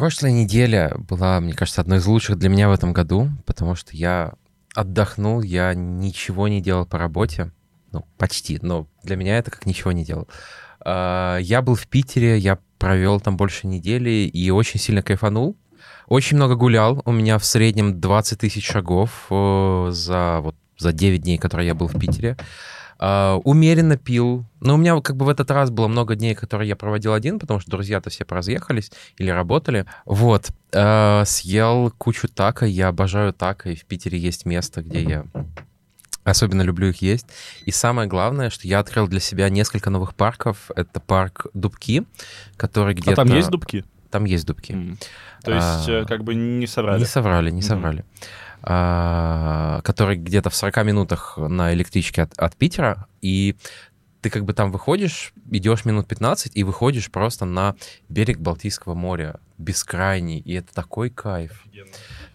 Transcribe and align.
Прошлая 0.00 0.32
неделя 0.32 0.94
была, 0.96 1.38
мне 1.40 1.52
кажется, 1.52 1.82
одной 1.82 1.98
из 1.98 2.06
лучших 2.06 2.38
для 2.38 2.48
меня 2.48 2.70
в 2.70 2.72
этом 2.72 2.94
году, 2.94 3.28
потому 3.44 3.74
что 3.74 3.94
я 3.94 4.32
отдохнул, 4.74 5.42
я 5.42 5.74
ничего 5.74 6.48
не 6.48 6.62
делал 6.62 6.86
по 6.86 6.96
работе. 6.96 7.52
Ну, 7.92 8.06
почти, 8.16 8.58
но 8.62 8.86
для 9.02 9.16
меня 9.16 9.36
это 9.36 9.50
как 9.50 9.66
ничего 9.66 9.92
не 9.92 10.02
делал. 10.06 10.26
А, 10.80 11.36
я 11.36 11.60
был 11.60 11.74
в 11.74 11.86
Питере, 11.86 12.38
я 12.38 12.58
провел 12.78 13.20
там 13.20 13.36
больше 13.36 13.66
недели 13.66 14.26
и 14.26 14.50
очень 14.50 14.80
сильно 14.80 15.02
кайфанул. 15.02 15.58
Очень 16.06 16.38
много 16.38 16.54
гулял. 16.54 17.02
У 17.04 17.12
меня 17.12 17.36
в 17.36 17.44
среднем 17.44 18.00
20 18.00 18.38
тысяч 18.38 18.66
шагов 18.66 19.26
э, 19.28 19.88
за, 19.90 20.40
вот, 20.40 20.56
за 20.78 20.94
9 20.94 21.20
дней, 21.20 21.36
которые 21.36 21.66
я 21.66 21.74
был 21.74 21.88
в 21.88 21.98
Питере. 22.00 22.38
Uh, 23.00 23.40
умеренно 23.44 23.96
пил. 23.96 24.44
Но 24.60 24.74
у 24.74 24.76
меня 24.76 25.00
как 25.00 25.16
бы 25.16 25.24
в 25.24 25.30
этот 25.30 25.50
раз 25.50 25.70
было 25.70 25.88
много 25.88 26.16
дней, 26.16 26.34
которые 26.34 26.68
я 26.68 26.76
проводил 26.76 27.14
один, 27.14 27.38
потому 27.38 27.58
что 27.58 27.70
друзья-то 27.70 28.10
все 28.10 28.26
поразъехались 28.26 28.92
или 29.16 29.30
работали. 29.30 29.86
Вот. 30.04 30.50
Uh, 30.72 31.24
съел 31.24 31.90
кучу 31.96 32.28
тако. 32.28 32.66
Я 32.66 32.88
обожаю 32.88 33.32
тако. 33.32 33.70
И 33.70 33.74
в 33.74 33.86
Питере 33.86 34.18
есть 34.18 34.44
место, 34.44 34.82
где 34.82 35.02
я 35.02 35.24
Особенно 36.22 36.62
люблю 36.62 36.88
их 36.88 37.00
есть. 37.00 37.26
И 37.64 37.70
самое 37.70 38.06
главное, 38.06 38.50
что 38.50 38.68
я 38.68 38.78
открыл 38.78 39.08
для 39.08 39.20
себя 39.20 39.48
несколько 39.48 39.88
новых 39.88 40.14
парков. 40.14 40.70
Это 40.76 41.00
парк 41.00 41.46
Дубки, 41.54 42.04
который 42.56 42.94
где-то... 42.94 43.22
А 43.22 43.24
там 43.24 43.34
есть 43.34 43.48
Дубки? 43.48 43.84
Там 44.10 44.24
есть 44.24 44.46
Дубки. 44.46 44.72
Mm. 44.72 44.98
То 45.42 45.52
есть 45.52 45.88
а, 45.88 46.04
как 46.04 46.24
бы 46.24 46.34
не 46.34 46.66
соврали? 46.66 46.98
Не 46.98 47.06
соврали, 47.06 47.50
не 47.50 47.60
mm. 47.60 47.64
соврали. 47.64 48.04
А, 48.10 48.24
который 48.62 50.16
где-то 50.16 50.50
в 50.50 50.54
40 50.54 50.84
минутах 50.84 51.38
на 51.38 51.72
электричке 51.72 52.22
от, 52.22 52.38
от 52.38 52.56
Питера. 52.56 53.06
И 53.22 53.56
ты 54.20 54.30
как 54.30 54.44
бы 54.44 54.52
там 54.52 54.70
выходишь, 54.70 55.32
идешь 55.50 55.84
минут 55.84 56.06
15 56.06 56.52
и 56.54 56.62
выходишь 56.62 57.10
просто 57.10 57.44
на 57.44 57.74
берег 58.08 58.38
Балтийского 58.38 58.94
моря, 58.94 59.40
бескрайний, 59.56 60.38
и 60.38 60.54
это 60.54 60.74
такой 60.74 61.10
кайф. 61.10 61.64
Офигенно 61.66 61.90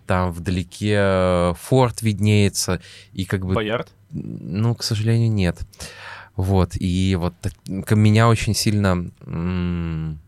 там 0.05 0.31
вдалеке 0.31 0.95
э, 0.97 1.53
форт 1.59 2.01
виднеется, 2.01 2.81
и 3.13 3.25
как 3.25 3.45
бы... 3.45 3.53
Боярд? 3.53 3.89
Ну, 4.11 4.75
к 4.75 4.83
сожалению, 4.83 5.31
нет. 5.31 5.59
Вот, 6.35 6.71
и 6.75 7.15
вот 7.19 7.33
меня 7.65 8.27
очень 8.27 8.53
сильно 8.53 9.09
м- 9.25 10.19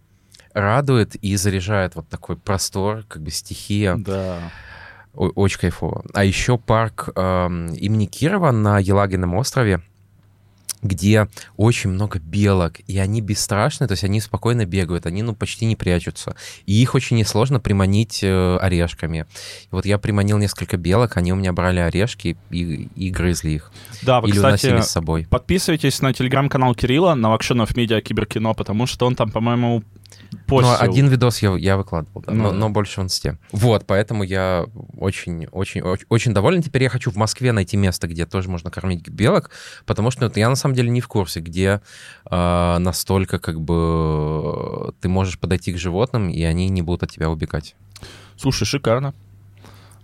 радует 0.54 1.16
и 1.16 1.36
заряжает 1.36 1.96
вот 1.96 2.08
такой 2.08 2.38
простор, 2.38 3.04
как 3.08 3.22
бы 3.22 3.32
стихия. 3.32 3.96
Да. 3.96 4.52
Очень 5.18 5.60
кайфово. 5.60 6.04
А 6.14 6.24
еще 6.24 6.58
парк 6.58 7.10
э, 7.16 7.48
имени 7.76 8.06
Кирова 8.06 8.52
на 8.52 8.78
Елагином 8.80 9.34
острове, 9.34 9.82
где 10.84 11.28
очень 11.58 11.90
много 11.90 12.20
белок, 12.20 12.74
и 12.86 13.00
они 13.00 13.22
бесстрашные, 13.22 13.88
то 13.88 13.94
есть 13.94 14.04
они 14.04 14.22
спокойно 14.22 14.66
бегают, 14.66 15.08
они 15.08 15.24
ну 15.24 15.34
почти 15.34 15.66
не 15.66 15.76
прячутся. 15.76 16.36
И 16.68 16.80
их 16.80 16.94
очень 16.94 17.18
несложно 17.18 17.60
приманить 17.60 18.20
э, 18.24 18.58
орешками. 18.58 19.26
И 19.64 19.68
вот 19.72 19.86
я 19.86 19.98
приманил 19.98 20.38
несколько 20.38 20.78
белок, 20.78 21.18
они 21.18 21.34
у 21.34 21.36
меня 21.36 21.52
брали 21.52 21.80
орешки 21.80 22.38
и, 22.52 22.90
и 22.96 23.10
грызли 23.10 23.50
их. 23.52 23.72
Да, 24.04 24.22
вы, 24.22 24.30
Или 24.30 24.36
кстати, 24.36 24.68
уносили 24.68 24.82
с 24.82 24.92
собой. 24.92 25.28
подписывайтесь 25.30 26.02
на 26.02 26.14
телеграм-канал 26.14 26.76
Кирилла, 26.76 27.16
на 27.16 27.30
Вакшенов 27.32 27.76
Медиа 27.76 28.02
Киберкино, 28.02 28.54
потому 28.54 28.86
что 28.86 29.08
он 29.08 29.16
там, 29.16 29.32
по-моему, 29.32 29.84
постил. 30.48 30.72
Ну, 30.72 30.78
один 30.80 31.08
видос 31.08 31.40
я, 31.40 31.56
я 31.56 31.78
выкладывал, 31.78 32.24
да, 32.26 32.34
ну, 32.34 32.44
но, 32.44 32.52
но 32.52 32.70
больше 32.70 33.02
в 33.02 33.04
инсте. 33.04 33.38
Вот, 33.52 33.86
поэтому 33.86 34.24
я 34.24 34.66
очень, 34.98 35.48
очень, 35.48 35.82
очень, 35.82 36.06
очень 36.10 36.34
доволен. 36.34 36.62
Теперь 36.62 36.84
я 36.84 36.90
хочу 36.90 37.12
в 37.12 37.16
Москве 37.16 37.52
найти 37.52 37.78
место, 37.78 38.08
где 38.08 38.26
тоже 38.26 38.50
можно 38.50 38.72
кормить 38.72 39.08
белок, 39.08 39.52
потому 39.86 40.12
что 40.12 40.28
ну, 40.28 40.32
я 40.36 40.50
на 40.50 40.56
самом 40.56 40.76
деле 40.76 40.90
не 40.90 41.02
в 41.02 41.08
курсе, 41.08 41.40
где 41.40 41.82
э, 42.30 42.78
настолько 42.80 43.40
как 43.40 43.62
бы 43.62 44.94
ты 45.02 45.10
можешь 45.10 45.40
подойти 45.40 45.74
к 45.74 45.78
животным, 45.78 46.30
и 46.30 46.42
они 46.44 46.70
не 46.70 46.82
будут 46.82 47.04
от 47.04 47.12
тебя 47.12 47.30
убегать. 47.30 47.76
Слушай, 48.38 48.66
шикарно. 48.66 49.14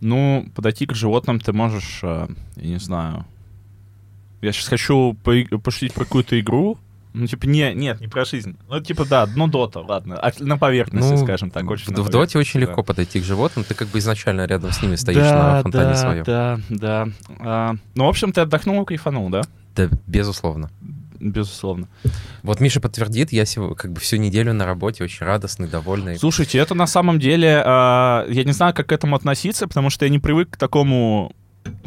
Ну, 0.02 0.50
подойти 0.56 0.86
к 0.86 0.94
животным 0.94 1.40
ты 1.40 1.54
можешь, 1.54 2.00
э, 2.04 2.28
я 2.58 2.70
не 2.70 2.80
знаю... 2.80 3.26
Я 4.42 4.52
сейчас 4.52 4.68
хочу 4.68 5.16
пошутить 5.64 5.94
про 5.94 6.04
какую-то 6.04 6.38
игру, 6.38 6.78
ну, 7.14 7.28
типа, 7.28 7.46
не, 7.46 7.74
нет, 7.74 8.02
не 8.02 8.08
про 8.08 8.26
жизнь. 8.26 8.58
Ну, 8.68 8.80
типа, 8.80 9.06
да, 9.06 9.30
ну, 9.36 9.48
дота, 9.48 9.82
ладно. 9.82 10.18
А, 10.18 10.32
на 10.40 10.58
поверхности, 10.58 11.12
ну, 11.12 11.24
скажем 11.24 11.52
так, 11.52 11.70
очень 11.70 11.94
В, 11.94 12.00
в 12.00 12.10
доте 12.10 12.40
очень 12.40 12.60
да. 12.60 12.66
легко 12.66 12.84
подойти 12.84 13.20
к 13.20 13.24
животным, 13.24 13.64
ты 13.64 13.76
как 13.76 13.88
бы 13.90 14.00
изначально 14.00 14.46
рядом 14.46 14.72
с 14.72 14.82
ними 14.82 14.96
стоишь 14.96 15.20
да, 15.20 15.54
на 15.54 15.62
фонтане 15.62 15.94
да, 15.94 15.96
своем. 15.96 16.24
Да, 16.24 16.60
да, 16.70 17.08
а, 17.40 17.76
Ну, 17.94 18.06
в 18.06 18.10
общем, 18.10 18.34
ты 18.34 18.42
отдохнул 18.42 18.82
и 18.82 18.86
кайфанул, 18.86 19.30
да? 19.30 19.42
Да, 19.76 19.90
безусловно. 20.08 20.72
Безусловно. 21.20 21.88
Вот 22.42 22.60
Миша 22.60 22.82
подтвердит, 22.82 23.32
я 23.32 23.46
сегодня, 23.46 23.76
как 23.76 23.94
бы 23.94 24.00
всю 24.02 24.18
неделю 24.18 24.54
на 24.54 24.66
работе 24.66 25.04
очень 25.04 25.26
радостный, 25.26 25.68
довольный. 25.68 26.18
Слушайте, 26.18 26.58
это 26.58 26.76
на 26.76 26.88
самом 26.88 27.20
деле, 27.20 27.64
э, 27.64 27.64
я 27.64 28.44
не 28.44 28.52
знаю, 28.52 28.74
как 28.74 28.88
к 28.88 28.92
этому 28.92 29.16
относиться, 29.16 29.68
потому 29.68 29.90
что 29.90 30.06
я 30.06 30.12
не 30.12 30.20
привык 30.20 30.50
к 30.52 30.58
такому 30.58 31.34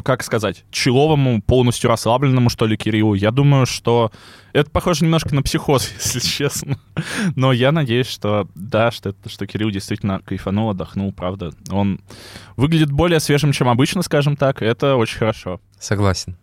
как 0.03 0.23
сказать, 0.23 0.63
человому, 0.71 1.41
полностью 1.41 1.89
расслабленному, 1.89 2.49
что 2.49 2.65
ли, 2.65 2.77
Кириллу. 2.77 3.13
Я 3.13 3.31
думаю, 3.31 3.65
что 3.65 4.11
это 4.53 4.69
похоже 4.69 5.03
немножко 5.03 5.35
на 5.35 5.43
психоз, 5.43 5.91
если 6.03 6.19
честно. 6.19 6.79
Но 7.35 7.51
я 7.51 7.71
надеюсь, 7.71 8.07
что 8.07 8.47
да, 8.55 8.91
что, 8.91 9.09
это, 9.09 9.29
что 9.29 9.45
Кирилл 9.45 9.69
действительно 9.69 10.21
кайфанул, 10.21 10.69
отдохнул, 10.69 11.11
правда. 11.11 11.51
Он 11.69 11.99
выглядит 12.55 12.91
более 12.91 13.19
свежим, 13.19 13.51
чем 13.51 13.69
обычно, 13.69 14.01
скажем 14.01 14.35
так. 14.35 14.61
Это 14.61 14.95
очень 14.95 15.17
хорошо. 15.17 15.59
Согласен. 15.79 16.37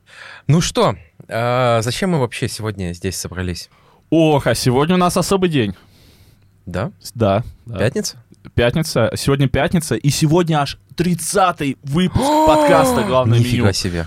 Ну 0.46 0.60
что, 0.60 0.96
а 1.28 1.80
зачем 1.82 2.10
мы 2.10 2.20
вообще 2.20 2.48
сегодня 2.48 2.92
здесь 2.92 3.16
собрались? 3.16 3.70
Ох, 4.10 4.46
а 4.46 4.54
сегодня 4.54 4.94
у 4.94 4.98
нас 4.98 5.16
особый 5.16 5.48
день. 5.48 5.74
Да? 6.66 6.92
Да. 7.14 7.42
Пятница? 7.66 8.16
Пятница. 8.54 9.10
Сегодня 9.16 9.48
пятница, 9.48 9.94
и 9.94 10.10
сегодня 10.10 10.60
аж 10.60 10.78
30-й 10.96 11.76
выпуск 11.82 12.24
подкаста 12.46 13.02
«Главное 13.02 13.38
Нифига 13.38 13.64
меню». 13.64 13.72
себе. 13.72 14.06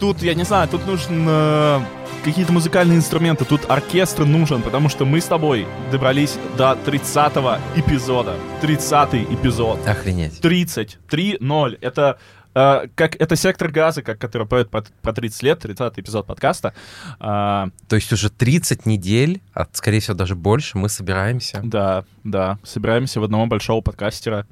Тут, 0.00 0.22
я 0.22 0.34
не 0.34 0.44
знаю, 0.44 0.68
тут 0.68 0.86
нужны 0.86 1.24
э, 1.26 1.80
какие-то 2.22 2.52
музыкальные 2.52 2.98
инструменты, 2.98 3.46
тут 3.46 3.62
оркестр 3.70 4.24
нужен, 4.24 4.60
потому 4.60 4.90
что 4.90 5.06
мы 5.06 5.20
с 5.20 5.24
тобой 5.24 5.66
добрались 5.90 6.36
до 6.58 6.76
30-го 6.84 7.58
эпизода. 7.80 8.34
30-й 8.60 9.24
эпизод. 9.34 9.86
Охренеть. 9.86 10.40
30. 10.40 10.98
3-0. 11.08 11.78
Это 11.80 12.18
Uh, 12.56 12.90
как 12.94 13.16
это 13.16 13.36
сектор 13.36 13.70
газа, 13.70 14.00
как, 14.00 14.18
который 14.18 14.46
поет 14.46 14.70
по, 14.70 14.82
по 15.02 15.12
30 15.12 15.42
лет, 15.42 15.58
30 15.58 15.98
эпизод 15.98 16.26
подкаста. 16.26 16.72
Uh, 17.20 17.70
То 17.86 17.96
есть 17.96 18.10
уже 18.14 18.30
30 18.30 18.86
недель, 18.86 19.42
а 19.52 19.66
скорее 19.72 20.00
всего 20.00 20.16
даже 20.16 20.36
больше, 20.36 20.78
мы 20.78 20.88
собираемся. 20.88 21.60
Да, 21.62 22.04
да, 22.24 22.58
собираемся 22.62 23.20
в 23.20 23.24
одного 23.24 23.44
большого 23.44 23.82
подкастера 23.82 24.46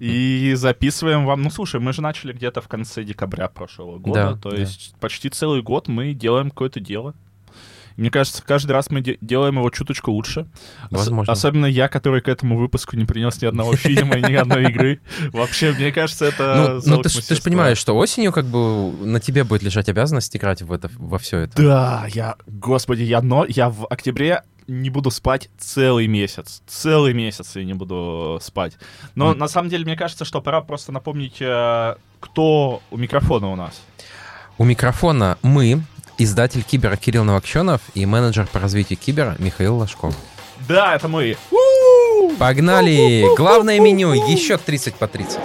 и 0.00 0.54
записываем 0.56 1.24
вам. 1.24 1.42
Ну, 1.42 1.50
слушай, 1.50 1.78
мы 1.78 1.92
же 1.92 2.02
начали 2.02 2.32
где-то 2.32 2.62
в 2.62 2.66
конце 2.66 3.04
декабря 3.04 3.46
прошлого 3.46 3.98
года, 3.98 4.36
то 4.42 4.52
есть 4.52 4.96
почти 4.98 5.30
целый 5.30 5.62
год 5.62 5.86
мы 5.86 6.14
делаем 6.14 6.50
какое-то 6.50 6.80
дело. 6.80 7.14
Мне 7.98 8.12
кажется, 8.12 8.44
каждый 8.46 8.70
раз 8.70 8.90
мы 8.90 9.00
де- 9.00 9.18
делаем 9.20 9.56
его 9.56 9.68
чуточку 9.70 10.12
лучше. 10.12 10.46
Возможно. 10.88 11.32
Ос- 11.32 11.38
особенно 11.38 11.66
я, 11.66 11.88
который 11.88 12.20
к 12.20 12.28
этому 12.28 12.56
выпуску 12.56 12.96
не 12.96 13.04
принес 13.04 13.42
ни 13.42 13.46
одного 13.46 13.74
фильма, 13.76 14.20
ни 14.20 14.34
одной 14.34 14.70
игры. 14.70 15.00
Вообще, 15.32 15.72
мне 15.72 15.90
кажется, 15.90 16.26
это... 16.26 16.80
Ну, 16.86 16.96
ну 16.96 17.02
ты 17.02 17.34
же 17.34 17.42
понимаешь, 17.42 17.76
что 17.76 17.96
осенью 17.96 18.30
как 18.30 18.46
бы 18.46 18.92
на 19.04 19.18
тебе 19.18 19.42
будет 19.42 19.64
лежать 19.64 19.88
обязанность 19.88 20.36
играть 20.36 20.62
в 20.62 20.72
это, 20.72 20.88
во 20.96 21.18
все 21.18 21.38
это. 21.40 21.60
Да, 21.60 22.06
я... 22.14 22.36
Господи, 22.46 23.02
я, 23.02 23.20
но, 23.20 23.44
я 23.48 23.68
в 23.68 23.84
октябре 23.86 24.44
не 24.68 24.90
буду 24.90 25.10
спать 25.10 25.50
целый 25.58 26.06
месяц. 26.06 26.62
Целый 26.68 27.14
месяц 27.14 27.56
я 27.56 27.64
не 27.64 27.74
буду 27.74 28.38
спать. 28.40 28.74
Но 29.16 29.32
mm. 29.32 29.38
на 29.38 29.48
самом 29.48 29.70
деле, 29.70 29.84
мне 29.84 29.96
кажется, 29.96 30.24
что 30.24 30.40
пора 30.40 30.60
просто 30.60 30.92
напомнить, 30.92 31.38
э, 31.40 31.96
кто 32.20 32.80
у 32.92 32.96
микрофона 32.96 33.48
у 33.48 33.56
нас. 33.56 33.80
У 34.58 34.64
микрофона 34.64 35.38
мы, 35.42 35.82
издатель 36.18 36.62
Кибера 36.62 36.96
Кирилл 36.96 37.24
Новокченов 37.24 37.80
и 37.94 38.04
менеджер 38.04 38.46
по 38.52 38.58
развитию 38.58 38.98
Кибера 38.98 39.36
Михаил 39.38 39.76
Ложков. 39.76 40.14
Да, 40.68 40.96
это 40.96 41.08
мы. 41.08 41.36
Погнали! 42.38 43.24
Главное 43.36 43.80
меню, 43.80 44.12
еще 44.12 44.58
30 44.58 44.94
по 44.96 45.06
30. 45.06 45.38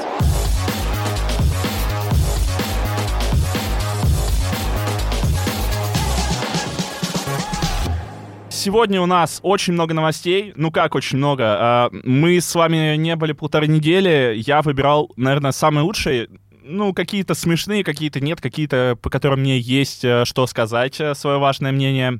Сегодня 8.63 9.01
у 9.01 9.06
нас 9.06 9.42
очень 9.44 9.74
много 9.74 9.94
новостей. 9.94 10.53
Ну 10.56 10.71
как 10.71 10.95
очень 10.95 11.18
много? 11.18 11.44
А, 11.44 11.89
мы 11.92 12.39
с 12.39 12.56
вами 12.56 12.95
не 12.95 13.13
были 13.18 13.33
полторы 13.33 13.68
недели. 13.68 14.36
Я 14.38 14.62
выбирал, 14.62 15.12
наверное, 15.18 15.51
самые 15.51 15.83
лучшие 15.83 16.30
ну, 16.63 16.94
какие-то 16.94 17.33
смешные, 17.33 17.83
какие-то 17.83 18.19
нет, 18.19 18.42
какие-то, 18.42 18.98
по 19.01 19.10
которым 19.10 19.42
мне 19.42 19.60
есть 19.60 20.04
э, 20.04 20.25
что 20.25 20.48
сказать, 20.48 21.00
э, 21.00 21.13
свое 21.15 21.38
важное 21.38 21.71
мнение 21.71 22.19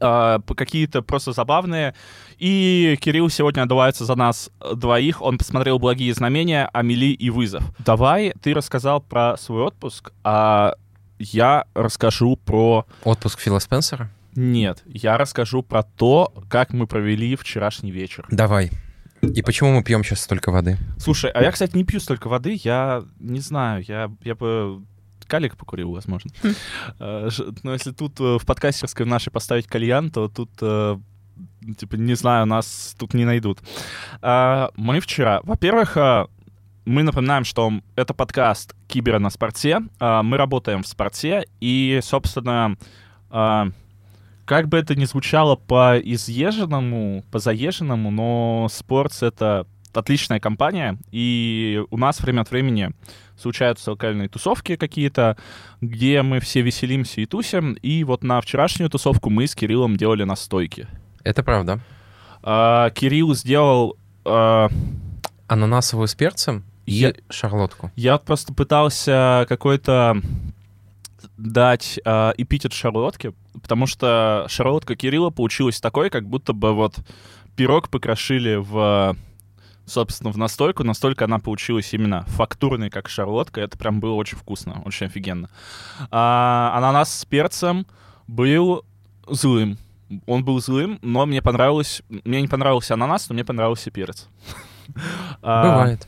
э, 0.00 0.38
какие-то 0.56 1.02
просто 1.02 1.32
забавные. 1.32 1.94
И 2.38 2.96
Кирилл 3.00 3.28
сегодня 3.28 3.62
отдувается 3.62 4.04
за 4.04 4.14
нас 4.14 4.50
двоих. 4.74 5.22
Он 5.22 5.38
посмотрел 5.38 5.78
«Благие 5.78 6.14
знамения», 6.14 6.68
«Амели» 6.72 7.12
и 7.12 7.30
«Вызов». 7.30 7.64
Давай 7.78 8.32
ты 8.40 8.54
рассказал 8.54 9.00
про 9.00 9.36
свой 9.36 9.62
отпуск, 9.62 10.12
а 10.22 10.74
я 11.18 11.64
расскажу 11.74 12.36
про... 12.36 12.86
Отпуск 13.04 13.40
Фила 13.40 13.58
Спенсера? 13.58 14.10
Нет, 14.34 14.82
я 14.86 15.16
расскажу 15.16 15.62
про 15.62 15.82
то, 15.82 16.32
как 16.48 16.72
мы 16.72 16.86
провели 16.86 17.36
вчерашний 17.36 17.90
вечер. 17.90 18.26
Давай. 18.30 18.70
И 19.22 19.42
почему 19.42 19.72
мы 19.74 19.82
пьем 19.82 20.04
сейчас 20.04 20.20
столько 20.20 20.50
воды? 20.50 20.78
Слушай, 20.98 21.30
а 21.32 21.42
я, 21.42 21.50
кстати, 21.52 21.76
не 21.76 21.84
пью 21.84 22.00
столько 22.00 22.28
воды, 22.28 22.58
я 22.62 23.04
не 23.18 23.40
знаю, 23.40 23.82
я, 23.86 24.10
я 24.22 24.34
бы 24.34 24.82
калик 25.26 25.56
покурил, 25.56 25.90
возможно. 25.92 26.30
Э, 27.00 27.28
ж- 27.30 27.52
Но 27.64 27.72
если 27.72 27.90
тут 27.92 28.20
э, 28.20 28.38
в 28.38 28.46
подкастерской 28.46 29.04
нашей 29.06 29.30
поставить 29.32 29.66
кальян, 29.66 30.10
то 30.10 30.28
тут, 30.28 30.50
э, 30.60 30.98
типа, 31.76 31.96
не 31.96 32.14
знаю, 32.14 32.46
нас 32.46 32.94
тут 32.98 33.14
не 33.14 33.24
найдут. 33.24 33.58
А, 34.22 34.70
Мы 34.76 35.00
вчера, 35.00 35.40
во-первых, 35.42 35.96
э, 35.96 36.26
мы 36.84 37.02
напоминаем, 37.02 37.44
что 37.44 37.72
это 37.96 38.14
подкаст 38.14 38.76
«Кибера 38.86 39.18
на 39.18 39.30
спорте». 39.30 39.80
Мы 39.98 40.36
работаем 40.36 40.84
в 40.84 40.86
спорте, 40.86 41.44
и, 41.60 41.98
собственно, 42.00 42.76
как 44.46 44.68
бы 44.68 44.78
это 44.78 44.94
ни 44.94 45.04
звучало 45.04 45.56
по 45.56 45.98
изъезженному, 45.98 47.24
по 47.30 47.38
заезженному, 47.38 48.10
но 48.10 48.68
спортс— 48.70 49.22
это 49.24 49.66
отличная 49.92 50.40
компания, 50.40 50.98
и 51.10 51.82
у 51.90 51.96
нас 51.98 52.20
время 52.20 52.42
от 52.42 52.50
времени 52.50 52.90
случаются 53.38 53.90
локальные 53.90 54.28
тусовки 54.28 54.76
какие-то, 54.76 55.36
где 55.80 56.22
мы 56.22 56.40
все 56.40 56.62
веселимся 56.62 57.20
и 57.20 57.26
тусим, 57.26 57.74
и 57.74 58.04
вот 58.04 58.22
на 58.22 58.40
вчерашнюю 58.40 58.88
тусовку 58.90 59.30
мы 59.30 59.46
с 59.46 59.54
Кириллом 59.54 59.96
делали 59.96 60.24
настойки. 60.24 60.86
Это 61.24 61.42
правда. 61.42 61.80
А, 62.42 62.90
Кирилл 62.90 63.34
сделал... 63.34 63.96
а, 64.24 64.68
Ананасовую 65.48 66.08
с 66.08 66.14
перцем 66.14 66.64
и 66.86 66.92
Я- 66.92 67.14
шарлотку. 67.30 67.92
Я 67.94 68.18
просто 68.18 68.52
пытался 68.52 69.46
какой-то 69.48 70.20
дать 71.36 72.00
э, 72.04 72.32
эпитет 72.36 72.72
шарлотке, 72.72 73.32
потому 73.62 73.86
что 73.86 74.46
шарлотка 74.48 74.96
Кирилла 74.96 75.30
получилась 75.30 75.80
такой, 75.80 76.10
как 76.10 76.28
будто 76.28 76.52
бы 76.52 76.72
вот 76.72 76.98
пирог 77.56 77.88
покрошили 77.88 78.56
в, 78.56 79.16
собственно, 79.86 80.30
в 80.30 80.38
настойку, 80.38 80.84
настолько 80.84 81.24
она 81.24 81.38
получилась 81.38 81.92
именно 81.94 82.24
фактурной, 82.28 82.90
как 82.90 83.08
шарлотка. 83.08 83.60
Это 83.60 83.78
прям 83.78 84.00
было 84.00 84.14
очень 84.14 84.36
вкусно, 84.38 84.82
очень 84.84 85.06
офигенно. 85.06 85.48
А, 86.10 86.72
ананас 86.76 87.12
с 87.12 87.24
перцем 87.24 87.86
был 88.26 88.84
злым. 89.28 89.78
Он 90.26 90.44
был 90.44 90.60
злым, 90.60 90.98
но 91.02 91.26
мне 91.26 91.42
понравилось... 91.42 92.02
Мне 92.08 92.40
не 92.40 92.48
понравился 92.48 92.94
ананас, 92.94 93.28
но 93.28 93.34
мне 93.34 93.44
понравился 93.44 93.90
перец. 93.90 94.28
А, 95.42 95.72
Бывает. 95.72 96.06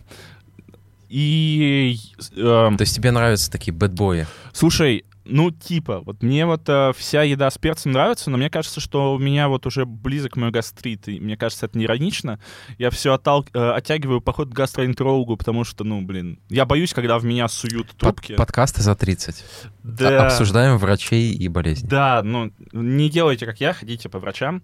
И... 1.09 1.99
э, 2.37 2.37
То 2.37 2.77
есть 2.79 2.95
тебе 2.95 3.11
нравятся 3.11 3.51
такие 3.51 3.73
бэтбои? 3.73 4.27
Слушай, 4.53 5.05
ну, 5.29 5.51
типа, 5.51 6.01
вот 6.01 6.23
мне 6.23 6.47
вот 6.47 6.69
э, 6.69 6.93
вся 6.97 7.23
еда 7.23 7.51
с 7.51 7.59
перцем 7.59 7.93
нравится, 7.93 8.31
но 8.31 8.39
мне 8.39 8.51
кажется, 8.51 8.81
что 8.81 9.15
у 9.15 9.19
меня 9.19 9.49
вот 9.49 9.67
уже 9.67 9.85
близок 9.87 10.37
мой 10.37 10.51
гастрит, 10.51 11.07
и 11.09 11.21
мне 11.21 11.37
кажется, 11.37 11.67
это 11.67 11.79
не 11.79 11.85
иронично. 11.85 12.41
Я 12.79 12.91
все 12.91 13.13
оттал... 13.15 13.47
э, 13.53 13.71
оттягиваю 13.71 14.21
поход 14.21 14.49
к 14.49 14.53
гастроэнтерологу, 14.53 15.37
потому 15.37 15.65
что, 15.65 15.85
ну, 15.85 16.01
блин, 16.03 16.41
я 16.49 16.65
боюсь, 16.67 16.93
когда 16.95 17.19
в 17.19 17.25
меня 17.25 17.47
суют 17.49 17.89
Под- 17.89 17.99
трубки. 17.99 18.35
подкасты 18.35 18.83
за 18.83 18.95
30. 18.97 19.45
Да, 19.83 20.27
Обсуждаем 20.27 20.79
врачей 20.79 21.33
и 21.33 21.49
болезни. 21.49 21.87
да, 21.87 22.23
ну, 22.25 22.53
не 22.73 23.09
делайте, 23.11 23.47
как 23.47 23.61
я, 23.61 23.73
ходите 23.75 24.09
по 24.09 24.19
врачам. 24.19 24.63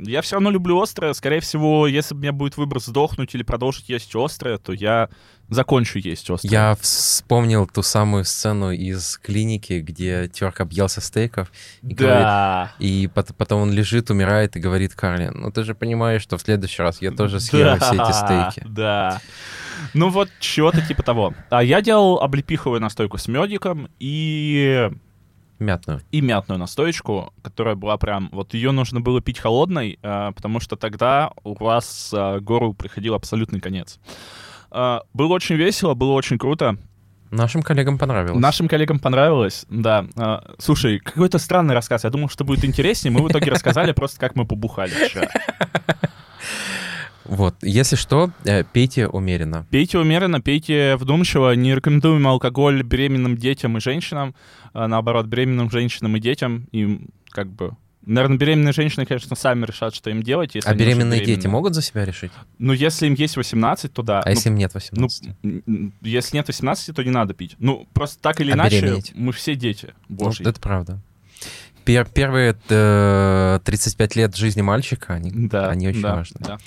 Я 0.00 0.22
все 0.22 0.36
равно 0.36 0.50
люблю 0.50 0.80
острое. 0.80 1.12
Скорее 1.12 1.40
всего, 1.40 1.86
если 1.86 2.14
у 2.14 2.18
меня 2.18 2.32
будет 2.32 2.56
выбор 2.56 2.80
сдохнуть 2.80 3.34
или 3.34 3.42
продолжить 3.42 3.88
есть 3.88 4.14
острое, 4.14 4.58
то 4.58 4.72
я 4.72 5.08
закончу 5.48 5.98
есть 5.98 6.30
острое. 6.30 6.50
Я 6.52 6.76
вспомнил 6.80 7.66
ту 7.66 7.82
самую 7.82 8.24
сцену 8.24 8.70
из 8.70 9.18
клиники, 9.18 9.80
где 9.80 10.28
терк 10.28 10.60
объелся 10.60 11.00
стейков, 11.00 11.50
и 11.82 11.94
Да. 11.94 12.72
и 12.78 13.08
пот- 13.12 13.34
потом 13.36 13.62
он 13.62 13.72
лежит, 13.72 14.10
умирает 14.10 14.56
и 14.56 14.60
говорит 14.60 14.94
Карли, 14.94 15.30
ну 15.34 15.50
ты 15.50 15.64
же 15.64 15.74
понимаешь, 15.74 16.22
что 16.22 16.36
в 16.38 16.42
следующий 16.42 16.82
раз 16.82 17.02
я 17.02 17.10
тоже 17.10 17.40
съем 17.40 17.78
все 17.80 17.94
эти 17.94 18.12
стейки. 18.12 18.68
Да. 18.70 19.20
Ну 19.94 20.10
вот, 20.10 20.28
чего-то 20.40 20.82
типа 20.82 21.02
того. 21.02 21.34
А 21.48 21.62
я 21.64 21.80
делал 21.80 22.20
облепиховую 22.20 22.80
настойку 22.80 23.16
с 23.18 23.26
медиком 23.28 23.88
и 23.98 24.90
Мятную. 25.60 26.00
и 26.10 26.20
мятную 26.22 26.58
настоечку, 26.58 27.32
которая 27.42 27.74
была 27.76 27.96
прям... 27.98 28.30
Вот 28.32 28.54
ее 28.54 28.72
нужно 28.72 29.00
было 29.00 29.20
пить 29.20 29.38
холодной, 29.38 29.98
а, 30.02 30.32
потому 30.32 30.58
что 30.58 30.74
тогда 30.76 31.32
у 31.44 31.54
вас 31.54 32.10
а, 32.12 32.40
гору 32.40 32.72
приходил 32.72 33.14
абсолютный 33.14 33.60
конец. 33.60 34.00
А, 34.70 35.02
Было 35.12 35.34
очень 35.34 35.56
весело, 35.56 35.94
было 35.94 36.12
очень 36.12 36.38
круто. 36.38 36.76
Нашим 37.30 37.62
коллегам 37.62 37.98
понравилось. 37.98 38.40
Нашим 38.40 38.66
коллегам 38.66 38.98
понравилось, 38.98 39.64
да. 39.68 40.06
Слушай, 40.58 40.98
какой-то 40.98 41.38
странный 41.38 41.74
рассказ. 41.74 42.02
Я 42.02 42.10
думал, 42.10 42.28
что 42.28 42.42
будет 42.42 42.64
интереснее. 42.64 43.12
Мы 43.12 43.22
в 43.22 43.28
итоге 43.30 43.52
рассказали 43.52 43.92
просто, 43.92 44.18
как 44.18 44.34
мы 44.34 44.44
побухали 44.46 44.90
вчера. 44.90 45.28
Вот, 47.30 47.54
если 47.62 47.94
что, 47.96 48.30
э, 48.44 48.64
пейте 48.64 49.06
умеренно. 49.06 49.64
Пейте 49.70 49.98
умеренно, 49.98 50.40
пейте 50.40 50.96
вдумчиво. 50.96 51.52
Не 51.54 51.74
рекомендуем 51.76 52.26
алкоголь 52.26 52.82
беременным 52.82 53.36
детям 53.36 53.76
и 53.78 53.80
женщинам. 53.80 54.34
А, 54.72 54.88
наоборот, 54.88 55.26
беременным 55.26 55.70
женщинам 55.70 56.16
и 56.16 56.20
детям. 56.20 56.66
И 56.72 57.06
как 57.30 57.48
бы... 57.48 57.76
Наверное, 58.04 58.38
беременные 58.38 58.72
женщины, 58.72 59.06
конечно, 59.06 59.36
сами 59.36 59.64
решат, 59.66 59.94
что 59.94 60.10
им 60.10 60.22
делать. 60.24 60.54
Если 60.56 60.68
А 60.68 60.74
беременные 60.74 61.24
дети 61.24 61.46
могут 61.46 61.74
за 61.74 61.82
себя 61.82 62.04
решить? 62.04 62.32
Ну, 62.58 62.72
если 62.72 63.06
им 63.06 63.14
есть 63.14 63.36
18, 63.36 63.92
то 63.92 64.02
да. 64.02 64.20
А 64.20 64.24
Ну, 64.26 64.30
если 64.34 64.48
им 64.48 64.56
нет 64.56 64.72
ну, 64.74 64.80
18? 64.80 65.28
м, 65.44 65.62
м, 65.66 65.92
если 66.00 66.36
нет 66.36 66.48
18, 66.48 66.96
то 66.96 67.04
не 67.04 67.10
надо 67.10 67.34
пить. 67.34 67.54
Ну, 67.58 67.86
просто 67.92 68.20
так 68.20 68.40
или 68.40 68.50
А 68.50 68.54
иначе, 68.54 68.80
беременеть? 68.80 69.12
мы 69.14 69.32
все 69.32 69.54
дети 69.54 69.94
Ну, 70.08 70.16
божьи. 70.16 70.44
это 70.48 70.58
правда. 70.60 70.98
Пер- 71.84 72.08
первые 72.12 72.56
э, 72.70 73.60
35 73.64 74.16
лет 74.16 74.34
жизни 74.36 74.62
мальчика, 74.62 75.14
они, 75.14 75.30
Да, 75.48 75.68
они 75.68 75.88
очень 75.88 76.02
да, 76.02 76.16
важны. 76.16 76.36
да. 76.40 76.58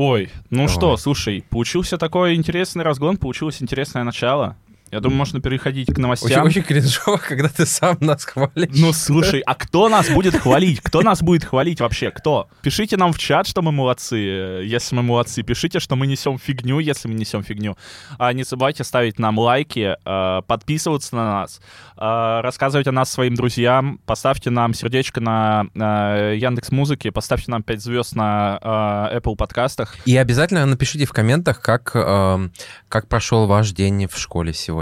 Ой, 0.00 0.30
ну 0.50 0.62
Ой. 0.62 0.68
что, 0.68 0.96
слушай, 0.96 1.42
получился 1.50 1.98
такой 1.98 2.36
интересный 2.36 2.84
разгон, 2.84 3.16
получилось 3.16 3.60
интересное 3.60 4.04
начало. 4.04 4.56
Я 4.90 5.00
думаю, 5.00 5.18
можно 5.18 5.40
переходить 5.40 5.88
к 5.88 5.90
Очень, 5.92 6.02
новостям. 6.02 6.46
очень 6.46 6.62
кринжово, 6.62 7.18
когда 7.18 7.48
ты 7.48 7.66
сам 7.66 7.98
нас 8.00 8.24
хвалишь. 8.24 8.70
Ну, 8.72 8.92
слушай, 8.92 9.40
а 9.40 9.54
кто 9.54 9.88
нас 9.88 10.08
будет 10.08 10.34
хвалить? 10.36 10.80
Кто 10.80 11.02
нас 11.02 11.22
будет 11.22 11.44
хвалить 11.44 11.80
вообще? 11.80 12.10
Кто? 12.10 12.48
Пишите 12.62 12.96
нам 12.96 13.12
в 13.12 13.18
чат, 13.18 13.46
что 13.46 13.60
мы 13.60 13.70
молодцы, 13.70 14.16
если 14.16 14.96
мы 14.96 15.02
молодцы. 15.02 15.42
Пишите, 15.42 15.78
что 15.78 15.94
мы 15.94 16.06
несем 16.06 16.38
фигню, 16.38 16.78
если 16.78 17.08
мы 17.08 17.14
несем 17.14 17.42
фигню. 17.42 17.76
А 18.18 18.32
не 18.32 18.44
забывайте 18.44 18.82
ставить 18.82 19.18
нам 19.18 19.38
лайки, 19.38 19.96
э, 20.02 20.42
подписываться 20.46 21.16
на 21.16 21.40
нас, 21.40 21.60
э, 21.96 22.40
рассказывать 22.40 22.86
о 22.86 22.92
нас 22.92 23.12
своим 23.12 23.34
друзьям, 23.34 24.00
поставьте 24.06 24.50
нам 24.50 24.72
сердечко 24.72 25.20
на 25.20 25.66
Яндекс 25.74 26.70
Музыке, 26.70 27.12
поставьте 27.12 27.50
нам 27.50 27.62
5 27.62 27.82
звезд 27.82 28.16
на 28.16 29.10
Apple 29.12 29.36
подкастах. 29.36 29.96
И 30.06 30.16
обязательно 30.16 30.64
напишите 30.64 31.04
в 31.04 31.12
комментах, 31.12 31.60
как, 31.60 31.92
как 31.92 33.08
прошел 33.08 33.46
ваш 33.46 33.72
день 33.72 34.06
в 34.06 34.16
школе 34.18 34.52
сегодня. 34.52 34.77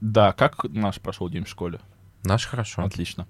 Да, 0.00 0.32
как 0.32 0.64
наш 0.64 1.00
прошел 1.00 1.28
день 1.28 1.44
в 1.44 1.48
школе? 1.48 1.80
Наш 2.24 2.46
хорошо. 2.46 2.82
Отлично. 2.82 3.26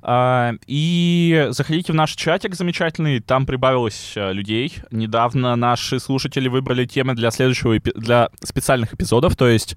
А, 0.00 0.52
и 0.66 1.48
заходите 1.50 1.92
в 1.92 1.96
наш 1.96 2.12
чатик 2.12 2.54
замечательный, 2.54 3.20
там 3.20 3.46
прибавилось 3.46 4.14
а, 4.16 4.30
людей. 4.30 4.78
Недавно 4.92 5.56
наши 5.56 5.98
слушатели 5.98 6.46
выбрали 6.46 6.86
темы 6.86 7.14
для 7.14 7.32
следующего 7.32 7.78
для 7.80 8.30
специальных 8.44 8.94
эпизодов, 8.94 9.34
то 9.34 9.48
есть 9.48 9.76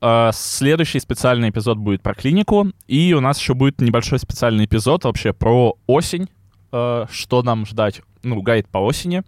а, 0.00 0.30
следующий 0.32 0.98
специальный 0.98 1.50
эпизод 1.50 1.76
будет 1.76 2.00
про 2.00 2.14
клинику, 2.14 2.68
и 2.86 3.12
у 3.12 3.20
нас 3.20 3.38
еще 3.38 3.52
будет 3.52 3.82
небольшой 3.82 4.18
специальный 4.18 4.64
эпизод 4.64 5.04
вообще 5.04 5.34
про 5.34 5.76
осень, 5.86 6.28
что 6.70 7.42
нам 7.42 7.64
ждать, 7.64 8.02
ну, 8.22 8.42
гайд 8.42 8.68
по 8.68 8.78
осени, 8.78 9.22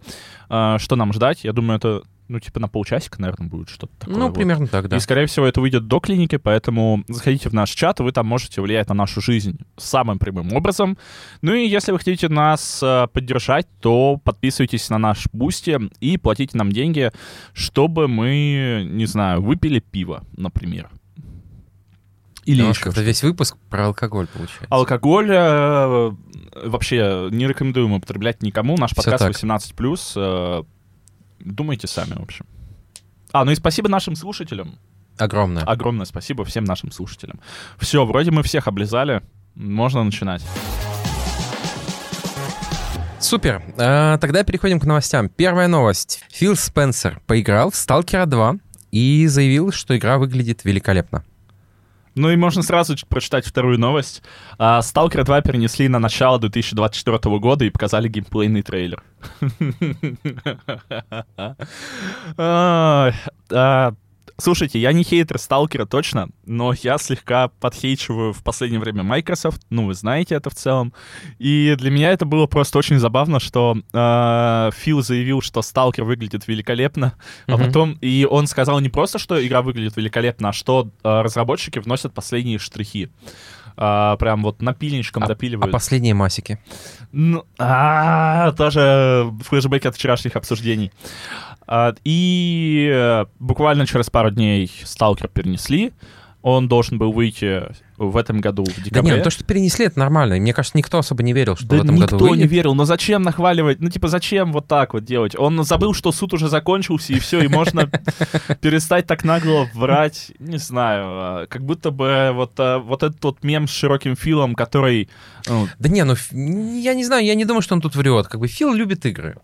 что 0.45 0.95
нам 0.95 1.11
ждать. 1.11 1.43
Я 1.43 1.53
думаю, 1.53 1.77
это, 1.77 2.03
ну, 2.31 2.39
типа 2.39 2.59
на 2.61 2.69
полчасика, 2.69 3.21
наверное, 3.21 3.49
будет 3.49 3.69
что-то 3.69 3.91
такое. 3.99 4.15
ну, 4.15 4.27
вот. 4.27 4.35
примерно 4.35 4.67
так, 4.67 4.87
да. 4.87 4.95
И, 4.95 4.99
скорее 4.99 5.25
всего, 5.25 5.45
это 5.45 5.59
выйдет 5.59 5.87
до 5.87 5.99
клиники, 5.99 6.37
поэтому 6.37 7.03
заходите 7.09 7.49
в 7.49 7.53
наш 7.53 7.71
чат, 7.71 7.99
вы 7.99 8.11
там 8.13 8.25
можете 8.25 8.61
влиять 8.61 8.87
на 8.87 8.95
нашу 8.95 9.21
жизнь 9.21 9.59
самым 9.75 10.17
прямым 10.17 10.53
образом. 10.53 10.97
Ну 11.41 11.53
и 11.53 11.67
если 11.67 11.91
вы 11.91 11.97
хотите 11.97 12.29
нас 12.29 12.81
э, 12.81 13.07
поддержать, 13.11 13.67
то 13.81 14.19
подписывайтесь 14.23 14.89
на 14.89 14.97
наш 14.97 15.27
Boosty 15.33 15.77
и 15.99 16.17
платите 16.17 16.57
нам 16.57 16.71
деньги, 16.71 17.11
чтобы 17.53 18.07
мы, 18.07 18.87
не 18.89 19.05
знаю, 19.05 19.41
выпили 19.41 19.79
пиво, 19.79 20.23
например. 20.37 20.89
Или 22.45 22.63
У 22.63 22.67
нас 22.67 22.77
еще 22.77 22.85
как-то 22.85 23.01
весь 23.01 23.21
выпуск 23.23 23.57
про 23.69 23.87
алкоголь 23.87 24.27
получается. 24.27 24.67
Алкоголь 24.69 25.29
э, 25.31 26.11
вообще 26.63 27.27
не 27.31 27.47
рекомендуем 27.47 27.93
употреблять 27.93 28.41
никому. 28.41 28.77
Наш 28.77 28.95
подкаст 28.95 29.19
так. 29.19 29.35
18+. 29.35 30.13
э, 30.15 30.63
думайте 31.43 31.87
сами, 31.87 32.13
в 32.13 32.21
общем. 32.21 32.45
А, 33.31 33.45
ну 33.45 33.51
и 33.51 33.55
спасибо 33.55 33.89
нашим 33.89 34.15
слушателям. 34.15 34.77
Огромное. 35.17 35.63
Огромное 35.63 36.05
спасибо 36.05 36.43
всем 36.45 36.63
нашим 36.63 36.91
слушателям. 36.91 37.39
Все, 37.77 38.05
вроде 38.05 38.31
мы 38.31 38.43
всех 38.43 38.67
облизали. 38.67 39.21
Можно 39.55 40.03
начинать. 40.03 40.43
Супер. 43.19 43.63
А, 43.77 44.17
тогда 44.17 44.43
переходим 44.43 44.79
к 44.79 44.85
новостям. 44.85 45.29
Первая 45.29 45.67
новость. 45.67 46.23
Фил 46.31 46.55
Спенсер 46.55 47.21
поиграл 47.27 47.69
в 47.69 47.75
Сталкера 47.75 48.25
2 48.25 48.55
и 48.91 49.27
заявил, 49.27 49.71
что 49.71 49.95
игра 49.95 50.17
выглядит 50.17 50.65
великолепно. 50.65 51.23
Ну 52.15 52.29
и 52.29 52.35
можно 52.35 52.61
сразу 52.61 52.95
прочитать 53.07 53.45
вторую 53.45 53.79
новость. 53.79 54.21
А, 54.57 54.79
Stalker 54.79 55.23
2 55.23 55.41
перенесли 55.41 55.87
на 55.87 55.99
начало 55.99 56.39
2024 56.39 57.39
года 57.39 57.65
и 57.65 57.69
показали 57.69 58.09
геймплейный 58.09 58.63
трейлер. 58.63 59.03
Слушайте, 64.41 64.79
я 64.79 64.91
не 64.91 65.03
хейтер 65.03 65.37
Сталкера 65.37 65.85
точно, 65.85 66.29
но 66.47 66.73
я 66.73 66.97
слегка 66.97 67.49
подхейчиваю 67.59 68.33
в 68.33 68.41
последнее 68.41 68.79
время 68.79 69.03
Microsoft, 69.03 69.61
ну, 69.69 69.85
вы 69.85 69.93
знаете 69.93 70.33
это 70.33 70.49
в 70.49 70.55
целом. 70.55 70.93
И 71.37 71.75
для 71.77 71.91
меня 71.91 72.09
это 72.11 72.25
было 72.25 72.47
просто 72.47 72.79
очень 72.79 72.97
забавно, 72.97 73.39
что 73.39 73.77
э, 73.93 74.71
Фил 74.73 75.03
заявил, 75.03 75.41
что 75.41 75.61
Сталкер 75.61 76.05
выглядит 76.05 76.47
великолепно, 76.47 77.13
mm-hmm. 77.45 77.53
а 77.53 77.57
потом... 77.59 77.91
И 78.01 78.27
он 78.27 78.47
сказал 78.47 78.79
не 78.79 78.89
просто, 78.89 79.19
что 79.19 79.45
игра 79.45 79.61
выглядит 79.61 79.95
великолепно, 79.95 80.49
а 80.49 80.53
что 80.53 80.89
э, 81.03 81.21
разработчики 81.21 81.77
вносят 81.77 82.15
последние 82.15 82.57
штрихи. 82.57 83.11
А, 83.77 84.15
прям 84.17 84.43
вот 84.43 84.61
напильничком 84.61 85.23
а, 85.23 85.27
допиливают. 85.27 85.69
А 85.69 85.71
последние 85.71 86.13
масики? 86.13 86.59
Ну, 87.11 87.45
а, 87.57 88.51
тоже 88.53 89.31
флешбеки 89.43 89.87
от 89.87 89.95
вчерашних 89.95 90.35
обсуждений. 90.35 90.91
А, 91.67 91.93
и 92.03 92.89
э, 92.91 93.25
буквально 93.39 93.85
через 93.85 94.09
пару 94.09 94.31
дней 94.31 94.71
Сталкер 94.83 95.27
перенесли. 95.27 95.93
Он 96.43 96.67
должен 96.67 96.97
был 96.97 97.11
выйти 97.11 97.63
в 97.97 98.17
этом 98.17 98.41
году, 98.41 98.63
в 98.63 98.75
декабре. 98.83 98.91
Да 98.91 99.01
нет, 99.01 99.17
ну 99.17 99.23
то, 99.23 99.29
что 99.29 99.43
перенесли, 99.43 99.85
это 99.85 99.99
нормально. 99.99 100.37
Мне 100.37 100.53
кажется, 100.53 100.75
никто 100.75 100.97
особо 100.97 101.21
не 101.21 101.33
верил, 101.33 101.55
что 101.55 101.67
да 101.67 101.77
в 101.77 101.83
этом 101.83 101.95
никто 101.95 102.17
году 102.17 102.29
выйдет. 102.29 102.45
не 102.45 102.47
верил. 102.47 102.73
Но 102.73 102.85
зачем 102.85 103.21
нахваливать? 103.21 103.79
Ну, 103.79 103.89
типа, 103.89 104.07
зачем 104.07 104.51
вот 104.51 104.67
так 104.67 104.93
вот 104.93 105.03
делать? 105.03 105.35
Он 105.37 105.63
забыл, 105.63 105.93
что 105.93 106.11
суд 106.11 106.33
уже 106.33 106.49
закончился, 106.49 107.13
и 107.13 107.19
все, 107.19 107.41
и 107.41 107.47
можно 107.47 107.91
перестать 108.61 109.05
так 109.05 109.23
нагло 109.23 109.67
врать. 109.75 110.31
Не 110.39 110.57
знаю. 110.57 111.05
А, 111.05 111.45
как 111.47 111.63
будто 111.63 111.91
бы 111.91 112.31
вот, 112.33 112.53
а, 112.57 112.79
вот 112.79 113.03
этот 113.03 113.23
вот 113.23 113.43
мем 113.43 113.67
с 113.67 113.71
широким 113.71 114.15
Филом, 114.15 114.55
который... 114.55 115.09
Ну, 115.47 115.67
да 115.77 115.89
не, 115.89 116.03
ну, 116.03 116.15
я 116.31 116.95
не 116.95 117.05
знаю, 117.05 117.23
я 117.23 117.35
не 117.35 117.45
думаю, 117.45 117.61
что 117.61 117.75
он 117.75 117.81
тут 117.81 117.95
врет. 117.95 118.27
Как 118.27 118.39
бы 118.39 118.47
Фил 118.47 118.73
любит 118.73 119.05
игры. 119.05 119.37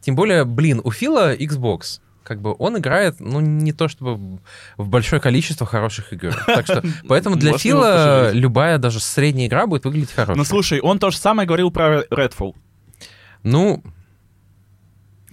Тем 0.00 0.14
более, 0.14 0.44
блин, 0.44 0.80
у 0.84 0.92
Фила 0.92 1.34
Xbox 1.34 2.00
как 2.24 2.40
бы 2.40 2.56
он 2.58 2.78
играет, 2.78 3.20
ну, 3.20 3.40
не 3.40 3.72
то 3.72 3.86
чтобы 3.86 4.40
в 4.76 4.88
большое 4.88 5.20
количество 5.20 5.66
хороших 5.66 6.12
игр. 6.12 6.34
Так 6.46 6.64
что, 6.64 6.82
поэтому 7.08 7.36
для 7.36 7.56
Фила 7.56 8.32
любая 8.32 8.78
даже 8.78 8.98
средняя 8.98 9.46
игра 9.46 9.66
будет 9.66 9.84
выглядеть 9.84 10.10
хорошо. 10.10 10.36
Ну, 10.36 10.44
слушай, 10.44 10.80
он 10.80 10.98
то 10.98 11.10
же 11.10 11.18
самое 11.18 11.46
говорил 11.46 11.70
про 11.70 12.02
Redfall. 12.04 12.54
Ну... 13.42 13.82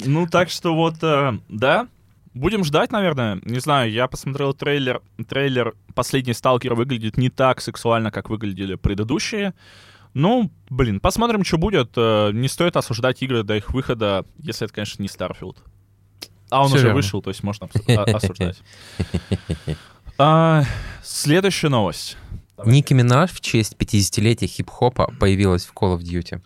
Ну, 0.04 0.28
так 0.28 0.50
что 0.50 0.76
вот, 0.76 0.96
э, 1.04 1.34
да, 1.48 1.88
Будем 2.34 2.64
ждать, 2.64 2.92
наверное. 2.92 3.42
Не 3.44 3.60
знаю, 3.60 3.92
я 3.92 4.08
посмотрел 4.08 4.54
трейлер. 4.54 5.02
Трейлер 5.28 5.74
«Последний 5.94 6.34
сталкер» 6.34 6.76
выглядит 6.76 7.18
не 7.18 7.30
так 7.30 7.60
сексуально, 7.60 8.10
как 8.10 8.30
выглядели 8.30 8.76
предыдущие. 8.76 9.54
Ну, 10.14 10.50
блин, 10.70 11.02
посмотрим, 11.02 11.44
что 11.44 11.58
будет. 11.58 11.92
Э, 11.98 12.32
не 12.32 12.48
стоит 12.48 12.78
осуждать 12.78 13.22
игры 13.22 13.44
до 13.44 13.58
их 13.58 13.72
выхода, 13.72 14.26
если 14.38 14.66
это, 14.66 14.74
конечно, 14.74 15.02
не 15.02 15.10
Starfield. 15.10 15.58
А 16.52 16.62
он 16.62 16.68
Все 16.68 16.76
уже 16.76 16.84
верно. 16.88 16.96
вышел, 16.98 17.22
то 17.22 17.30
есть 17.30 17.44
можно 17.44 17.70
а, 17.88 18.04
осуждать. 18.04 18.62
А, 20.18 20.64
следующая 21.02 21.70
новость. 21.70 22.16
Ники 22.64 22.94
Минаж 22.94 23.32
в 23.32 23.40
честь 23.42 23.76
50-летия 23.80 24.46
хип-хопа 24.46 25.12
появилась 25.20 25.66
в 25.66 25.74
Call 25.74 25.98
of 25.98 26.02
Duty. 26.02 26.42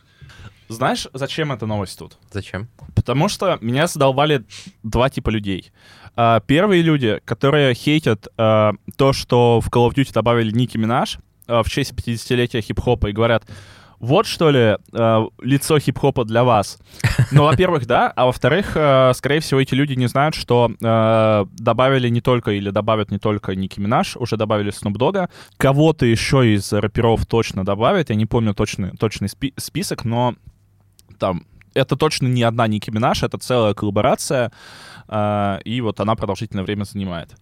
Знаешь, 0.69 1.07
зачем 1.13 1.51
эта 1.51 1.65
новость 1.65 2.00
тут? 2.00 2.17
Зачем? 2.31 2.69
Потому 2.95 3.27
что 3.27 3.57
меня 3.59 3.88
задолбали 3.88 4.45
два 4.83 5.09
типа 5.09 5.29
людей. 5.29 5.74
Uh, 6.15 6.41
первые 6.47 6.83
люди, 6.83 7.19
которые 7.25 7.74
хейтят 7.74 8.27
то, 8.38 9.12
что 9.12 9.59
в 9.59 9.67
Call 9.69 9.89
of 9.89 9.93
Duty 9.93 10.13
добавили 10.13 10.51
Ники 10.51 10.77
Минаж 10.77 11.17
в 11.47 11.65
честь 11.67 11.91
50-летия 11.91 12.62
хип-хопа 12.62 13.07
и 13.07 13.12
говорят, 13.12 13.43
вот 13.99 14.25
что 14.25 14.49
ли 14.49 14.77
э, 14.93 15.25
лицо 15.41 15.79
хип-хопа 15.79 16.25
для 16.25 16.43
вас. 16.43 16.77
Ну, 17.31 17.43
во-первых, 17.43 17.85
да, 17.85 18.11
а 18.15 18.25
во-вторых, 18.25 18.71
э, 18.75 19.13
скорее 19.15 19.39
всего, 19.39 19.59
эти 19.59 19.73
люди 19.73 19.93
не 19.93 20.07
знают, 20.07 20.35
что 20.35 20.71
э, 20.79 21.45
добавили 21.53 22.09
не 22.09 22.21
только 22.21 22.51
или 22.51 22.69
добавят 22.69 23.11
не 23.11 23.19
только 23.19 23.55
Ники 23.55 23.79
Минаж, 23.79 24.17
уже 24.17 24.37
добавили 24.37 24.71
Snoop 24.71 24.97
Dogg, 24.97 25.29
кого-то 25.57 26.05
еще 26.05 26.53
из 26.53 26.71
рэперов 26.71 27.25
точно 27.25 27.63
добавят, 27.63 28.09
я 28.09 28.15
не 28.15 28.25
помню 28.25 28.53
точный, 28.53 28.91
точный 28.91 29.29
спи- 29.29 29.53
список, 29.57 30.05
но 30.05 30.35
там 31.19 31.45
это 31.73 31.95
точно 31.95 32.27
не 32.27 32.43
одна 32.43 32.67
Ники 32.67 32.89
Минаж, 32.89 33.23
это 33.23 33.37
целая 33.37 33.73
коллаборация, 33.73 34.51
э, 35.07 35.59
и 35.65 35.81
вот 35.81 35.99
она 35.99 36.15
продолжительное 36.15 36.63
время 36.63 36.83
занимает. 36.83 37.35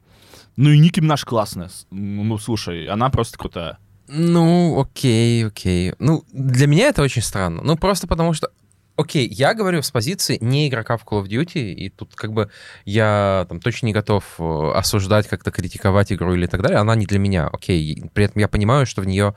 Ну 0.55 0.69
и 0.69 0.77
Ники 0.77 0.99
Минаж 0.99 1.25
классная. 1.25 1.69
Ну, 1.91 2.37
слушай, 2.37 2.85
она 2.85 3.09
просто 3.09 3.37
крутая. 3.37 3.79
Ну, 4.15 4.79
окей, 4.79 5.47
окей. 5.47 5.95
Ну, 5.97 6.23
для 6.31 6.67
меня 6.67 6.89
это 6.89 7.01
очень 7.01 7.23
странно. 7.23 7.63
Ну, 7.63 7.75
просто 7.75 8.05
потому 8.05 8.33
что 8.33 8.51
Окей, 8.95 9.27
я 9.27 9.55
говорю 9.55 9.81
с 9.81 9.89
позиции 9.89 10.37
не 10.39 10.67
игрока 10.67 10.97
в 10.97 11.03
Call 11.03 11.23
of 11.23 11.27
Duty, 11.27 11.73
и 11.73 11.89
тут 11.89 12.13
как 12.13 12.31
бы 12.31 12.51
я 12.85 13.47
там 13.49 13.59
точно 13.59 13.87
не 13.87 13.93
готов 13.93 14.23
э, 14.37 14.71
осуждать, 14.75 15.27
как-то 15.27 15.49
критиковать 15.49 16.11
игру 16.11 16.35
или 16.35 16.45
так 16.45 16.61
далее. 16.61 16.77
Она 16.77 16.93
не 16.93 17.07
для 17.07 17.17
меня, 17.17 17.47
окей. 17.47 18.03
При 18.13 18.25
этом 18.25 18.39
я 18.39 18.47
понимаю, 18.47 18.85
что 18.85 19.01
в 19.01 19.07
нее 19.07 19.33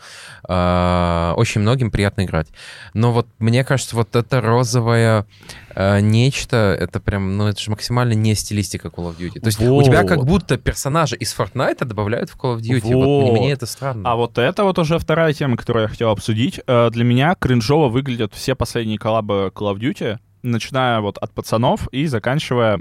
э, 0.46 1.32
очень 1.36 1.62
многим 1.62 1.90
приятно 1.90 2.26
играть. 2.26 2.48
Но 2.92 3.12
вот 3.12 3.28
мне 3.38 3.64
кажется, 3.64 3.96
вот 3.96 4.14
это 4.14 4.42
розовое 4.42 5.26
э, 5.74 6.00
нечто, 6.00 6.76
это 6.78 7.00
прям, 7.00 7.38
ну 7.38 7.46
это 7.46 7.58
же 7.58 7.70
максимально 7.70 8.12
не 8.12 8.34
стилистика 8.34 8.88
Call 8.88 9.10
of 9.10 9.18
Duty. 9.18 9.40
То 9.40 9.46
есть 9.46 9.58
вот. 9.58 9.80
у 9.80 9.82
тебя 9.82 10.04
как 10.04 10.26
будто 10.26 10.58
персонажи 10.58 11.16
из 11.16 11.34
Fortnite 11.34 11.82
добавляют 11.86 12.28
в 12.28 12.36
Call 12.36 12.58
of 12.58 12.60
Duty. 12.60 12.92
Вот. 12.92 13.22
Вот 13.22 13.32
мне 13.32 13.52
это 13.52 13.64
странно. 13.64 14.10
А 14.10 14.16
вот 14.16 14.36
это 14.36 14.64
вот 14.64 14.78
уже 14.78 14.98
вторая 14.98 15.32
тема, 15.32 15.56
которую 15.56 15.84
я 15.84 15.88
хотел 15.88 16.10
обсудить. 16.10 16.60
Э, 16.66 16.90
для 16.90 17.04
меня 17.04 17.34
кринжово 17.38 17.88
выглядят 17.88 18.34
все 18.34 18.54
последние 18.54 18.98
коллабы 18.98 19.45
Call 19.50 19.74
of 19.74 19.78
Duty, 19.78 20.18
начиная 20.42 21.00
вот 21.00 21.18
от 21.18 21.32
пацанов 21.32 21.88
и 21.92 22.06
заканчивая 22.06 22.80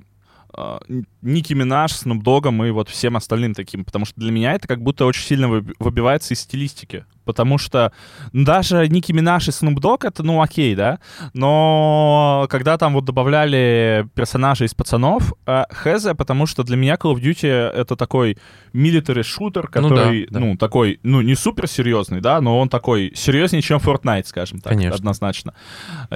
э, 0.56 0.78
Ники 1.22 1.54
Минаж, 1.54 1.94
Снуп 1.94 2.24
Догом 2.24 2.64
и 2.64 2.72
вот 2.72 2.90
всем 2.90 3.18
остальным 3.18 3.54
таким, 3.54 3.86
потому 3.86 4.06
что 4.06 4.20
для 4.20 4.32
меня 4.32 4.54
это 4.54 4.68
как 4.68 4.82
будто 4.82 5.06
очень 5.06 5.24
сильно 5.24 5.48
выбивается 5.48 6.34
из 6.34 6.42
стилистики 6.42 7.06
потому 7.25 7.58
что 7.58 7.91
даже 8.34 8.88
Ники 8.88 9.12
Минаж 9.12 9.48
и 9.48 9.51
Snoop 9.51 9.75
Dogg 9.75 10.08
это, 10.08 10.24
ну, 10.24 10.41
окей, 10.41 10.75
да, 10.75 11.00
но 11.34 12.48
когда 12.50 12.77
там 12.77 12.94
вот 12.94 13.05
добавляли 13.05 14.08
персонажей 14.15 14.67
из 14.67 14.74
пацанов, 14.74 15.34
э, 15.46 15.63
Хезе, 15.84 16.15
потому 16.15 16.46
что 16.46 16.63
для 16.63 16.77
меня 16.77 16.96
Call 16.96 17.15
of 17.15 17.22
Duty 17.22 17.48
это 17.48 17.96
такой 17.96 18.38
military 18.74 19.24
шутер, 19.24 19.67
который, 19.67 20.22
ну, 20.22 20.27
да, 20.32 20.39
да. 20.39 20.46
ну, 20.46 20.58
такой, 20.58 21.00
ну, 21.03 21.22
не 21.22 21.36
супер 21.36 21.67
серьезный, 21.67 22.22
да, 22.22 22.41
но 22.41 22.60
он 22.60 22.70
такой 22.70 23.12
серьезнее, 23.15 23.62
чем 23.62 23.79
Fortnite, 23.79 24.25
скажем 24.25 24.60
так, 24.60 24.74
Конечно. 24.74 24.96
однозначно. 24.96 25.53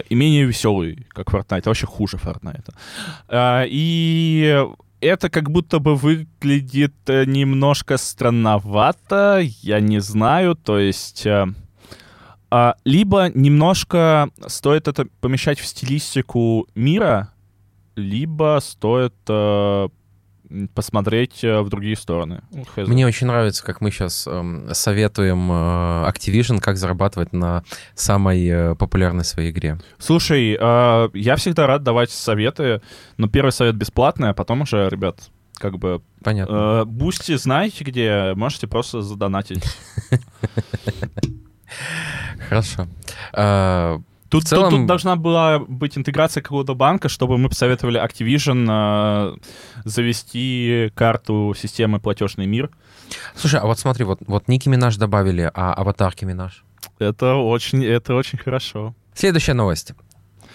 И 0.10 0.16
менее 0.16 0.46
веселый, 0.46 1.08
как 1.10 1.28
Fortnite, 1.28 1.64
а 1.66 1.70
вообще 1.70 1.88
хуже 1.88 2.18
Fortnite. 2.18 2.74
Э, 3.30 3.66
и 3.68 4.66
это 5.02 5.30
как 5.30 5.50
будто 5.52 5.80
бы 5.80 5.96
выглядит 5.96 6.94
э, 7.08 7.26
немножко 7.26 7.98
странновато, 7.98 9.40
я 9.62 9.80
не 9.80 10.00
знаю, 10.00 10.56
то 10.56 10.80
есть... 10.80 11.26
Э, 11.26 11.48
а, 12.52 12.76
либо 12.84 13.30
немножко 13.30 14.32
стоит 14.48 14.88
это 14.88 15.06
помещать 15.22 15.60
в 15.60 15.66
стилистику 15.68 16.68
мира, 16.74 17.32
либо 17.96 18.60
стоит 18.62 19.14
э, 19.28 19.90
посмотреть 20.74 21.44
э, 21.44 21.62
в 21.62 21.70
другие 21.70 21.96
стороны. 21.96 22.42
Мне 22.76 23.06
очень 23.06 23.28
нравится, 23.28 23.64
как 23.64 23.82
мы 23.82 23.92
сейчас 23.92 24.26
э, 24.28 24.70
советуем 24.74 25.52
э, 25.52 26.10
Activision, 26.10 26.60
как 26.60 26.78
зарабатывать 26.78 27.34
на 27.34 27.64
самой 27.96 28.48
э, 28.48 28.76
популярной 28.76 29.24
своей 29.24 29.52
игре. 29.52 29.80
Слушай, 29.98 30.58
э, 30.60 31.10
я 31.14 31.36
всегда 31.36 31.68
рад 31.68 31.84
давать 31.84 32.12
советы, 32.12 32.82
но 33.18 33.28
первый 33.28 33.52
совет 33.52 33.76
бесплатный, 33.76 34.30
а 34.30 34.34
потом 34.34 34.62
уже, 34.62 34.90
ребят, 34.90 35.30
как 35.56 35.78
бы... 35.78 36.02
Понятно. 36.24 36.82
Э, 36.82 36.86
Boosty 36.86 37.38
знаете 37.38 37.84
где, 37.84 38.34
можете 38.36 38.68
просто 38.68 39.02
задонатить. 39.02 39.64
Хорошо. 42.50 42.88
Тут, 44.30 44.48
целом... 44.48 44.70
тут, 44.70 44.80
тут 44.80 44.88
должна 44.88 45.16
была 45.16 45.60
быть 45.60 45.98
интеграция 45.98 46.42
какого-то 46.42 46.76
банка, 46.76 47.10
чтобы 47.10 47.38
мы 47.38 47.50
посоветовали 47.50 48.00
Activision 48.04 48.68
э, 48.70 49.38
завести 49.86 50.92
карту 50.96 51.56
системы 51.58 52.00
платежный 52.00 52.46
мир. 52.46 52.70
Слушай, 53.36 53.60
а 53.60 53.66
вот 53.66 53.80
смотри, 53.80 54.06
вот, 54.06 54.20
вот 54.28 54.48
Ники 54.48 54.70
Минаж 54.70 54.98
добавили, 54.98 55.50
а 55.54 55.74
аватарки 55.74 56.26
Минаж? 56.26 56.64
Это 57.00 57.36
очень, 57.36 57.84
это 57.84 58.14
очень 58.14 58.38
хорошо. 58.38 58.94
Следующая 59.14 59.54
новость. 59.54 59.94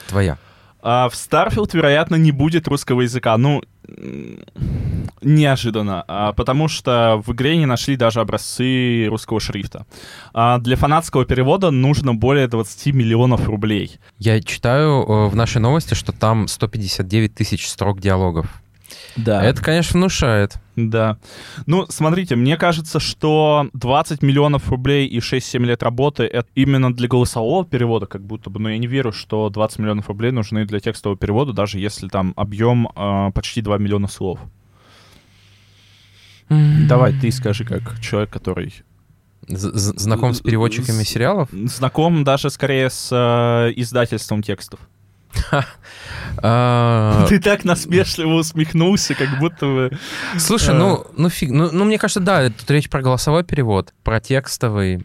Твоя. 0.09 0.39
А 0.81 1.09
в 1.09 1.15
Starfield, 1.15 1.71
вероятно, 1.73 2.17
не 2.17 2.31
будет 2.31 2.69
русского 2.69 3.01
языка. 3.01 3.37
Ну, 3.39 3.63
неожиданно, 5.25 6.05
а, 6.07 6.33
потому 6.33 6.69
что 6.69 7.23
в 7.25 7.33
игре 7.33 7.57
не 7.57 7.67
нашли 7.67 7.97
даже 7.97 8.21
образцы 8.21 9.07
русского 9.09 9.41
шрифта. 9.41 9.87
А 10.33 10.59
для 10.59 10.77
фанатского 10.77 11.25
перевода 11.25 11.71
нужно 11.71 12.15
более 12.15 12.49
20 12.49 12.95
миллионов 12.95 13.49
рублей. 13.49 13.99
Я 14.19 14.41
читаю 14.41 15.03
э, 15.03 15.29
в 15.29 15.37
нашей 15.37 15.61
новости, 15.61 15.95
что 15.95 16.13
там 16.13 16.49
159 16.49 17.35
тысяч 17.35 17.69
строк 17.69 18.01
диалогов. 18.01 18.47
Да. 19.17 19.45
Это, 19.45 19.63
конечно, 19.63 19.99
внушает. 19.99 20.57
Да. 20.77 21.19
Ну, 21.67 21.87
смотрите, 21.89 22.37
мне 22.37 22.57
кажется, 22.57 22.99
что 22.99 23.69
20 23.73 24.23
миллионов 24.23 24.69
рублей 24.69 25.07
и 25.07 25.19
6-7 25.19 25.65
лет 25.65 25.83
работы— 25.83 26.25
это 26.33 26.49
именно 26.55 26.93
для 26.93 27.07
голосового 27.07 27.65
перевода 27.65 28.07
как 28.07 28.23
будто 28.25 28.51
бы, 28.51 28.59
но 28.61 28.71
я 28.71 28.79
не 28.79 28.87
верю, 28.87 29.13
что 29.13 29.49
20 29.51 29.79
миллионов 29.79 30.09
рублей 30.09 30.33
нужны 30.33 30.65
для 30.65 30.81
текстового 30.81 31.19
перевода, 31.19 31.53
даже 31.53 31.79
если 31.79 32.09
там 32.09 32.33
объем 32.37 32.89
э, 32.95 33.31
почти 33.33 33.63
2 33.63 33.79
миллиона 33.79 34.09
слов. 34.09 34.41
Давай, 36.49 37.13
ты 37.13 37.31
скажи, 37.33 37.65
как 37.65 38.01
человек, 38.01 38.31
который... 38.31 38.75
Знаком 39.47 40.33
с 40.33 40.41
переводчиками 40.41 41.03
сериалов? 41.05 41.49
Знаком 41.53 42.25
даже 42.25 42.49
скорее 42.51 42.89
с 42.89 43.09
э, 43.13 43.73
издательством 43.77 44.43
текстов. 44.43 44.81
А, 46.39 47.27
Ты 47.29 47.39
так 47.41 47.65
насмешливо 47.65 48.35
усмехнулся, 48.35 49.15
как 49.15 49.39
будто 49.39 49.67
бы... 49.67 49.99
Слушай, 50.39 50.75
Э. 50.75 50.79
ну, 50.79 51.07
ну 51.17 51.29
фиг, 51.29 51.51
ну, 51.51 51.71
ну, 51.73 51.85
мне 51.85 51.99
кажется, 51.99 52.21
да, 52.21 52.49
тут 52.49 52.71
речь 52.71 52.89
про 52.89 53.03
голосовой 53.03 53.45
перевод, 53.45 53.93
про 54.03 54.21
текстовый. 54.21 55.03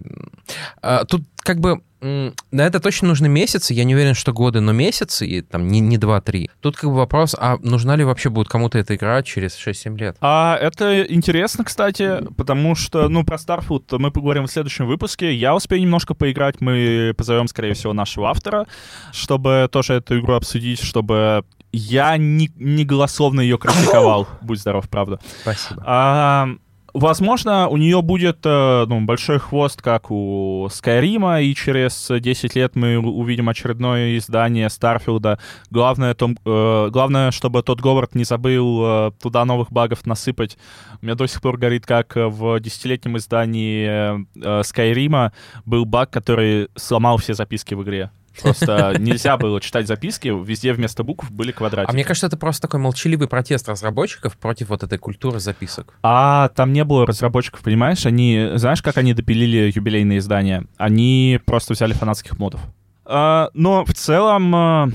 А, 0.82 1.06
Тут 1.06 1.24
как 1.50 1.62
бы 1.62 1.82
на 2.00 2.62
это 2.62 2.80
точно 2.80 3.08
нужны 3.08 3.28
месяцы, 3.28 3.74
я 3.74 3.84
не 3.84 3.96
уверен, 3.96 4.14
что 4.14 4.34
годы, 4.34 4.60
но 4.60 4.72
месяцы, 4.72 5.26
и 5.26 5.42
там 5.42 5.68
не, 5.68 5.80
не 5.80 5.98
2-3. 5.98 6.52
Тут 6.62 6.78
как 6.78 6.92
бы 6.92 6.96
вопрос, 6.96 7.36
а 7.38 7.58
нужна 7.64 7.96
ли 7.96 8.04
вообще 8.04 8.30
будет 8.30 8.48
кому-то 8.48 8.78
эта 8.78 8.96
игра 8.96 9.24
через 9.24 9.58
6-7 9.58 9.98
лет? 9.98 10.16
А 10.22 10.60
это 10.62 11.02
интересно, 11.02 11.64
кстати, 11.64 12.24
потому 12.38 12.76
что, 12.76 13.10
ну, 13.10 13.24
про 13.24 13.38
Starfield 13.38 13.98
мы 13.98 14.12
поговорим 14.12 14.46
в 14.46 14.52
следующем 14.52 14.86
выпуске. 14.86 15.34
Я 15.34 15.56
успею 15.56 15.82
немножко 15.82 16.14
поиграть, 16.14 16.62
мы 16.62 17.16
позовем, 17.18 17.48
скорее 17.48 17.74
всего, 17.74 17.94
нашего 17.94 18.30
автора, 18.30 18.68
чтобы 19.12 19.68
тоже 19.72 19.96
эту 19.96 20.20
игру 20.20 20.36
обсудить, 20.36 20.80
чтобы 20.84 21.44
я 21.72 22.16
не, 22.18 22.52
не 22.58 22.86
голословно 22.86 23.42
ее 23.42 23.58
критиковал. 23.58 24.28
Будь 24.42 24.60
здоров, 24.60 24.88
правда. 24.88 25.20
Спасибо. 25.42 25.84
А, 25.84 26.50
возможно, 26.94 27.68
у 27.68 27.78
нее 27.78 28.02
будет 28.02 28.40
э, 28.46 28.86
ну, 28.88 29.02
большой 29.02 29.40
хвост, 29.40 29.82
как 29.82 30.12
у 30.12 30.68
Скайрима, 30.72 31.42
и 31.42 31.54
через 31.54 32.08
10 32.10 32.56
лет 32.56 32.76
мы 32.76 32.98
увидим 32.98 33.50
очередное 33.50 34.18
издание 34.18 34.70
Старфилда. 34.70 35.40
Главное, 35.70 36.14
том, 36.14 36.38
э, 36.46 36.90
главное, 36.92 37.32
чтобы 37.32 37.64
тот 37.64 37.82
Говард 37.82 38.16
не 38.16 38.24
забыл 38.24 38.82
э, 38.84 39.12
туда 39.22 39.46
новых 39.46 39.72
багов 39.72 40.06
насыпать. 40.06 40.58
У 41.02 41.06
меня 41.06 41.16
до 41.16 41.28
сих 41.28 41.42
пор 41.42 41.58
горит, 41.58 41.86
как 41.86 42.16
э, 42.18 42.28
в 42.28 42.60
десятилетнем 42.60 43.18
издании 43.18 44.26
э, 44.44 44.64
Скайрима 44.64 45.34
был 45.66 45.86
баг, 45.86 46.10
который 46.10 46.70
сломал 46.76 47.18
все 47.18 47.34
записки 47.34 47.74
в 47.74 47.84
игре. 47.84 48.12
Просто 48.42 48.96
нельзя 49.00 49.38
было 49.38 49.60
читать 49.62 49.88
записки, 49.88 50.28
везде 50.28 50.74
вместо 50.74 51.04
букв 51.04 51.30
были 51.32 51.52
квадратики. 51.52 51.92
А 51.92 51.94
мне 51.94 52.04
кажется, 52.04 52.28
это 52.28 52.38
просто 52.38 52.64
такой 52.64 52.80
молчаливый 52.80 53.28
протест 53.28 53.68
разработчиков 53.70 54.38
против 54.38 54.70
вот 54.70 54.84
этой 54.84 54.98
культуры 54.98 55.40
записок. 55.40 55.94
А 56.04 56.50
там 56.50 56.74
не 56.74 56.84
было 56.84 57.06
разработчиков, 57.06 57.62
понимаешь? 57.62 58.06
Они, 58.06 58.52
знаешь, 58.56 58.82
как 58.82 58.98
они 58.98 59.14
допилили 59.14 59.72
юбилейные 59.74 60.20
издания? 60.20 60.66
Они 60.78 61.40
просто 61.46 61.74
взяли 61.74 61.94
фанатских 61.94 62.40
модов. 62.40 62.62
А, 63.06 63.50
но 63.54 63.86
в 63.86 63.94
целом 63.94 64.56
а, 64.56 64.90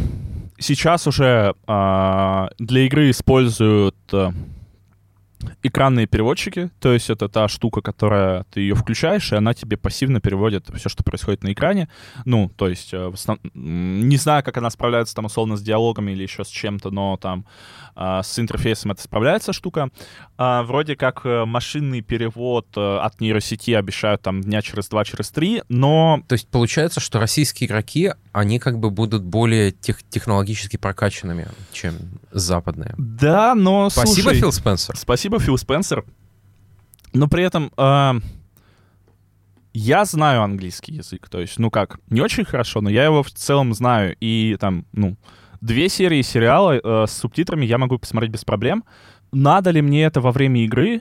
сейчас 0.59 1.07
уже 1.07 1.55
а, 1.67 2.51
для 2.59 2.83
игры 2.87 3.11
используют 3.11 3.97
а, 4.13 4.33
экранные 5.63 6.07
переводчики, 6.07 6.71
то 6.81 6.93
есть 6.93 7.11
это 7.11 7.29
та 7.29 7.49
штука, 7.49 7.81
которая 7.81 8.45
ты 8.51 8.61
ее 8.61 8.75
включаешь, 8.75 9.33
и 9.33 9.37
она 9.37 9.55
тебе 9.55 9.77
пассивно 9.77 10.21
переводит 10.21 10.69
все, 10.75 10.89
что 10.89 11.03
происходит 11.03 11.43
на 11.43 11.53
экране. 11.53 11.89
Ну, 12.25 12.51
то 12.57 12.69
есть, 12.69 12.93
э, 12.95 13.09
основ- 13.13 13.39
не 13.55 14.17
знаю, 14.17 14.43
как 14.43 14.57
она 14.57 14.71
справляется 14.71 15.15
там 15.15 15.25
условно 15.27 15.57
с 15.57 15.63
диалогами 15.63 16.13
или 16.13 16.23
еще 16.23 16.45
с 16.45 16.49
чем-то, 16.49 16.91
но 16.91 17.17
там 17.17 17.45
а, 17.97 18.23
с 18.23 18.39
интерфейсом 18.41 18.91
это 18.91 19.03
справляется 19.03 19.53
штука. 19.53 19.89
А, 20.37 20.65
вроде 20.65 20.97
как 20.97 21.21
э, 21.25 21.45
машинный 21.45 22.01
перевод 22.01 22.67
э, 22.77 22.97
от 22.99 23.21
нейросети 23.21 23.71
обещают 23.71 24.21
там 24.23 24.41
дня 24.41 24.63
через 24.63 24.89
два, 24.89 25.05
через 25.05 25.31
три, 25.31 25.63
но 25.69 26.21
То 26.27 26.33
есть 26.33 26.49
получается, 26.49 26.99
что 27.01 27.21
российские 27.21 27.69
игроки, 27.69 28.13
они 28.33 28.59
как 28.59 28.79
бы 28.81 28.91
будут 28.91 29.23
более 29.23 29.71
тех- 29.71 30.03
технологически 30.09 30.77
прокачанными, 30.77 31.47
чем 31.73 31.95
западные. 32.33 32.95
да, 32.99 33.55
но 33.55 33.91
Спасибо, 33.91 34.23
слушай, 34.31 34.41
Фил 34.41 34.53
Спенсер. 34.53 34.97
Спасибо, 34.97 35.34
Фил 35.39 35.59
Спенсер. 35.59 36.05
Но 37.13 37.29
при 37.29 37.45
этом 37.45 37.71
а, 37.77 38.17
я 39.73 40.05
знаю 40.05 40.43
английский 40.43 40.95
язык. 40.95 41.29
То 41.29 41.41
есть, 41.41 41.59
ну 41.59 41.71
как, 41.71 41.99
не 42.09 42.21
очень 42.21 42.45
хорошо, 42.45 42.81
но 42.81 42.91
я 42.91 43.05
его 43.05 43.23
в 43.23 43.31
целом 43.31 43.75
знаю. 43.75 44.17
И 44.21 44.57
там, 44.59 44.87
ну, 44.93 45.17
две 45.61 45.89
серии 45.89 46.23
сериала 46.23 46.77
э, 46.77 47.07
с 47.07 47.13
субтитрами 47.13 47.67
я 47.67 47.79
могу 47.79 47.99
посмотреть 47.99 48.33
без 48.33 48.45
проблем. 48.45 48.85
Надо 49.33 49.71
ли 49.71 49.83
мне 49.83 50.05
это 50.05 50.21
во 50.21 50.31
время 50.31 50.65
игры? 50.65 51.01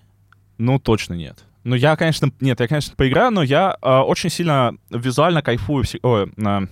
Ну, 0.57 0.79
точно 0.79 1.13
нет. 1.13 1.45
Ну, 1.63 1.75
я, 1.75 1.95
конечно, 1.95 2.31
нет, 2.41 2.59
я, 2.59 2.67
конечно, 2.67 2.95
поиграю, 2.95 3.31
но 3.31 3.43
я 3.43 3.77
э, 3.81 3.89
очень 3.89 4.29
сильно 4.29 4.75
визуально 4.89 5.41
кайфую, 5.41 5.85
ой, 6.01 6.31
э, 6.35 6.67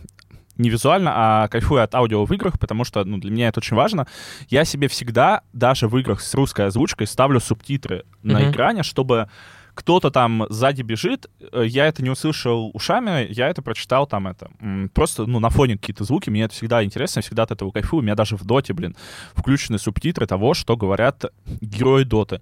не 0.62 0.69
визуально, 0.69 1.12
а 1.15 1.47
кайфую 1.47 1.84
от 1.84 1.93
аудио 1.95 2.26
в 2.26 2.32
играх, 2.34 2.60
потому 2.60 2.84
что, 2.84 3.04
ну, 3.04 3.17
для 3.17 3.32
меня 3.32 3.47
это 3.50 3.60
очень 3.60 3.76
важно. 3.76 4.08
Я 4.50 4.63
себе 4.65 4.88
всегда, 4.88 5.41
даже 5.54 5.88
в 5.88 5.97
играх 5.97 6.21
с 6.21 6.34
русской 6.34 6.67
озвучкой, 6.67 7.08
ставлю 7.08 7.39
субтитры 7.39 8.04
на 8.24 8.39
Мгм. 8.39 8.52
экране, 8.52 8.84
чтобы 8.84 9.28
кто-то 9.74 10.12
там 10.12 10.46
сзади 10.50 10.82
бежит, 10.82 11.30
э, 11.40 11.64
я 11.66 11.88
это 11.88 12.04
не 12.04 12.10
услышал 12.10 12.72
ушами, 12.74 13.28
я 13.32 13.50
это 13.50 13.62
прочитал 13.62 14.08
там 14.08 14.28
это. 14.28 14.50
Просто, 14.94 15.26
ну, 15.26 15.40
на 15.40 15.50
фоне 15.50 15.78
какие-то 15.78 16.04
звуки, 16.04 16.30
мне 16.30 16.44
это 16.44 16.54
всегда 16.54 16.84
интересно, 16.84 17.20
я 17.20 17.24
всегда 17.24 17.44
от 17.44 17.52
этого 17.52 17.72
кайфую. 17.72 18.02
У 18.02 18.04
меня 18.04 18.16
даже 18.16 18.36
в 18.36 18.44
доте, 18.44 18.74
блин, 18.74 18.96
включены 19.34 19.80
субтитры 19.80 20.28
того, 20.28 20.54
что 20.54 20.78
говорят 20.78 21.26
герои 21.62 22.04
доты. 22.04 22.42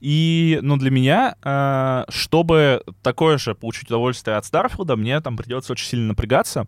И, 0.00 0.58
ну, 0.62 0.76
для 0.76 0.90
меня, 0.90 1.36
э, 1.42 2.04
чтобы 2.08 2.82
такое 3.02 3.38
же 3.38 3.54
получить 3.54 3.88
удовольствие 3.88 4.36
от 4.36 4.44
Старфилда, 4.44 4.96
мне 4.96 5.20
там 5.20 5.36
придется 5.36 5.72
очень 5.72 5.86
сильно 5.86 6.08
напрягаться. 6.08 6.66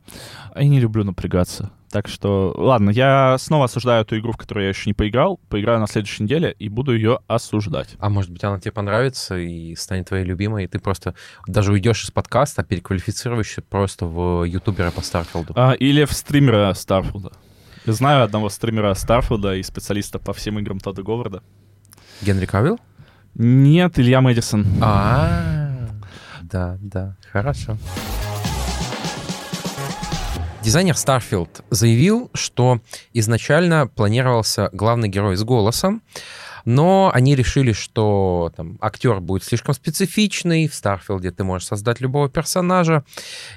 А 0.54 0.62
я 0.62 0.68
не 0.68 0.80
люблю 0.80 1.04
напрягаться. 1.04 1.72
Так 1.90 2.06
что, 2.06 2.52
ладно, 2.56 2.90
я 2.90 3.36
снова 3.38 3.64
осуждаю 3.64 4.02
эту 4.02 4.18
игру, 4.18 4.32
в 4.32 4.36
которую 4.36 4.64
я 4.64 4.68
еще 4.68 4.90
не 4.90 4.94
поиграл. 4.94 5.40
Поиграю 5.48 5.80
на 5.80 5.86
следующей 5.86 6.24
неделе 6.24 6.54
и 6.58 6.68
буду 6.68 6.94
ее 6.94 7.20
осуждать. 7.26 7.96
А 7.98 8.10
может 8.10 8.30
быть, 8.30 8.44
она 8.44 8.60
тебе 8.60 8.72
понравится 8.72 9.38
и 9.38 9.74
станет 9.74 10.08
твоей 10.08 10.24
любимой, 10.24 10.64
и 10.64 10.66
ты 10.66 10.78
просто 10.78 11.14
даже 11.46 11.72
уйдешь 11.72 12.04
из 12.04 12.10
подкаста, 12.10 12.62
переквалифицируешься 12.62 13.62
просто 13.62 14.04
в 14.04 14.44
ютубера 14.44 14.90
по 14.90 15.00
Старфилду. 15.00 15.54
А, 15.56 15.72
или 15.72 16.04
в 16.04 16.12
стримера 16.12 16.74
Старфилда. 16.74 17.32
Я 17.86 17.92
знаю 17.94 18.24
одного 18.24 18.50
стримера 18.50 18.92
Старфилда 18.92 19.56
и 19.56 19.62
специалиста 19.62 20.18
по 20.18 20.34
всем 20.34 20.58
играм 20.58 20.80
Тодда 20.80 21.02
Говарда. 21.02 21.42
Генри 22.20 22.44
Кавилл? 22.44 22.78
Нет, 23.34 23.98
Илья 23.98 24.20
Мэдисон. 24.20 24.66
А, 24.82 25.88
да, 26.42 26.76
да, 26.80 27.16
хорошо. 27.32 27.78
Дизайнер 30.62 30.94
Starfield 30.94 31.64
заявил, 31.70 32.30
что 32.34 32.80
изначально 33.12 33.86
планировался 33.86 34.70
главный 34.72 35.08
герой 35.08 35.36
с 35.36 35.44
голосом, 35.44 36.02
но 36.64 37.10
они 37.14 37.34
решили, 37.34 37.72
что 37.72 38.52
там, 38.56 38.76
актер 38.80 39.20
будет 39.20 39.44
слишком 39.44 39.74
специфичный, 39.74 40.68
в 40.68 40.74
Старфилде 40.74 41.30
ты 41.30 41.44
можешь 41.44 41.68
создать 41.68 42.00
любого 42.00 42.28
персонажа, 42.28 43.04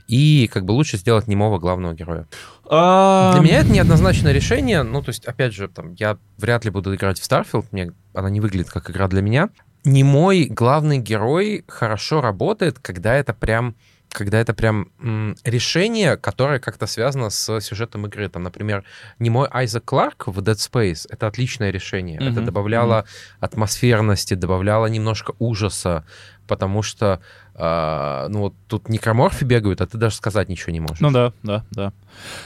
и 0.07 0.49
как 0.53 0.63
бы 0.63 0.71
лучше 0.71 0.97
сделать 0.97 1.27
немого 1.27 1.59
главного 1.59 1.93
героя. 1.93 2.27
А, 2.69 3.33
Для 3.33 3.41
меня 3.41 3.59
это 3.59 3.71
неоднозначное 3.71 4.31
решение. 4.31 4.83
Ну, 4.83 5.01
то 5.01 5.09
есть, 5.09 5.25
опять 5.25 5.53
же, 5.53 5.67
там, 5.67 5.93
я 5.95 6.17
вряд 6.37 6.63
ли 6.63 6.71
буду 6.71 6.95
играть 6.95 7.19
в 7.19 7.29
Starfield, 7.29 7.65
мне 7.71 7.91
она 8.13 8.29
не 8.29 8.39
выглядит 8.39 8.69
как 8.69 8.89
игра 8.89 9.07
для 9.07 9.21
меня. 9.21 9.49
Не 9.83 10.03
мой 10.03 10.45
главный 10.45 10.99
герой 10.99 11.65
хорошо 11.67 12.21
работает, 12.21 12.77
когда 12.79 13.15
это 13.15 13.33
прям 13.33 13.75
когда 14.11 14.39
это 14.39 14.53
прям 14.53 14.89
м, 14.99 15.35
решение, 15.43 16.17
которое 16.17 16.59
как-то 16.59 16.85
связано 16.87 17.29
с 17.29 17.59
сюжетом 17.61 18.05
игры. 18.07 18.29
Там, 18.29 18.43
например, 18.43 18.83
не 19.19 19.29
мой 19.29 19.47
Айзек 19.51 19.85
Кларк 19.85 20.27
в 20.27 20.39
Dead 20.39 20.55
Space— 20.55 21.07
это 21.09 21.27
отличное 21.27 21.71
решение. 21.71 22.17
Это 22.17 22.31
Мгм, 22.41 22.45
добавляло 22.45 23.05
атмосферности, 23.39 24.33
добавляло 24.33 24.85
немножко 24.87 25.33
ужаса, 25.39 26.05
потому 26.47 26.81
что 26.83 27.21
а, 27.53 28.27
ну 28.29 28.39
вот 28.39 28.53
тут 28.67 28.89
некроморфы 28.89 29.45
бегают, 29.45 29.81
а 29.81 29.87
ты 29.87 29.97
даже 29.97 30.15
сказать 30.15 30.49
ничего 30.49 30.71
не 30.71 30.79
можешь. 30.79 30.99
Ну 30.99 31.11
да, 31.11 31.33
да, 31.43 31.63
да. 31.71 31.93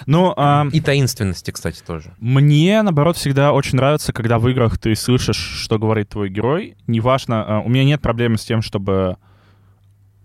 Ну, 0.08 0.34
а, 0.36 0.68
И 0.72 0.82
таинственности, 0.82 1.52
кстати, 1.52 1.82
тоже. 1.86 2.14
Мне, 2.20 2.82
наоборот, 2.82 3.16
всегда 3.18 3.54
очень 3.54 3.78
нравится, 3.78 4.14
когда 4.14 4.40
в 4.40 4.48
играх 4.50 4.78
ты 4.78 4.96
слышишь, 4.96 5.38
что 5.38 5.80
говорит 5.80 6.10
твой 6.10 6.30
герой. 6.30 6.76
Неважно, 6.88 7.46
а, 7.48 7.60
у 7.62 7.70
меня 7.70 7.84
нет 7.86 8.02
проблемы 8.02 8.38
с 8.38 8.46
тем, 8.46 8.62
чтобы 8.62 9.18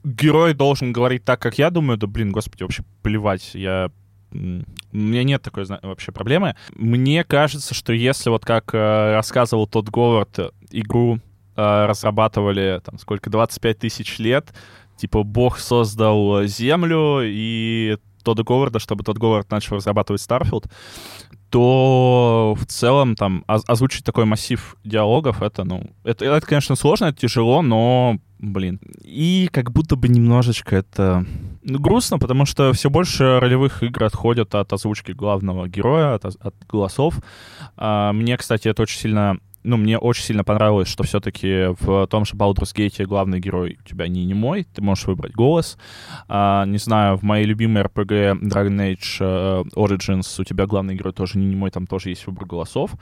герой 0.05 0.55
должен 0.55 0.93
говорить 0.93 1.25
так, 1.25 1.41
как 1.41 1.59
я 1.59 1.71
думаю. 1.71 1.99
Да, 1.99 2.07
блин, 2.07 2.33
господи, 2.33 2.63
вообще 2.63 2.85
плевать. 3.03 3.51
Я 3.55 3.91
у 4.33 4.97
меня 4.97 5.25
нет 5.25 5.43
такой 5.43 5.65
вообще 5.83 6.13
проблемы. 6.13 6.55
Мне 6.75 7.25
кажется, 7.25 7.75
что 7.75 7.93
если 7.93 8.31
вот 8.31 8.45
как 8.45 8.73
э, 8.75 9.13
рассказывал 9.15 9.67
тот 9.67 9.89
Говард, 9.89 10.53
игру 10.71 11.19
э, 11.57 11.87
разрабатывали 11.87 12.81
там 12.85 12.99
сколько, 12.99 13.29
25 13.29 13.79
тысяч 13.79 14.19
лет, 14.21 14.55
типа 14.97 15.25
бог 15.25 15.59
создал 15.59 16.45
землю, 16.45 17.23
и 17.25 17.97
Тодда 18.23 18.45
Говарда, 18.45 18.79
чтобы 18.79 19.03
тот 19.03 19.19
Говард 19.19 19.51
начал 19.51 19.77
разрабатывать 19.77 20.23
Starfield, 20.23 20.71
то 21.51 22.57
в 22.59 22.67
целом 22.67 23.17
там 23.17 23.45
озвучить 23.47 24.05
такой 24.05 24.25
массив 24.25 24.77
диалогов, 24.85 25.43
это, 25.43 25.65
ну, 25.65 25.91
это, 26.05 26.25
это, 26.25 26.47
конечно, 26.47 26.77
сложно, 26.77 27.07
это 27.07 27.19
тяжело, 27.19 27.63
но, 27.63 28.19
блин. 28.40 28.81
И 29.03 29.48
как 29.53 29.70
будто 29.72 29.96
бы 29.96 30.09
немножечко 30.09 30.76
это 30.76 31.26
грустно, 31.62 32.18
потому 32.18 32.46
что 32.46 32.72
все 32.72 32.90
больше 32.90 33.38
ролевых 33.38 33.83
игр 33.83 34.05
отходят 34.05 34.55
от 34.55 34.72
озвучки 34.72 35.12
главного 35.12 35.68
героя, 35.68 36.14
от, 36.14 36.24
от 36.24 36.55
голосов. 36.68 37.16
А, 37.76 38.12
мне, 38.12 38.37
кстати, 38.37 38.68
это 38.68 38.83
очень 38.83 38.98
сильно 38.98 39.38
ну, 39.62 39.77
мне 39.77 39.99
очень 39.99 40.25
сильно 40.25 40.44
понравилось, 40.44 40.88
что 40.88 41.05
все-таки 41.05 41.75
в 41.81 42.07
том 42.07 42.25
же 42.25 42.35
Baldur's 42.35 42.75
Gate 42.75 43.05
главный 43.05 43.40
герой 43.40 43.79
у 43.85 43.88
тебя 43.88 44.09
не 44.09 44.25
немой, 44.25 44.66
ты 44.75 44.83
можешь 44.83 45.07
выбрать 45.07 45.33
голос. 45.33 45.77
А, 46.29 46.64
не 46.66 46.79
знаю, 46.79 47.16
в 47.16 47.23
моей 47.23 47.44
любимой 47.44 47.83
RPG 47.85 48.40
Dragon 48.40 48.94
Age 48.94 49.20
uh, 49.20 49.68
Origins 49.75 50.40
у 50.40 50.44
тебя 50.44 50.66
главный 50.66 50.94
герой 50.94 51.12
тоже 51.12 51.38
не 51.38 51.46
немой, 51.46 51.70
там 51.70 51.87
тоже 51.87 52.11
есть 52.11 52.27
выбор 52.27 52.46
голосов. 52.46 52.92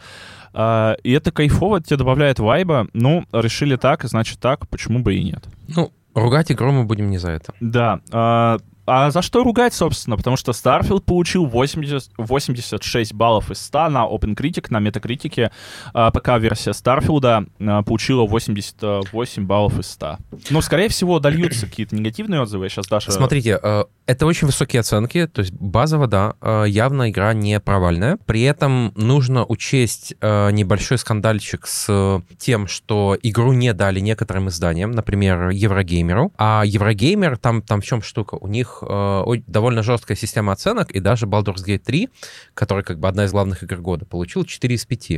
А, 0.52 0.96
и 1.02 1.12
это 1.12 1.30
кайфово, 1.30 1.80
тебе 1.80 1.96
добавляет 1.96 2.38
вайба. 2.38 2.88
Ну, 2.92 3.24
решили 3.32 3.76
так, 3.76 4.04
значит 4.04 4.40
так, 4.40 4.68
почему 4.68 5.00
бы 5.00 5.14
и 5.14 5.22
нет. 5.22 5.44
Ну, 5.68 5.92
ругать 6.14 6.50
игру 6.50 6.72
мы 6.72 6.84
будем 6.84 7.10
не 7.10 7.18
за 7.18 7.30
это. 7.30 7.52
Да. 7.60 8.00
А, 8.10 8.58
а 8.88 9.10
за 9.10 9.22
что 9.22 9.44
ругать, 9.44 9.74
собственно? 9.74 10.16
Потому 10.16 10.36
что 10.36 10.52
Starfield 10.52 11.02
получил 11.02 11.46
80, 11.46 12.12
86 12.16 13.14
баллов 13.14 13.50
из 13.50 13.60
100 13.60 13.88
на 13.88 14.06
OpenCritic, 14.06 14.66
на 14.70 14.78
Metacritic. 14.80 15.50
А, 15.92 16.10
пока 16.10 16.38
версия 16.38 16.70
Starfield 16.70 17.48
а, 17.60 17.82
получила 17.82 18.26
88 18.26 19.46
баллов 19.46 19.78
из 19.78 19.90
100. 19.90 20.18
Ну, 20.50 20.60
скорее 20.62 20.88
всего, 20.88 21.18
дольются 21.18 21.66
какие-то 21.68 21.94
негативные 21.94 22.40
отзывы. 22.40 22.68
Сейчас 22.68 22.86
Даша... 22.86 23.12
Смотрите, 23.12 23.58
э, 23.62 23.84
это 24.06 24.26
очень 24.26 24.46
высокие 24.46 24.80
оценки, 24.80 25.26
то 25.26 25.40
есть 25.40 25.52
базово, 25.52 26.06
да, 26.06 26.34
э, 26.40 26.64
явно 26.68 27.10
игра 27.10 27.34
не 27.34 27.60
провальная. 27.60 28.18
При 28.26 28.42
этом 28.42 28.92
нужно 28.96 29.44
учесть 29.44 30.14
э, 30.20 30.50
небольшой 30.50 30.98
скандальчик 30.98 31.66
с 31.66 32.22
тем, 32.38 32.66
что 32.66 33.16
игру 33.22 33.52
не 33.52 33.72
дали 33.74 34.00
некоторым 34.00 34.48
изданиям, 34.48 34.92
например, 34.92 35.50
Еврогеймеру. 35.50 36.32
А 36.38 36.62
Еврогеймер, 36.64 37.36
там, 37.36 37.62
там 37.62 37.80
в 37.80 37.84
чем 37.84 38.02
штука? 38.02 38.36
У 38.36 38.48
них 38.48 38.77
э, 38.82 39.42
довольно 39.46 39.82
жесткая 39.82 40.16
система 40.16 40.52
оценок, 40.52 40.90
и 40.90 41.00
даже 41.00 41.26
Baldur's 41.26 41.64
Gate 41.64 41.78
3, 41.78 42.08
который 42.54 42.84
как 42.84 42.98
бы 42.98 43.08
одна 43.08 43.24
из 43.24 43.32
главных 43.32 43.62
игр 43.62 43.76
года, 43.76 44.04
получил 44.04 44.44
4 44.44 44.74
из 44.74 44.86
5. 44.86 45.10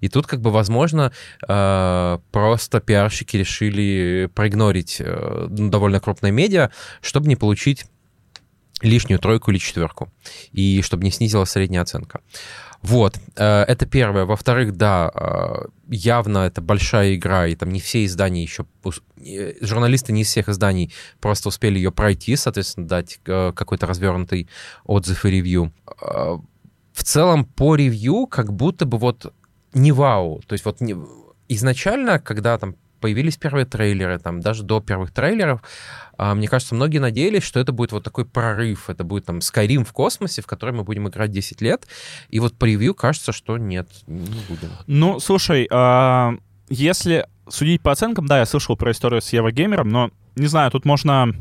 И 0.00 0.08
тут 0.08 0.26
как 0.26 0.40
бы, 0.40 0.50
возможно, 0.50 1.12
просто 1.40 2.80
пиарщики 2.84 3.36
решили 3.36 4.30
проигнорить 4.34 5.00
довольно 5.48 6.00
крупные 6.00 6.32
медиа, 6.32 6.70
чтобы 7.00 7.28
не 7.28 7.36
получить 7.36 7.86
лишнюю 8.82 9.18
тройку 9.18 9.50
или 9.50 9.58
четверку, 9.58 10.12
и 10.52 10.82
чтобы 10.82 11.04
не 11.04 11.10
снизилась 11.10 11.50
средняя 11.50 11.82
оценка. 11.82 12.20
Вот, 12.82 13.18
э, 13.36 13.62
это 13.62 13.86
первое. 13.86 14.24
Во-вторых, 14.24 14.76
да, 14.76 15.10
э, 15.14 15.66
явно 15.88 16.38
это 16.38 16.60
большая 16.60 17.16
игра, 17.16 17.46
и 17.46 17.54
там 17.56 17.70
не 17.70 17.80
все 17.80 18.04
издания 18.04 18.42
еще... 18.42 18.66
Э, 19.16 19.54
журналисты 19.60 20.12
не 20.12 20.22
из 20.22 20.28
всех 20.28 20.48
изданий 20.48 20.92
просто 21.20 21.48
успели 21.48 21.76
ее 21.76 21.90
пройти, 21.90 22.36
соответственно, 22.36 22.86
дать 22.86 23.20
какой-то 23.24 23.86
развернутый 23.86 24.48
отзыв 24.84 25.24
и 25.24 25.30
ревью. 25.30 25.72
В 26.00 27.04
целом, 27.04 27.44
по 27.44 27.74
ревью, 27.74 28.26
как 28.26 28.52
будто 28.52 28.86
бы 28.86 28.98
вот 28.98 29.32
не 29.74 29.92
вау. 29.92 30.40
То 30.46 30.52
есть 30.52 30.64
вот 30.64 30.80
не... 30.80 30.96
изначально, 31.48 32.18
когда 32.18 32.58
там 32.58 32.76
появились 33.00 33.36
первые 33.36 33.66
трейлеры, 33.66 34.18
там 34.18 34.40
даже 34.40 34.62
до 34.62 34.80
первых 34.80 35.12
трейлеров, 35.12 35.62
мне 36.18 36.48
кажется, 36.48 36.74
многие 36.74 36.98
надеялись, 36.98 37.42
что 37.42 37.60
это 37.60 37.72
будет 37.72 37.92
вот 37.92 38.04
такой 38.04 38.24
прорыв, 38.24 38.90
это 38.90 39.04
будет 39.04 39.24
там 39.24 39.38
Skyrim 39.38 39.84
в 39.84 39.92
космосе, 39.92 40.42
в 40.42 40.46
который 40.46 40.74
мы 40.74 40.84
будем 40.84 41.08
играть 41.08 41.30
10 41.30 41.60
лет, 41.60 41.86
и 42.28 42.40
вот 42.40 42.54
по 42.54 42.64
ревью 42.64 42.94
кажется, 42.94 43.32
что 43.32 43.56
нет, 43.56 43.88
не 44.06 44.40
будем. 44.48 44.70
Ну, 44.86 45.20
слушай, 45.20 45.68
а, 45.70 46.34
если 46.68 47.26
судить 47.48 47.82
по 47.82 47.92
оценкам, 47.92 48.26
да, 48.26 48.38
я 48.38 48.46
слышал 48.46 48.76
про 48.76 48.90
историю 48.90 49.22
с 49.22 49.32
Еврогеймером, 49.32 49.88
но, 49.88 50.10
не 50.36 50.46
знаю, 50.46 50.70
тут 50.70 50.84
можно 50.84 51.34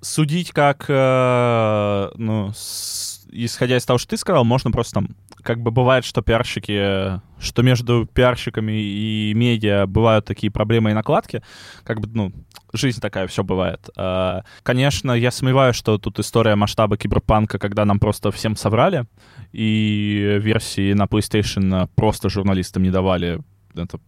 судить 0.00 0.52
как, 0.52 0.84
э, 0.88 2.10
ну, 2.16 2.52
с, 2.54 3.17
исходя 3.30 3.76
из 3.76 3.84
того, 3.84 3.98
что 3.98 4.10
ты 4.10 4.16
сказал, 4.16 4.44
можно 4.44 4.70
просто 4.70 4.94
там 4.94 5.08
как 5.42 5.60
бы 5.60 5.70
бывает, 5.70 6.04
что 6.04 6.22
пиарщики, 6.22 7.20
что 7.40 7.62
между 7.62 8.06
пиарщиками 8.06 8.72
и 8.72 9.32
медиа 9.34 9.86
бывают 9.86 10.24
такие 10.24 10.50
проблемы 10.50 10.90
и 10.90 10.94
накладки, 10.94 11.42
как 11.84 12.00
бы, 12.00 12.08
ну, 12.12 12.32
жизнь 12.72 13.00
такая, 13.00 13.26
все 13.26 13.44
бывает. 13.44 13.88
А, 13.96 14.42
конечно, 14.62 15.12
я 15.12 15.30
сомневаюсь, 15.30 15.76
что 15.76 15.98
тут 15.98 16.18
история 16.18 16.54
масштаба 16.54 16.96
киберпанка, 16.96 17.58
когда 17.58 17.84
нам 17.84 17.98
просто 17.98 18.30
всем 18.30 18.56
соврали, 18.56 19.06
и 19.52 20.38
версии 20.40 20.92
на 20.92 21.04
PlayStation 21.04 21.88
просто 21.94 22.28
журналистам 22.28 22.82
не 22.82 22.90
давали. 22.90 23.40
Это 23.74 24.00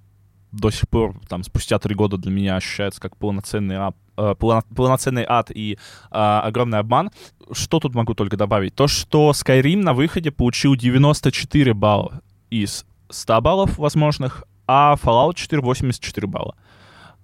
до 0.53 0.71
сих 0.71 0.89
пор, 0.89 1.19
там, 1.29 1.45
спустя 1.45 1.79
три 1.79 1.95
года 1.95 2.17
для 2.17 2.31
меня 2.31 2.57
ощущается 2.57 3.01
как 3.01 3.17
полноценный 3.17 3.77
ад, 3.77 3.97
э, 4.21 4.35
полноценный 4.75 5.25
ад 5.29 5.51
и 5.51 5.75
э, 5.75 5.79
огромный 6.11 6.79
обман 6.79 7.11
что 7.53 7.81
тут 7.81 7.95
могу 7.95 8.15
только 8.15 8.37
добавить? 8.37 8.75
То, 8.75 8.87
что 8.87 9.31
Skyrim 9.31 9.79
на 9.79 9.95
выходе 9.95 10.31
получил 10.31 10.77
94 10.77 11.75
балла 11.75 12.21
из 12.51 12.85
100 13.09 13.41
баллов 13.41 13.79
возможных, 13.79 14.45
а 14.67 14.95
Fallout 15.03 15.35
4 15.35 15.63
84 15.63 16.27
балла. 16.27 16.55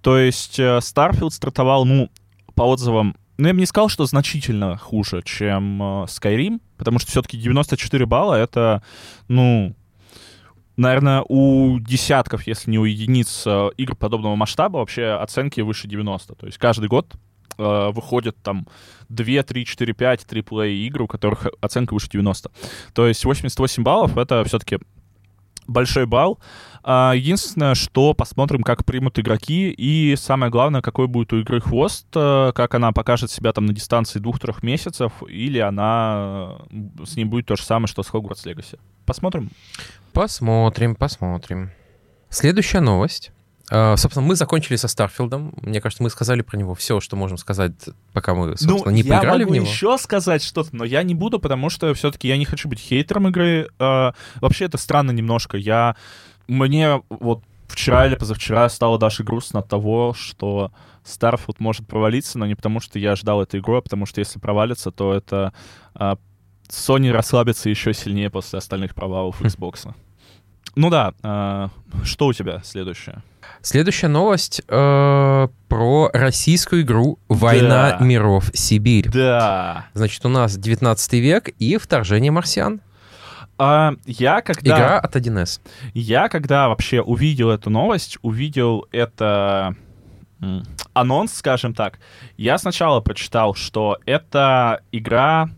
То 0.00 0.18
есть 0.18 0.58
э, 0.58 0.78
Starfield 0.78 1.30
стартовал, 1.30 1.84
ну, 1.84 2.10
по 2.54 2.62
отзывам, 2.62 3.16
ну, 3.38 3.48
я 3.48 3.54
бы 3.54 3.60
не 3.60 3.66
сказал, 3.66 3.88
что 3.88 4.06
значительно 4.06 4.76
хуже, 4.76 5.22
чем 5.24 5.82
э, 5.82 5.84
Skyrim, 6.06 6.60
потому 6.76 6.98
что 6.98 7.10
все-таки 7.10 7.36
94 7.36 8.06
балла— 8.06 8.34
это, 8.36 8.82
ну, 9.28 9.74
наверное, 10.76 11.24
у 11.28 11.78
десятков, 11.80 12.46
если 12.46 12.70
не 12.70 12.78
у 12.78 12.84
единиц 12.84 13.44
э, 13.46 13.70
игр 13.76 13.96
подобного 13.96 14.36
масштаба 14.36 14.78
вообще 14.78 15.06
оценки 15.08 15.60
выше 15.60 15.88
90. 15.88 16.34
То 16.34 16.46
есть 16.46 16.58
каждый 16.58 16.88
год 16.88 17.14
э, 17.58 17.90
выходят 17.92 18.36
там 18.42 18.66
2, 19.08 19.42
3, 19.42 19.64
4, 19.64 19.92
5 19.92 20.24
AAA 20.24 20.72
игр, 20.86 21.02
у 21.02 21.06
которых 21.06 21.46
оценка 21.60 21.94
выше 21.94 22.08
90. 22.10 22.50
То 22.94 23.06
есть 23.06 23.24
88 23.24 23.82
баллов— 23.82 24.16
это 24.18 24.44
все-таки 24.44 24.78
большой 25.66 26.06
балл. 26.06 26.38
А, 26.82 27.14
единственное, 27.16 27.74
что 27.74 28.14
посмотрим, 28.14 28.62
как 28.62 28.84
примут 28.84 29.18
игроки, 29.18 29.70
и 29.70 30.14
самое 30.16 30.52
главное, 30.52 30.82
какой 30.82 31.08
будет 31.08 31.32
у 31.32 31.40
игры 31.40 31.60
хвост, 31.60 32.06
э, 32.14 32.52
как 32.54 32.74
она 32.74 32.92
покажет 32.92 33.30
себя 33.30 33.52
там 33.52 33.66
на 33.66 33.72
дистанции 33.72 34.20
двух-трех 34.20 34.62
месяцев, 34.62 35.12
или 35.28 35.58
она 35.58 36.58
э, 36.70 37.04
с 37.04 37.16
ней 37.16 37.24
будет 37.24 37.46
то 37.46 37.56
же 37.56 37.62
самое, 37.62 37.88
что 37.88 38.02
с 38.02 38.10
Hogwarts 38.10 38.44
Legacy. 38.44 38.78
Посмотрим. 39.04 39.50
Посмотрим, 40.12 40.94
посмотрим. 40.94 41.72
Следующая 42.28 42.80
новость. 42.80 43.32
Uh, 43.70 43.96
собственно, 43.96 44.24
мы 44.24 44.36
закончили 44.36 44.76
со 44.76 44.86
Старфилдом. 44.86 45.52
Мне 45.60 45.80
кажется, 45.80 46.02
мы 46.02 46.10
сказали 46.10 46.42
про 46.42 46.56
него 46.56 46.74
все, 46.74 47.00
что 47.00 47.16
можем 47.16 47.36
сказать, 47.36 47.72
пока 48.12 48.34
мы, 48.34 48.46
ну, 48.46 48.56
собственно, 48.56 48.84
ну, 48.84 48.90
не 48.90 49.02
поиграли 49.02 49.42
в 49.42 49.46
него. 49.48 49.54
Я 49.54 49.60
могу 49.62 49.72
еще 49.72 49.98
сказать 49.98 50.44
что-то, 50.44 50.70
но 50.72 50.84
я 50.84 51.02
не 51.02 51.14
буду, 51.14 51.40
потому 51.40 51.68
что 51.68 51.92
все-таки 51.94 52.28
я 52.28 52.36
не 52.36 52.44
хочу 52.44 52.68
быть 52.68 52.78
хейтером 52.78 53.28
игры. 53.28 53.68
Uh, 53.78 54.14
вообще, 54.36 54.66
это 54.66 54.78
странно 54.78 55.10
немножко. 55.10 55.56
Я... 55.56 55.96
Мне 56.46 57.02
вот 57.08 57.42
вчера 57.66 58.06
или 58.06 58.14
позавчера 58.14 58.68
стало 58.68 58.98
даже 58.98 59.24
грустно 59.24 59.60
от 59.60 59.68
того, 59.68 60.14
что 60.16 60.70
Starfield 61.04 61.56
может 61.58 61.88
провалиться, 61.88 62.38
но 62.38 62.46
не 62.46 62.54
потому, 62.54 62.78
что 62.78 63.00
я 63.00 63.16
ждал 63.16 63.42
эту 63.42 63.58
игру, 63.58 63.78
а 63.78 63.82
потому 63.82 64.06
что 64.06 64.20
если 64.20 64.38
провалится, 64.38 64.92
то 64.92 65.12
это 65.12 65.52
uh, 65.94 66.16
Sony 66.68 67.10
расслабится 67.10 67.68
еще 67.68 67.92
сильнее 67.92 68.30
после 68.30 68.58
остальных 68.58 68.94
провалов 68.94 69.40
Xbox. 69.42 69.92
Ну 70.76 70.90
да, 70.90 71.70
что 72.04 72.26
у 72.26 72.32
тебя 72.32 72.60
следующее? 72.62 73.22
Следующая 73.62 74.08
новость 74.08 74.60
э, 74.68 75.48
про 75.68 76.10
российскую 76.12 76.82
игру 76.82 77.18
«Война 77.28 77.96
да. 77.98 78.04
миров. 78.04 78.50
Сибирь». 78.52 79.08
Да. 79.10 79.86
Значит, 79.94 80.24
у 80.24 80.28
нас 80.28 80.56
19 80.56 81.12
век 81.14 81.48
и 81.58 81.78
вторжение 81.78 82.30
марсиан. 82.30 82.80
А, 83.58 83.94
я 84.04 84.42
когда... 84.42 84.76
Игра 84.76 84.98
от 85.00 85.16
1С. 85.16 85.60
Я 85.94 86.28
когда 86.28 86.68
вообще 86.68 87.00
увидел 87.00 87.50
эту 87.50 87.70
новость, 87.70 88.18
увидел 88.22 88.86
это 88.92 89.74
анонс, 90.92 91.32
скажем 91.32 91.74
так, 91.74 91.98
я 92.36 92.58
сначала 92.58 93.00
прочитал, 93.00 93.54
что 93.54 93.98
это 94.04 94.82
игра 94.92 95.48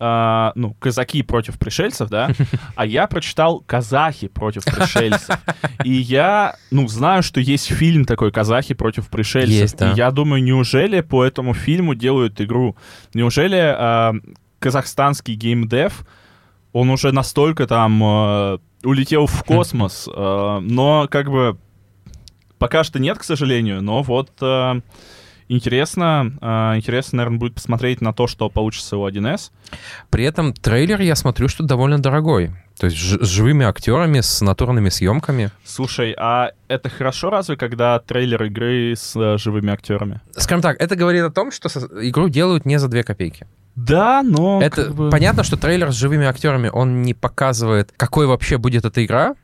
э, 0.00 0.52
ну, 0.54 0.74
казаки 0.78 1.22
против 1.22 1.58
пришельцев, 1.58 2.08
да, 2.08 2.30
а 2.74 2.86
я 2.86 3.06
прочитал 3.06 3.60
казахи 3.60 4.28
против 4.28 4.64
пришельцев. 4.64 5.38
И 5.84 5.92
я, 5.92 6.56
ну, 6.70 6.88
знаю, 6.88 7.22
что 7.22 7.40
есть 7.40 7.72
фильм 7.72 8.04
такой 8.04 8.32
«Казахи 8.32 8.74
против 8.74 9.08
пришельцев». 9.08 9.54
Есть, 9.54 9.76
да. 9.76 9.92
И 9.92 9.96
я 9.96 10.10
думаю, 10.10 10.42
неужели 10.42 11.00
по 11.00 11.24
этому 11.24 11.54
фильму 11.54 11.94
делают 11.94 12.40
игру? 12.40 12.76
Неужели 13.14 13.58
э, 13.58 14.20
казахстанский 14.58 15.34
геймдев, 15.34 16.06
он 16.72 16.90
уже 16.90 17.12
настолько 17.12 17.66
там 17.66 18.02
э, 18.02 18.58
улетел 18.84 19.26
в 19.26 19.44
космос, 19.44 20.08
э, 20.12 20.58
но 20.62 21.08
как 21.10 21.30
бы 21.30 21.58
пока 22.58 22.84
что 22.84 22.98
нет, 22.98 23.18
к 23.18 23.24
сожалению, 23.24 23.82
но 23.82 24.02
вот... 24.02 24.30
Э, 24.40 24.80
Интересно, 25.50 26.32
э, 26.40 26.76
интересно, 26.76 27.16
наверное, 27.16 27.40
будет 27.40 27.54
посмотреть 27.54 28.00
на 28.00 28.12
то, 28.12 28.28
что 28.28 28.48
получится 28.48 28.96
у 28.96 29.08
1С. 29.08 29.50
При 30.08 30.22
этом 30.22 30.52
трейлер, 30.52 31.00
я 31.00 31.16
смотрю, 31.16 31.48
что 31.48 31.64
довольно 31.64 31.98
дорогой. 31.98 32.52
То 32.78 32.86
есть 32.86 32.96
с 32.96 33.26
живыми 33.26 33.66
актерами, 33.66 34.20
с 34.20 34.40
натурными 34.42 34.90
съемками. 34.90 35.50
Слушай, 35.64 36.14
а 36.16 36.52
это 36.68 36.88
хорошо 36.88 37.30
разве, 37.30 37.56
когда 37.56 37.98
трейлер 37.98 38.44
игры 38.44 38.94
с 38.96 39.16
э, 39.16 39.38
живыми 39.38 39.72
актерами? 39.72 40.20
Скажем 40.36 40.62
так, 40.62 40.80
это 40.80 40.94
говорит 40.94 41.24
о 41.24 41.30
том, 41.30 41.50
что 41.50 41.68
игру 42.00 42.28
делают 42.28 42.64
не 42.64 42.78
за 42.78 42.86
две 42.86 43.02
копейки. 43.02 43.48
Да, 43.74 44.22
но... 44.22 44.62
Это 44.62 44.84
как 44.84 44.94
бы... 44.94 45.10
понятно, 45.10 45.42
что 45.42 45.56
трейлер 45.56 45.90
с 45.90 45.96
живыми 45.96 46.26
актерами, 46.26 46.70
он 46.72 47.02
не 47.02 47.12
показывает, 47.12 47.92
какой 47.96 48.26
вообще 48.26 48.56
будет 48.56 48.84
эта 48.84 49.04
игра, 49.04 49.34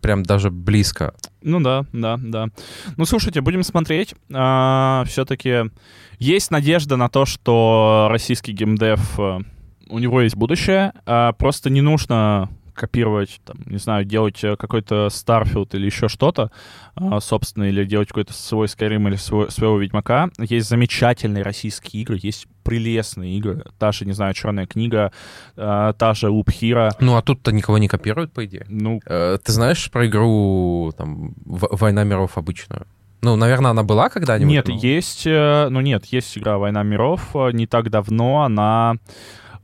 прям 0.00 0.22
даже 0.22 0.50
близко. 0.50 1.14
Ну 1.42 1.60
да, 1.60 1.84
да, 1.92 2.18
да. 2.22 2.48
Ну 2.96 3.04
слушайте, 3.04 3.40
будем 3.40 3.62
смотреть. 3.62 4.14
А, 4.32 5.04
все-таки 5.06 5.70
есть 6.18 6.50
надежда 6.50 6.96
на 6.96 7.08
то, 7.08 7.24
что 7.24 8.08
российский 8.10 8.52
геймдев 8.52 9.18
э, 9.18 9.40
у 9.88 9.98
него 9.98 10.20
есть 10.20 10.36
будущее. 10.36 10.92
А 11.06 11.32
просто 11.32 11.70
не 11.70 11.80
нужно 11.80 12.48
копировать, 12.74 13.40
там, 13.44 13.56
не 13.66 13.78
знаю, 13.78 14.04
делать 14.04 14.42
э, 14.44 14.56
какой-то 14.56 15.06
Starfield 15.06 15.70
или 15.72 15.86
еще 15.86 16.08
что-то, 16.08 16.50
а, 16.96 17.20
собственно, 17.20 17.64
или 17.64 17.84
делать 17.84 18.08
какой-то 18.08 18.32
свой 18.32 18.66
Skyrim 18.66 19.08
или 19.08 19.16
свой, 19.16 19.50
своего 19.50 19.78
Ведьмака. 19.78 20.30
Есть 20.38 20.68
замечательные 20.68 21.42
российские 21.42 22.02
игры, 22.02 22.18
есть 22.20 22.46
прелестные 22.62 23.36
игры. 23.38 23.64
Та 23.78 23.92
же, 23.92 24.04
не 24.04 24.12
знаю, 24.12 24.34
Черная 24.34 24.66
книга, 24.66 25.12
а, 25.56 25.92
та 25.92 26.14
же 26.14 26.26
Hero. 26.28 26.90
Ну, 27.00 27.16
а 27.16 27.22
тут-то 27.22 27.52
никого 27.52 27.78
не 27.78 27.88
копируют, 27.88 28.32
по 28.32 28.44
идее. 28.44 28.66
Ну, 28.68 29.00
э, 29.06 29.38
ты 29.42 29.52
знаешь 29.52 29.90
про 29.90 30.06
игру 30.06 30.92
там 30.96 31.34
«Война 31.44 32.04
миров» 32.04 32.36
обычную? 32.36 32.86
Ну, 33.22 33.36
наверное, 33.36 33.70
она 33.70 33.82
была 33.82 34.10
когда-нибудь? 34.10 34.50
Нет, 34.50 34.68
но... 34.68 34.74
есть... 34.74 35.26
Э, 35.26 35.68
ну, 35.70 35.80
нет, 35.80 36.04
есть 36.06 36.36
игра 36.36 36.58
«Война 36.58 36.82
миров». 36.82 37.34
Не 37.52 37.66
так 37.66 37.90
давно 37.90 38.42
она 38.42 38.96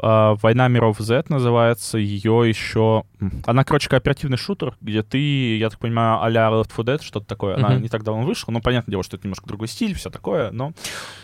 «Война 0.03 0.69
миров 0.69 0.99
Z» 0.99 1.25
называется, 1.29 1.99
ее 1.99 2.49
еще... 2.49 3.05
Она, 3.45 3.65
короче, 3.65 3.89
кооперативный 3.89 4.39
шутер, 4.39 4.77
где 4.81 5.03
ты, 5.03 5.59
я 5.59 5.69
так 5.69 5.79
понимаю, 5.79 6.23
а-ля 6.23 6.49
Left 6.49 6.71
4 6.75 6.97
Dead, 6.97 7.03
что-то 7.03 7.27
такое. 7.27 7.57
Она 7.57 7.73
mm-hmm. 7.73 7.83
не 7.83 7.89
так 7.89 8.03
давно 8.03 8.23
вышла, 8.23 8.53
но 8.53 8.61
понятное 8.61 8.93
дело, 8.93 9.03
что 9.03 9.17
это 9.17 9.27
немножко 9.27 9.47
другой 9.47 9.69
стиль, 9.69 9.95
все 9.95 10.11
такое, 10.11 10.51
но... 10.53 10.73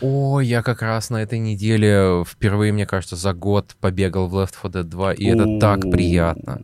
О, 0.00 0.40
я 0.40 0.62
как 0.62 0.82
раз 0.82 1.10
на 1.10 1.22
этой 1.22 1.38
неделе 1.38 2.24
впервые, 2.26 2.72
мне 2.72 2.86
кажется, 2.86 3.16
за 3.16 3.32
год 3.32 3.74
побегал 3.80 4.28
в 4.28 4.36
Left 4.36 4.54
4 4.62 4.82
Dead 4.82 4.88
2, 4.88 5.12
и 5.14 5.24
это 5.24 5.58
так 5.58 5.80
приятно. 5.90 6.60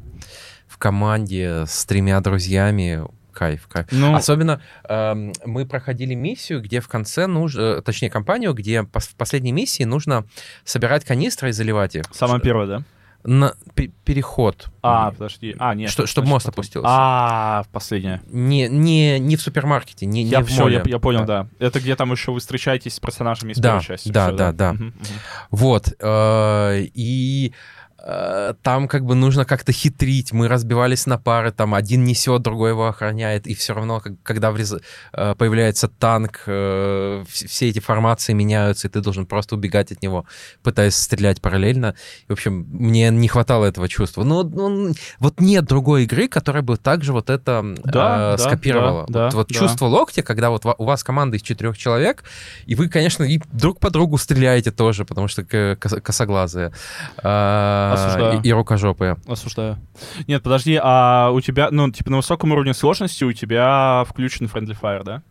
В 0.69 0.79
команде 0.79 1.65
с 1.67 1.85
тремя 1.87 2.21
друзьями 2.21 3.05
кайф, 3.33 3.67
кайф. 3.69 3.87
Ну... 3.91 4.15
Особенно 4.15 4.61
э, 4.89 5.33
мы 5.45 5.67
проходили 5.67 6.15
миссию, 6.15 6.63
где 6.63 6.81
в 6.81 6.89
конце 6.89 7.27
нужно, 7.27 7.61
э, 7.61 7.83
точнее, 7.83 8.11
компанию, 8.11 8.53
где 8.55 8.85
по 8.85 9.01
в 9.01 9.15
последней 9.17 9.53
миссии 9.53 9.85
нужно 9.85 10.25
собирать 10.65 11.05
канистры 11.05 11.51
и 11.51 11.53
заливать 11.53 11.97
их. 11.97 12.05
Самое 12.13 12.41
первое, 12.41 12.67
да? 12.67 12.83
На 13.25 13.55
переход. 14.05 14.67
А, 14.83 15.13
подожди. 15.13 15.55
А, 15.59 15.75
нет. 15.75 15.91
Что, 15.91 16.07
чтобы 16.07 16.27
мост 16.27 16.49
опустился. 16.49 16.89
А, 16.91 17.63
в 17.63 17.69
последнее. 17.69 18.21
Не, 18.27 18.69
не, 18.69 19.21
не 19.21 19.37
в 19.37 19.43
супермаркете, 19.43 20.07
не, 20.07 20.25
я, 20.25 20.39
не 20.39 20.45
в 20.45 20.49
все, 20.49 20.67
Я, 20.67 20.83
я 20.85 20.99
понял, 20.99 21.25
да. 21.25 21.45
да. 21.45 21.67
Это 21.67 21.79
где 21.79 21.95
там 21.95 22.11
еще 22.11 22.33
вы 22.33 22.41
встречаетесь 22.41 22.95
с 22.95 23.01
персонажами 23.01 23.53
из 23.53 23.59
да, 23.59 23.71
первой 23.71 23.85
части. 23.85 24.09
Да, 24.09 24.27
все, 24.27 24.37
да, 24.37 24.53
да. 24.53 24.73
да. 24.73 24.77
Угу, 24.77 24.85
угу. 24.87 24.95
Вот. 25.53 25.93
Э, 26.01 26.81
и 26.95 27.53
Э, 27.53 27.82
там 28.63 28.89
как 28.89 29.05
бы 29.05 29.15
нужно 29.15 29.45
как-то 29.45 29.73
хитрить. 29.73 30.33
Мы 30.33 30.49
разбивались 30.49 31.07
на 31.07 31.19
пары, 31.19 31.53
там 31.53 31.75
один 31.75 32.05
несет, 32.05 32.43
другой 32.43 32.71
его 32.71 32.87
охраняет, 32.87 33.47
и 33.47 33.55
все 33.55 33.75
равно, 33.75 34.03
когда 34.23 34.51
врез... 34.51 34.75
Э, 35.13 35.35
появляется 35.37 35.89
танк, 35.89 36.43
э, 36.47 37.25
все 37.29 37.69
эти 37.69 37.81
формации 37.81 38.33
меняются, 38.33 38.89
и 38.89 38.91
ты 38.91 39.01
должен 39.01 39.27
просто 39.27 39.55
убегать 39.55 39.93
от 39.93 40.03
него, 40.03 40.25
пытаясь 40.63 40.95
стрелять 40.95 41.41
параллельно. 41.41 41.95
И, 42.27 42.29
в 42.29 42.33
общем, 42.33 42.67
мне 42.71 43.11
не 43.11 43.29
хватало 43.29 43.67
этого 43.67 43.89
чувства. 43.89 44.25
Но 44.25 44.43
ну, 44.43 44.93
вот 45.19 45.41
нет 45.41 45.65
другой 45.65 46.05
игры, 46.05 46.29
которая 46.29 46.63
бы 46.63 46.77
также 46.77 47.13
вот 47.13 47.31
это 47.31 47.75
да, 47.85 48.35
э, 48.35 48.39
скопировала. 48.39 49.07
Да, 49.09 49.25
вот, 49.25 49.31
да, 49.31 49.37
вот 49.37 49.49
да. 49.49 49.55
чувство 49.55 49.87
локтя, 49.87 50.23
когда 50.23 50.51
вот 50.51 50.65
у 50.65 50.85
вас 50.85 51.05
команда 51.05 51.37
из 51.37 51.43
четырех 51.43 51.79
человек, 51.79 52.25
и 52.67 52.75
вы, 52.75 52.89
конечно, 52.89 53.25
и 53.25 53.41
друг 53.53 53.81
по 53.81 53.91
другу 53.91 54.19
стреляете 54.19 54.71
тоже, 54.71 55.05
потому 55.05 55.29
что 55.29 55.45
косоглазые. 55.45 56.73
Осуждаю. 57.93 58.41
И, 58.41 58.49
и 58.49 58.53
рукожопые. 58.53 59.17
Осуждаю. 59.27 59.79
Нет, 60.27 60.43
подожди, 60.43 60.79
а 60.83 61.31
у 61.33 61.41
тебя, 61.41 61.69
ну, 61.71 61.91
типа 61.91 62.11
на 62.11 62.17
высоком 62.19 62.53
уровне 62.53 62.75
сложности 62.75 63.25
у 63.25 63.33
тебя 63.33 64.05
включен 64.09 64.47
Friendly 64.47 64.77
Fire, 64.81 65.03
да? 65.05 65.23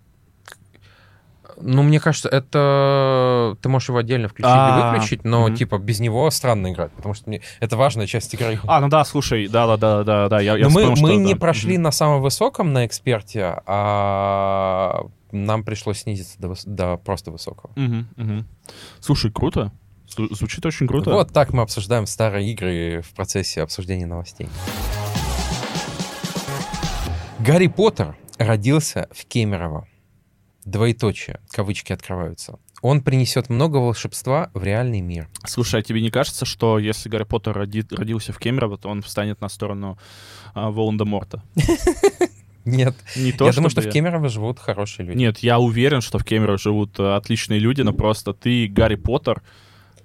Ну, 1.63 1.83
мне 1.83 1.99
кажется, 1.99 2.27
это... 2.27 3.55
Ты 3.61 3.69
можешь 3.69 3.89
его 3.89 3.99
отдельно 3.99 4.27
включить 4.27 4.49
или 4.49 4.91
выключить, 4.91 5.23
но, 5.23 5.49
типа, 5.49 5.77
без 5.77 5.99
него 5.99 6.29
странно 6.31 6.71
играть, 6.71 6.91
потому 6.93 7.13
что 7.13 7.29
мне... 7.29 7.41
это 7.59 7.77
важная 7.77 8.07
часть 8.07 8.33
игры. 8.33 8.59
А, 8.65 8.79
ну 8.79 8.89
да, 8.89 9.05
слушай, 9.05 9.47
да-да-да, 9.47 10.27
да, 10.27 10.39
я, 10.39 10.57
я 10.57 10.69
мы, 10.69 10.95
мы 10.95 11.15
не 11.17 11.35
прошли 11.35 11.77
на 11.77 11.91
самом 11.91 12.21
высоком 12.21 12.73
на 12.73 12.85
эксперте, 12.85 13.61
а 13.65 15.03
нам 15.31 15.63
пришлось 15.63 15.99
снизиться 15.99 16.39
до, 16.39 16.55
до 16.65 16.97
просто 16.97 17.31
высокого. 17.31 17.73
Слушай, 18.99 19.31
круто. 19.31 19.71
Звучит 20.17 20.65
очень 20.65 20.87
круто. 20.87 21.11
Вот 21.11 21.31
так 21.31 21.53
мы 21.53 21.63
обсуждаем 21.63 22.05
старые 22.05 22.51
игры 22.51 23.01
в 23.01 23.13
процессе 23.13 23.61
обсуждения 23.61 24.05
новостей. 24.05 24.47
Гарри 27.39 27.67
Поттер 27.67 28.15
родился 28.37 29.07
в 29.11 29.25
Кемерово. 29.25 29.87
Двоеточие, 30.65 31.39
кавычки 31.49 31.91
открываются. 31.91 32.59
Он 32.81 33.01
принесет 33.01 33.49
много 33.49 33.77
волшебства 33.77 34.51
в 34.53 34.63
реальный 34.63 35.01
мир. 35.01 35.27
Слушай, 35.45 35.79
а 35.79 35.83
тебе 35.83 36.01
не 36.01 36.11
кажется, 36.11 36.45
что 36.45 36.77
если 36.77 37.09
Гарри 37.09 37.23
Поттер 37.23 37.53
роди, 37.53 37.83
родился 37.91 38.33
в 38.33 38.39
Кемерово, 38.39 38.77
то 38.77 38.89
он 38.89 39.01
встанет 39.01 39.41
на 39.41 39.49
сторону 39.49 39.97
а, 40.53 40.71
Волан-де-Морта? 40.71 41.43
Нет. 42.65 42.95
Не 43.15 43.31
то, 43.31 43.45
я 43.45 43.53
думаю, 43.53 43.69
что 43.69 43.81
я... 43.81 43.89
в 43.89 43.93
Кемерово 43.93 44.29
живут 44.29 44.59
хорошие 44.59 45.05
люди. 45.05 45.17
Нет, 45.17 45.39
я 45.39 45.59
уверен, 45.59 46.01
что 46.01 46.19
в 46.19 46.23
Кемерово 46.23 46.57
живут 46.57 46.99
э, 46.99 47.15
отличные 47.15 47.59
люди, 47.59 47.81
но 47.81 47.93
просто 47.93 48.33
ты 48.33 48.67
Гарри 48.67 48.95
Поттер, 48.95 49.41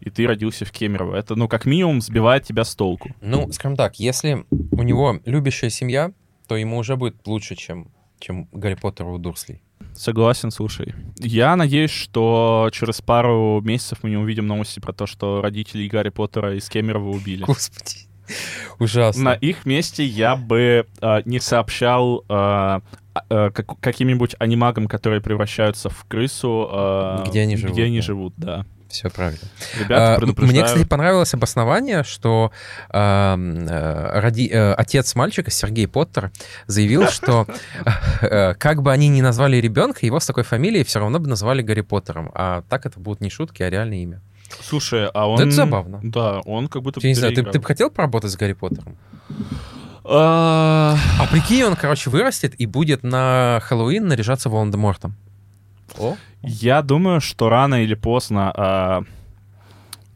и 0.01 0.11
ты 0.11 0.27
родился 0.27 0.65
в 0.65 0.73
Кемерово. 0.73 1.17
Это, 1.17 1.35
ну, 1.35 1.49
как 1.49 1.67
минимум, 1.67 2.01
сбивает 2.01 2.45
тебя 2.45 2.65
с 2.65 2.75
толку. 2.75 3.11
Ну, 3.21 3.51
скажем 3.53 3.77
так, 3.77 3.99
если 3.99 4.45
у 4.51 4.83
него 4.83 5.21
любящая 5.25 5.71
семья, 5.71 6.13
то 6.47 6.57
ему 6.57 6.79
уже 6.79 6.97
будет 6.97 7.27
лучше, 7.27 7.57
чем, 7.57 7.91
чем 8.19 8.49
Гарри 8.53 8.75
Поттеру 8.75 9.15
у 9.15 9.19
Дурслей. 9.19 9.63
Согласен, 9.95 10.51
слушай. 10.51 10.95
Я 11.19 11.57
надеюсь, 11.57 11.91
что 11.91 12.69
через 12.73 13.01
пару 13.01 13.61
месяцев 13.63 13.99
мы 14.03 14.11
не 14.11 14.17
увидим 14.17 14.47
новости 14.47 14.79
про 14.79 14.93
то, 14.93 15.07
что 15.07 15.41
родители 15.41 15.89
Гарри 15.89 16.11
Поттера 16.11 16.55
из 16.55 16.69
Кемерово 16.69 17.11
убили. 17.11 17.45
Господи. 17.45 18.07
Ужасно. 18.79 19.23
На 19.23 19.33
их 19.35 19.65
месте 19.67 20.05
я 20.05 20.37
бы 20.37 20.87
э, 21.01 21.23
не 21.25 21.41
сообщал 21.41 22.25
э, 22.29 22.81
э, 23.31 23.51
как, 23.51 23.81
каким-нибудь 23.81 24.37
анимагам, 24.39 24.87
которые 24.87 25.21
превращаются 25.21 25.89
в 25.89 26.05
крысу, 26.07 26.69
э, 26.71 27.25
где 27.29 27.43
они 27.43 27.57
живут. 27.57 27.73
Где 27.73 27.85
они 27.85 27.99
да. 27.99 28.03
живут, 28.03 28.35
да. 28.37 28.67
Все 28.89 29.11
правильно. 29.11 29.41
Ребята, 29.79 30.17
а, 30.17 30.43
Мне, 30.43 30.65
кстати, 30.65 30.85
понравилось 30.85 31.35
обоснование, 31.35 32.05
что 32.05 32.53
э, 32.91 34.11
роди, 34.21 34.49
э, 34.49 34.73
отец 34.75 35.15
мальчика, 35.15 35.51
Сергей 35.51 35.89
Поттер, 35.89 36.31
заявил, 36.67 37.09
что 37.11 37.47
э, 38.21 38.55
как 38.55 38.83
бы 38.83 38.93
они 38.93 39.09
ни 39.09 39.21
назвали 39.21 39.57
ребенка, 39.57 40.07
его 40.07 40.21
с 40.21 40.27
такой 40.27 40.45
фамилией 40.45 40.85
все 40.85 41.01
равно 41.01 41.19
бы 41.19 41.29
назвали 41.29 41.63
Гарри 41.63 41.81
Поттером. 41.81 42.31
А 42.35 42.63
так 42.69 42.87
это 42.87 43.01
будут 43.01 43.21
не 43.21 43.31
шутки, 43.31 43.63
а 43.63 43.71
реальное 43.71 43.99
имя. 43.99 44.23
Слушай, 44.63 45.09
а 45.13 45.29
он... 45.29 45.41
это 45.41 45.51
забавно. 45.51 46.01
Да, 46.03 46.41
он 46.41 46.69
как 46.69 46.83
будто... 46.83 47.01
Я 47.03 47.09
не 47.09 47.15
знаю, 47.15 47.35
ты, 47.35 47.43
ты 47.43 47.59
бы 47.59 47.65
хотел 47.65 47.91
поработать 47.91 48.31
с 48.31 48.37
Гарри 48.37 48.53
Поттером? 48.53 48.97
А, 50.05 50.97
а 51.19 51.27
прикинь, 51.27 51.65
он, 51.65 51.75
короче, 51.75 52.11
вырастет 52.11 52.55
и 52.59 52.67
будет 52.67 53.03
на 53.03 53.61
Хэллоуин 53.65 54.07
наряжаться 54.07 54.49
Волан-де-Мортом. 54.49 55.17
О. 55.99 56.17
Я 56.43 56.83
думаю, 56.83 57.21
что 57.21 57.49
рано 57.49 57.83
или 57.83 57.95
поздно 57.95 58.53
э, 58.57 59.03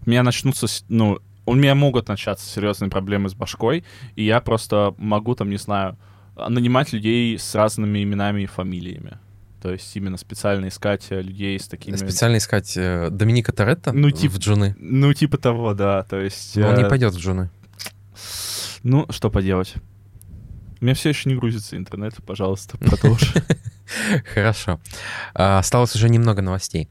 у 0.07 0.11
меня 0.11 0.23
начнутся, 0.23 0.67
ну, 0.89 1.19
у 1.47 1.55
меня 1.55 1.75
могут 1.75 2.09
начаться 2.09 2.49
серьезные 2.49 2.91
проблемы 2.91 3.29
с 3.29 3.35
башкой, 3.35 3.85
и 4.15 4.25
я 4.25 4.41
просто 4.41 4.95
могу 4.99 5.35
там, 5.35 5.51
не 5.51 5.57
знаю, 5.57 5.99
нанимать 6.37 6.93
людей 6.93 7.39
с 7.39 7.55
разными 7.55 8.03
именами 8.03 8.43
и 8.43 8.47
фамилиями. 8.47 9.19
То 9.61 9.73
есть 9.73 9.95
именно 9.95 10.17
специально 10.17 10.69
искать 10.69 11.07
э, 11.11 11.21
людей 11.21 11.59
с 11.59 11.69
такими... 11.69 11.97
Специально 11.97 12.39
искать 12.39 12.77
э, 12.77 13.11
Доминика 13.11 13.53
Торетто 13.53 13.93
ну, 13.93 14.11
тип, 14.11 14.33
в 14.33 14.39
Джуны? 14.39 14.75
Ну, 14.79 15.13
типа 15.13 15.37
того, 15.37 15.75
да. 15.75 16.03
То 16.05 16.19
есть... 16.19 16.57
Но 16.57 16.69
он 16.69 16.77
не 16.77 16.85
э, 16.85 16.89
пойдет 16.89 17.13
в 17.15 17.19
Джуны. 17.19 17.51
Ну, 18.83 19.07
что 19.11 19.29
поделать. 19.29 19.75
У 20.81 20.85
меня 20.85 20.95
все 20.95 21.11
еще 21.11 21.29
не 21.29 21.37
грузится 21.37 21.77
интернет, 21.77 22.15
пожалуйста, 22.27 22.79
продолжи. 22.79 23.45
Хорошо. 24.35 24.81
А, 25.35 25.59
осталось 25.59 25.95
уже 25.95 26.09
немного 26.09 26.43
новостей. 26.43 26.89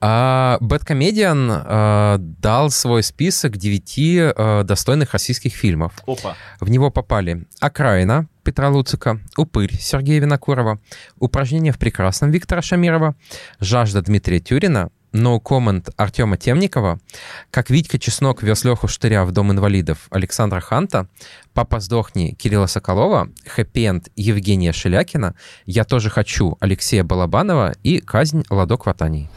Бэткомедиан 0.00 1.50
а, 1.50 2.16
дал 2.18 2.70
свой 2.70 3.02
список 3.02 3.56
девяти 3.56 4.20
а, 4.20 4.62
достойных 4.62 5.12
российских 5.12 5.54
фильмов. 5.54 5.92
Опа. 6.06 6.36
В 6.60 6.68
него 6.68 6.90
попали 6.90 7.46
«Окраина» 7.60 8.28
Петра 8.44 8.68
Луцика, 8.68 9.20
«Упырь» 9.36 9.74
Сергея 9.74 10.20
Винокурова, 10.20 10.78
«Упражнение 11.18 11.72
в 11.72 11.78
прекрасном» 11.78 12.30
Виктора 12.30 12.62
Шамирова, 12.62 13.16
«Жажда» 13.58 14.02
Дмитрия 14.02 14.38
Тюрина, 14.38 14.90
No 15.16 15.40
Comment 15.42 15.88
Артема 15.96 16.36
Темникова, 16.36 17.00
как 17.50 17.70
Витька 17.70 17.98
Чеснок 17.98 18.42
вез 18.42 18.64
Леху 18.64 18.86
Штыря 18.86 19.24
в 19.24 19.32
Дом 19.32 19.50
инвалидов 19.50 20.06
Александра 20.10 20.60
Ханта, 20.60 21.08
Папа 21.54 21.80
сдохни 21.80 22.32
Кирилла 22.34 22.66
Соколова, 22.66 23.28
Хэппи-энд 23.46 24.08
Евгения 24.14 24.72
Шелякина, 24.72 25.34
Я 25.64 25.84
тоже 25.84 26.10
хочу 26.10 26.58
Алексея 26.60 27.02
Балабанова 27.02 27.74
и 27.82 27.98
Казнь 28.00 28.44
Ладок 28.50 28.84
Ватании. 28.86 29.30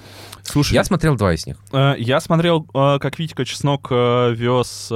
Слушай, 0.43 0.73
Я 0.73 0.83
смотрел 0.83 1.15
два 1.15 1.33
из 1.33 1.45
них. 1.45 1.57
э, 1.71 1.93
я 1.97 2.19
смотрел, 2.19 2.67
э, 2.73 2.99
как 2.99 3.17
Витька 3.17 3.45
Чеснок 3.45 3.87
э, 3.91 4.33
вез 4.35 4.91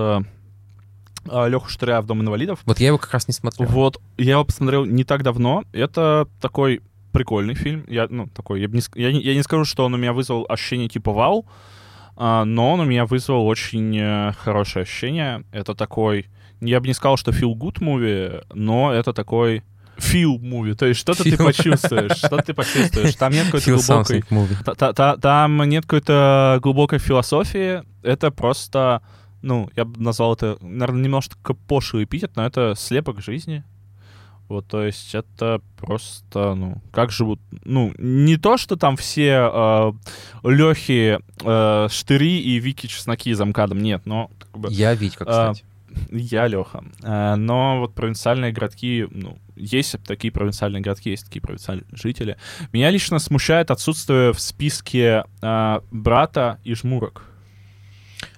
Леху 1.26 1.70
Штыря 1.70 2.02
в 2.02 2.06
Дом 2.06 2.22
инвалидов. 2.22 2.60
Вот 2.66 2.80
я 2.80 2.88
его 2.88 2.98
как 2.98 3.14
раз 3.14 3.30
не 3.30 3.34
смотрел. 3.34 3.70
Вот, 3.70 4.02
я 4.18 4.32
его 4.34 4.44
посмотрел 4.44 4.84
не 4.84 5.06
так 5.06 5.24
давно. 5.24 5.64
Это 5.72 6.28
такой 6.42 6.82
прикольный 7.14 7.54
фильм. 7.56 7.86
Я, 7.88 8.08
ну, 8.10 8.28
такой, 8.28 8.60
я, 8.62 8.68
не, 8.68 8.82
я, 8.96 9.12
не, 9.14 9.22
я 9.22 9.34
не 9.36 9.44
скажу, 9.44 9.64
что 9.66 9.86
он 9.86 9.94
у 9.94 9.98
меня 9.98 10.12
вызвал 10.12 10.46
ощущение 10.50 10.90
типа 10.90 11.12
вау, 11.14 11.46
а, 12.18 12.44
но 12.46 12.74
он 12.74 12.80
у 12.82 12.86
меня 12.86 13.06
вызвал 13.06 13.48
очень 13.48 13.98
э, 13.98 14.34
хорошее 14.38 14.84
ощущение. 14.84 15.44
Это 15.52 15.74
такой, 15.76 16.28
я 16.62 16.80
бы 16.82 16.88
не 16.88 16.94
сказал, 16.94 17.18
что 17.18 17.32
feel 17.32 17.54
good 17.54 17.80
movie, 17.80 18.44
но 18.54 18.92
это 18.92 19.14
такой 19.14 19.64
feel 19.98 20.38
movie, 20.40 20.74
то 20.76 20.86
есть 20.88 21.00
что-то 21.00 21.24
ты 21.24 21.38
почувствуешь, 21.38 22.18
что-то 22.18 22.44
ты 22.44 22.54
почувствуешь. 22.54 23.16
Там 23.16 23.32
нет 23.32 23.46
какой-то 23.46 23.66
глубокой... 23.72 24.22
та- 24.76 24.94
та- 24.94 25.18
Там 25.18 25.64
нет 25.70 25.84
какой-то 25.86 26.60
глубокой 26.62 27.00
философии. 27.00 27.84
Это 28.02 28.32
просто, 28.32 29.02
ну, 29.44 29.70
я 29.76 29.86
бы 29.86 30.02
назвал 30.02 30.34
это, 30.34 30.58
наверное, 30.62 31.04
немножко 31.04 31.54
пошлый 31.54 32.04
эпитет, 32.06 32.32
но 32.36 32.46
это 32.46 32.74
слепок 32.76 33.22
жизни. 33.22 33.64
Вот, 34.54 34.68
то 34.68 34.84
есть 34.84 35.16
это 35.16 35.62
просто, 35.78 36.54
ну, 36.54 36.82
как 36.92 37.12
живут... 37.12 37.40
Ну, 37.66 37.92
не 37.98 38.38
то, 38.38 38.58
что 38.58 38.76
там 38.76 38.98
все 38.98 39.50
э, 39.52 39.92
Лехи, 40.44 41.18
э, 41.44 41.88
Штыри 41.90 42.40
и 42.40 42.60
Вики 42.60 42.86
Чесноки 42.86 43.34
за 43.34 43.46
МКАДом, 43.46 43.82
нет, 43.82 44.06
но 44.06 44.30
как 44.40 44.58
бы... 44.62 44.72
Я 44.72 44.94
Витька, 44.94 45.26
А, 45.28 45.54
кстати. 45.54 45.66
Я 46.12 46.46
Леха. 46.48 46.84
Э, 47.02 47.34
Но 47.36 47.80
вот 47.80 47.96
провинциальные 47.96 48.52
городки, 48.52 49.08
ну, 49.10 49.40
есть 49.56 49.96
такие 50.06 50.32
провинциальные 50.32 50.82
городки, 50.84 51.10
есть 51.10 51.26
такие 51.26 51.42
провинциальные 51.42 51.86
жители. 51.92 52.38
Меня 52.72 52.92
лично 52.92 53.18
смущает 53.18 53.72
отсутствие 53.72 54.34
в 54.34 54.40
списке 54.40 55.24
э, 55.42 55.80
брата 55.92 56.60
и 56.64 56.76
жмурок. 56.76 57.24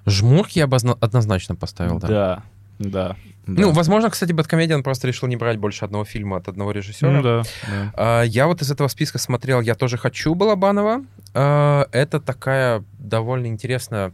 Жмурк 0.06 0.52
я 0.52 0.68
бы 0.68 0.78
одно- 0.78 0.98
однозначно 1.02 1.56
поставил, 1.56 2.00
да. 2.00 2.08
Да, 2.08 2.44
да. 2.80 3.16
Ну, 3.48 3.68
да. 3.68 3.74
возможно, 3.74 4.10
кстати, 4.10 4.32
Бэткомедиан 4.32 4.82
просто 4.82 5.08
решил 5.08 5.28
не 5.28 5.36
брать 5.36 5.58
больше 5.60 5.86
одного 5.86 6.04
фильма 6.04 6.38
от 6.38 6.48
одного 6.48 6.72
режиссера. 6.72 7.12
Ну 7.12 7.22
да, 7.22 7.44
да. 7.68 7.92
А, 7.96 8.22
Я 8.24 8.48
вот 8.48 8.62
из 8.62 8.72
этого 8.72 8.88
списка 8.88 9.20
смотрел 9.20 9.62
«Я 9.62 9.76
тоже 9.76 9.98
хочу» 9.98 10.34
Балабанова. 10.34 11.04
А, 11.36 11.88
Это 11.92 12.20
такая 12.20 12.84
довольно 12.98 13.46
интересная 13.48 14.14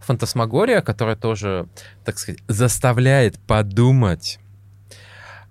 фантасмагория, 0.00 0.80
которая 0.80 1.14
тоже, 1.14 1.68
так 2.04 2.18
сказать, 2.18 2.42
заставляет 2.48 3.38
подумать. 3.38 4.40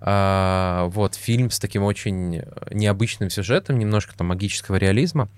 А, 0.00 0.88
Вот, 0.92 1.14
фильм 1.14 1.50
с 1.50 1.58
таким 1.58 1.84
очень 1.84 2.42
необычным 2.70 3.30
сюжетом, 3.30 3.78
немножко 3.78 4.14
там 4.16 4.26
магического 4.26 4.76
реализма. 4.76 5.28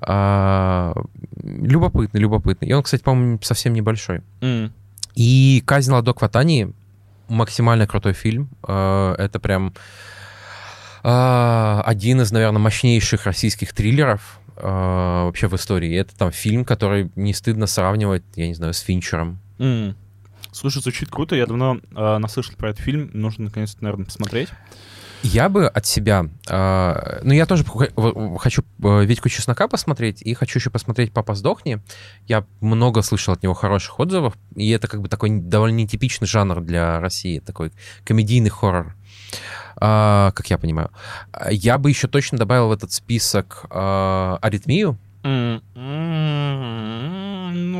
А, 0.00 0.94
Любопытный, 1.44 2.20
любопытный. 2.20 2.68
И 2.68 2.72
он, 2.72 2.82
кстати, 2.82 3.02
по-моему, 3.02 3.38
совсем 3.42 3.72
небольшой. 3.72 4.22
М. 4.40 4.72
И 5.20 5.62
«Казнь 5.66 5.92
Ладок 5.92 6.22
Ватании» 6.22 6.72
максимально 7.28 7.86
крутой 7.86 8.14
фильм. 8.14 8.48
Э, 8.66 9.14
Это 9.18 9.38
прям 9.38 9.74
э, 11.04 11.80
один 11.84 12.22
из, 12.22 12.32
наверное, 12.32 12.58
мощнейших 12.58 13.26
российских 13.26 13.74
триллеров 13.74 14.40
э, 14.56 14.62
вообще 14.62 15.48
в 15.48 15.54
истории. 15.56 15.94
Это 15.94 16.16
там 16.16 16.32
фильм, 16.32 16.64
который 16.64 17.10
не 17.16 17.34
стыдно 17.34 17.66
сравнивать, 17.66 18.22
я 18.34 18.48
не 18.48 18.54
знаю, 18.54 18.72
с 18.72 18.80
Финчером. 18.80 19.38
М. 19.58 19.94
Слушай, 20.52 20.80
звучит 20.80 21.10
круто. 21.10 21.36
Я 21.36 21.44
давно 21.44 21.80
э, 21.94 22.16
наслышал 22.16 22.54
про 22.56 22.70
этот 22.70 22.82
фильм. 22.82 23.10
Нужно, 23.12 23.44
наконец-то, 23.44 23.84
наверное, 23.84 24.06
посмотреть. 24.06 24.48
Я 25.22 25.48
бы 25.48 25.66
от 25.66 25.86
себя... 25.86 26.26
э, 26.48 27.20
ну, 27.22 27.32
я 27.32 27.46
тоже 27.46 27.64
хочу 28.38 28.64
э, 28.82 29.04
Витьку 29.04 29.28
Чеснока 29.28 29.68
посмотреть, 29.68 30.22
и 30.22 30.34
хочу 30.34 30.58
еще 30.58 30.70
посмотреть 30.70 31.12
«Папа, 31.12 31.34
сдохни». 31.34 31.80
Я 32.26 32.44
много 32.60 33.02
слышал 33.02 33.34
от 33.34 33.42
него 33.42 33.54
хороших 33.54 34.00
отзывов, 34.00 34.34
и 34.56 34.70
это 34.70 34.88
как 34.88 35.02
бы 35.02 35.08
такой 35.08 35.30
довольно 35.30 35.76
нетипичный 35.76 36.26
жанр 36.26 36.60
для 36.60 37.00
России, 37.00 37.38
такой 37.38 37.72
комедийный 38.04 38.50
хоррор, 38.50 38.94
а, 39.76 40.32
как 40.32 40.48
я 40.48 40.58
понимаю. 40.58 40.90
Я 41.50 41.76
бы 41.78 41.90
еще 41.90 42.08
точно 42.08 42.38
добавил 42.38 42.68
в 42.68 42.72
этот 42.72 42.92
список 42.92 43.66
а, 43.70 44.38
«Аритмию». 44.40 44.96
М. 45.22 45.62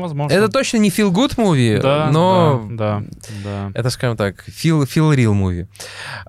Возможно. 0.01 0.33
Это 0.33 0.49
точно 0.49 0.77
не 0.77 0.89
feel 0.89 1.11
good 1.11 1.35
movie, 1.35 1.81
да, 1.81 2.09
но... 2.11 2.67
да, 2.71 3.03
да, 3.43 3.69
да. 3.69 3.71
Это, 3.73 3.89
скажем 3.89 4.17
так, 4.17 4.47
feel, 4.47 4.83
feel 4.83 5.15
real 5.15 5.33
movie. 5.33 5.67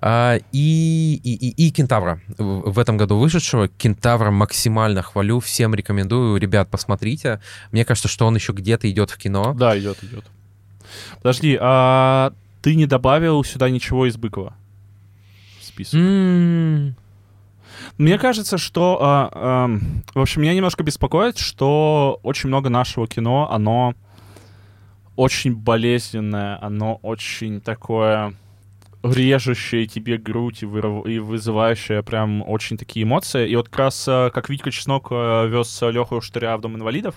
А, 0.01 0.39
и, 0.53 1.21
и, 1.23 1.35
и, 1.35 1.67
и 1.67 1.71
Кентавра. 1.71 2.21
В 2.39 2.79
этом 2.79 2.97
году 2.97 3.19
вышедшего. 3.19 3.69
Кентавра 3.69 4.31
максимально 4.31 5.03
хвалю, 5.03 5.41
всем 5.41 5.75
рекомендую. 5.75 6.39
Ребят, 6.39 6.69
посмотрите. 6.71 7.41
Мне 7.71 7.85
кажется, 7.85 8.09
что 8.09 8.27
он 8.27 8.35
еще 8.35 8.53
где-то 8.53 8.91
идет 8.91 9.11
в 9.11 9.19
кино. 9.19 9.55
Да, 9.55 9.79
идет, 9.79 10.03
идет. 10.03 10.25
Подожди, 11.17 11.57
а 11.61 12.33
ты 12.61 12.75
не 12.75 12.87
добавил 12.87 13.43
сюда 13.45 13.71
ничего 13.71 14.07
из 14.07 14.17
Быкова? 14.17 14.55
В 15.61 15.65
список. 15.65 15.95
М, 15.95 16.95
Мне 17.99 18.19
кажется, 18.19 18.59
что... 18.59 18.99
а, 19.01 19.31
ам, 19.65 20.03
в 20.15 20.21
общем, 20.21 20.43
меня 20.43 20.55
немножко 20.55 20.83
беспокоит, 20.83 21.39
что 21.39 22.21
очень 22.23 22.49
много 22.49 22.69
нашего 22.69 23.07
кино, 23.07 23.51
оно 23.51 23.95
очень 25.17 25.55
болезненное, 25.55 26.59
оно 26.63 26.99
очень 27.03 27.61
такое 27.61 28.35
режущее 29.03 29.87
тебе 29.87 30.17
грудь 30.17 30.63
и, 30.63 30.67
вырыв- 30.67 31.09
и 31.09 31.19
вызывающее 31.19 32.03
прям 32.03 32.49
очень 32.49 32.79
такие 32.79 33.05
эмоции. 33.05 33.49
И 33.49 33.57
вот 33.57 33.69
как 33.69 33.79
раз 33.79 34.05
а, 34.09 34.31
как 34.31 34.49
Витька 34.49 34.71
Чеснок 34.71 35.09
а, 35.11 35.47
вез 35.47 35.81
Леху 35.83 36.21
Штыря 36.21 36.57
в 36.57 36.61
Дом 36.61 36.77
инвалидов, 36.77 37.17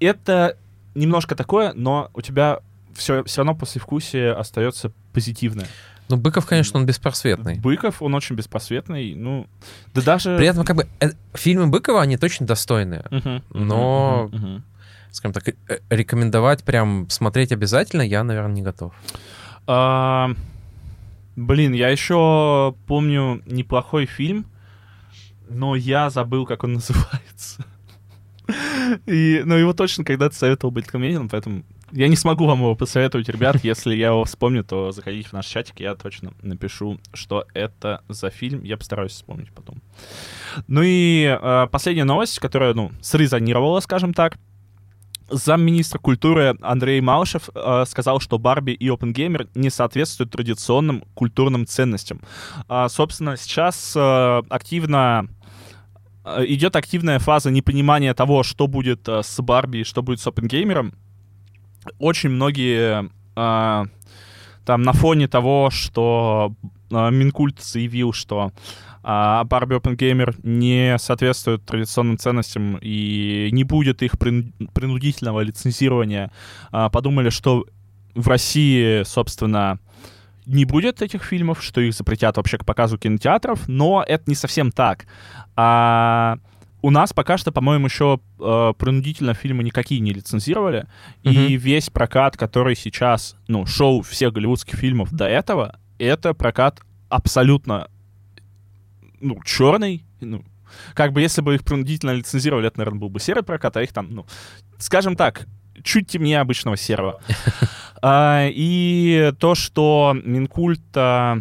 это 0.00 0.58
немножко 0.94 1.34
такое, 1.34 1.72
но 1.74 2.10
у 2.14 2.20
тебя 2.20 2.60
все, 2.94 3.24
все 3.24 3.38
равно 3.38 3.54
послевкусие 3.54 4.32
остается 4.32 4.92
позитивное. 5.12 5.66
Ну, 6.08 6.16
Быков, 6.16 6.46
конечно, 6.46 6.78
он 6.78 6.86
беспросветный. 6.86 7.58
Быков, 7.58 8.02
он 8.02 8.14
очень 8.14 8.36
беспросветный, 8.36 9.14
ну, 9.14 9.46
да 9.94 10.02
даже... 10.02 10.36
При 10.36 10.46
этом, 10.46 10.64
как 10.64 10.76
бы, 10.76 10.86
э, 11.00 11.10
фильмы 11.32 11.66
Быкова, 11.68 12.02
они 12.02 12.18
точно 12.18 12.46
достойные. 12.46 13.04
Мгм, 13.10 13.42
Но- 13.50 14.28
мгм, 14.30 14.36
мгм. 14.52 14.64
Скажем 15.10 15.32
так, 15.32 15.48
э, 15.48 15.54
рекомендовать 15.90 16.62
прям 16.64 17.08
смотреть 17.08 17.52
обязательно 17.52 18.02
я, 18.02 18.22
наверное, 18.22 18.52
не 18.54 18.62
готов. 18.62 18.92
А, 19.66 20.30
блин, 21.36 21.72
я 21.72 21.88
еще 21.88 22.74
помню 22.86 23.40
неплохой 23.46 24.04
фильм, 24.06 24.44
но 25.48 25.74
я 25.76 26.10
забыл, 26.10 26.44
как 26.46 26.64
он 26.64 26.72
называется. 26.74 27.64
И, 29.06 29.40
ну, 29.44 29.54
его 29.54 29.72
точно 29.72 30.04
когда-то 30.04 30.34
советовал 30.34 30.70
быть 30.70 30.86
комедианом, 30.86 31.28
поэтому 31.30 31.62
я 31.94 32.08
не 32.08 32.16
смогу 32.16 32.46
вам 32.46 32.58
его 32.58 32.74
посоветовать, 32.74 33.28
ребят. 33.28 33.62
Если 33.62 33.94
я 33.94 34.08
его 34.08 34.24
вспомню, 34.24 34.64
то 34.64 34.90
заходите 34.90 35.28
в 35.28 35.32
наш 35.32 35.46
чатик, 35.46 35.78
я 35.78 35.94
точно 35.94 36.32
напишу, 36.42 36.98
что 37.12 37.44
это 37.54 38.02
за 38.08 38.30
фильм. 38.30 38.64
Я 38.64 38.76
постараюсь 38.76 39.12
вспомнить 39.12 39.52
потом. 39.52 39.80
Ну 40.66 40.82
и 40.84 41.24
э, 41.24 41.66
последняя 41.70 42.04
новость, 42.04 42.40
которая, 42.40 42.74
ну, 42.74 42.90
срезонировала, 43.00 43.78
скажем 43.78 44.12
так. 44.12 44.38
Замминистра 45.30 45.98
культуры 46.00 46.56
Андрей 46.62 47.00
Малышев 47.00 47.48
э, 47.54 47.84
сказал, 47.86 48.18
что 48.18 48.38
Барби 48.38 48.72
и 48.72 48.88
Опенгеймер 48.88 49.48
не 49.54 49.70
соответствуют 49.70 50.32
традиционным 50.32 51.04
культурным 51.14 51.64
ценностям. 51.64 52.20
А, 52.68 52.88
собственно, 52.88 53.36
сейчас 53.36 53.94
э, 53.94 54.42
активно 54.48 55.28
э, 56.24 56.44
идет 56.48 56.74
активная 56.74 57.20
фаза 57.20 57.52
непонимания 57.52 58.12
того, 58.14 58.42
что 58.42 58.66
будет 58.66 59.08
э, 59.08 59.22
с 59.22 59.40
Барби 59.40 59.78
и 59.78 59.84
что 59.84 60.02
будет 60.02 60.18
с 60.18 60.26
Опенгеймером. 60.26 60.94
Очень 61.98 62.30
многие 62.30 63.10
э, 63.36 63.84
там 64.64 64.82
на 64.82 64.92
фоне 64.92 65.28
того, 65.28 65.70
что 65.70 66.54
э, 66.90 67.10
Минкульт 67.10 67.60
заявил, 67.60 68.12
что 68.12 68.52
Барби 69.04 69.74
Опенгеймер 69.74 70.36
не 70.42 70.96
соответствует 70.98 71.62
традиционным 71.66 72.16
ценностям 72.16 72.78
и 72.80 73.50
не 73.52 73.62
будет 73.62 74.02
их 74.02 74.14
прин- 74.14 74.54
принудительного 74.72 75.40
лицензирования, 75.40 76.32
а, 76.72 76.88
подумали, 76.88 77.28
что 77.28 77.66
в 78.14 78.28
России, 78.28 79.02
собственно, 79.02 79.78
не 80.46 80.64
будет 80.64 81.02
этих 81.02 81.22
фильмов, 81.22 81.62
что 81.62 81.82
их 81.82 81.92
запретят 81.92 82.36
вообще 82.36 82.58
к 82.58 82.64
показу 82.64 82.96
кинотеатров, 82.98 83.68
но 83.68 84.04
это 84.06 84.24
не 84.26 84.34
совсем 84.34 84.70
так. 84.72 85.06
А 85.56 86.38
у 86.84 86.90
нас 86.90 87.14
пока 87.14 87.38
что, 87.38 87.50
по-моему, 87.50 87.86
еще 87.86 88.20
э, 88.38 88.72
принудительно 88.76 89.32
фильмы 89.32 89.62
никакие 89.64 90.02
не 90.02 90.12
лицензировали, 90.12 90.86
и 91.22 91.30
Мгм. 91.30 91.56
весь 91.56 91.88
прокат, 91.88 92.36
который 92.36 92.76
сейчас, 92.76 93.36
ну, 93.48 93.64
шоу 93.64 94.02
всех 94.02 94.34
голливудских 94.34 94.78
фильмов 94.78 95.10
до 95.10 95.24
этого, 95.24 95.78
это 95.98 96.34
прокат 96.34 96.82
абсолютно 97.08 97.88
ну, 99.18 99.40
черный, 99.46 100.04
ну, 100.20 100.44
как 100.92 101.14
бы 101.14 101.22
если 101.22 101.40
бы 101.40 101.54
их 101.54 101.64
принудительно 101.64 102.10
лицензировали, 102.10 102.66
это, 102.66 102.78
наверное, 102.80 103.00
был 103.00 103.08
бы 103.08 103.18
серый 103.18 103.42
прокат, 103.42 103.78
а 103.78 103.82
их 103.82 103.94
там, 103.94 104.14
ну, 104.14 104.26
скажем 104.76 105.16
так, 105.16 105.46
чуть 105.82 106.08
темнее 106.08 106.40
обычного 106.40 106.76
серого. 106.76 107.18
А, 108.06 108.46
и 108.50 109.32
то, 109.38 109.54
что 109.54 110.14
Минкульт 110.22 110.82
а, 110.94 111.38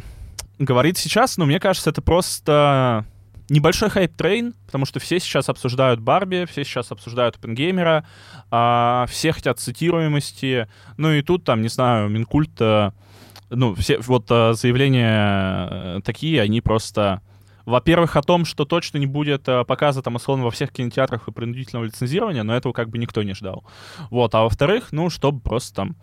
говорит 0.59 0.97
сейчас, 0.97 1.35
ну, 1.35 1.43
мне 1.43 1.59
кажется, 1.59 1.89
это 1.89 2.01
просто 2.01 3.05
небольшой 3.53 3.89
hype 3.89 4.15
train, 4.15 4.53
потому 4.65 4.85
что 4.85 4.99
все 4.99 5.19
сейчас 5.19 5.47
обсуждают 5.47 5.99
Барби, 5.99 6.45
все 6.49 6.63
сейчас 6.63 6.91
обсуждают 6.91 7.35
Опенгеймера, 7.35 8.05
а, 8.51 9.05
все 9.09 9.31
хотят 9.31 9.59
цитируемости, 9.59 10.67
ну 10.97 11.11
и 11.11 11.21
тут 11.21 11.43
там, 11.43 11.61
не 11.61 11.69
знаю, 11.69 12.09
Минкульт, 12.09 12.59
а, 12.59 12.93
ну, 13.49 13.75
все 13.75 13.99
вот 13.99 14.25
а, 14.29 14.53
заявления 14.53 15.67
э, 15.97 15.99
такие, 16.03 16.41
они 16.41 16.61
просто 16.61 17.21
во-первых, 17.65 18.17
о 18.17 18.21
том, 18.21 18.43
что 18.43 18.65
точно 18.65 18.97
не 18.97 19.05
будет 19.05 19.43
показа 19.43 20.01
там 20.01 20.15
условно 20.15 20.43
во 20.43 20.51
всех 20.51 20.73
кинотеатрах 20.73 21.29
и 21.29 21.31
принудительного 21.31 21.85
лицензирования, 21.85 22.43
но 22.43 22.53
этого 22.53 22.73
как 22.73 22.89
бы 22.89 22.97
никто 22.97 23.23
не 23.23 23.33
ждал. 23.33 23.63
Вот, 24.09 24.35
а 24.35 24.41
во-вторых, 24.41 24.91
ну, 24.91 25.09
чтобы 25.09 25.39
просто 25.39 25.73
там... 25.73 25.95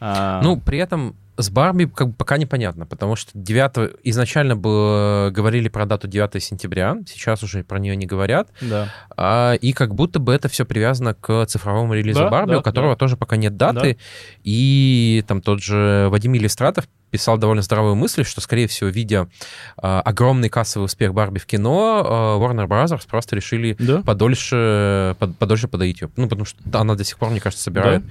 Э... 0.00 0.40
Ну, 0.42 0.60
при 0.60 0.76
этом 0.76 1.16
с 1.38 1.50
Барби 1.50 1.84
как 1.84 2.08
бы 2.08 2.14
пока 2.14 2.36
непонятно, 2.36 2.84
потому 2.84 3.14
что 3.16 3.30
9 3.34 4.00
изначально 4.04 4.56
было, 4.56 5.30
говорили 5.30 5.68
про 5.68 5.86
дату 5.86 6.08
9 6.08 6.42
сентября, 6.42 6.96
сейчас 7.06 7.42
уже 7.44 7.62
про 7.62 7.78
нее 7.78 7.94
не 7.96 8.06
говорят. 8.06 8.50
Да. 8.60 8.88
А, 9.16 9.54
и 9.54 9.72
как 9.72 9.94
будто 9.94 10.18
бы 10.18 10.34
это 10.34 10.48
все 10.48 10.66
привязано 10.66 11.14
к 11.14 11.46
цифровому 11.46 11.94
релизу 11.94 12.20
да, 12.20 12.28
Барби, 12.28 12.52
да, 12.52 12.58
у 12.58 12.62
которого 12.62 12.94
да. 12.94 12.98
тоже 12.98 13.16
пока 13.16 13.36
нет 13.36 13.56
даты. 13.56 13.94
Да. 13.94 14.04
И 14.42 15.24
там 15.28 15.40
тот 15.40 15.62
же 15.62 16.08
Вадим 16.10 16.34
Иллистратов 16.34 16.88
писал 17.10 17.38
довольно 17.38 17.62
здравую 17.62 17.94
мысль, 17.94 18.24
что, 18.24 18.40
скорее 18.40 18.66
всего, 18.66 18.90
видя 18.90 19.28
э, 19.82 20.00
огромный 20.04 20.48
кассовый 20.48 20.86
успех 20.86 21.14
Барби 21.14 21.38
в 21.38 21.46
кино, 21.46 22.02
э, 22.04 22.42
Warner 22.42 22.66
Bros. 22.66 23.00
просто 23.08 23.36
решили 23.36 23.76
да? 23.78 24.02
подольше, 24.02 25.16
под, 25.18 25.36
подольше 25.36 25.68
подоить 25.68 26.00
ее. 26.00 26.10
Ну, 26.16 26.28
потому 26.28 26.44
что 26.44 26.58
она 26.72 26.94
до 26.94 27.04
сих 27.04 27.18
пор, 27.18 27.30
мне 27.30 27.40
кажется, 27.40 27.64
собирает 27.64 28.02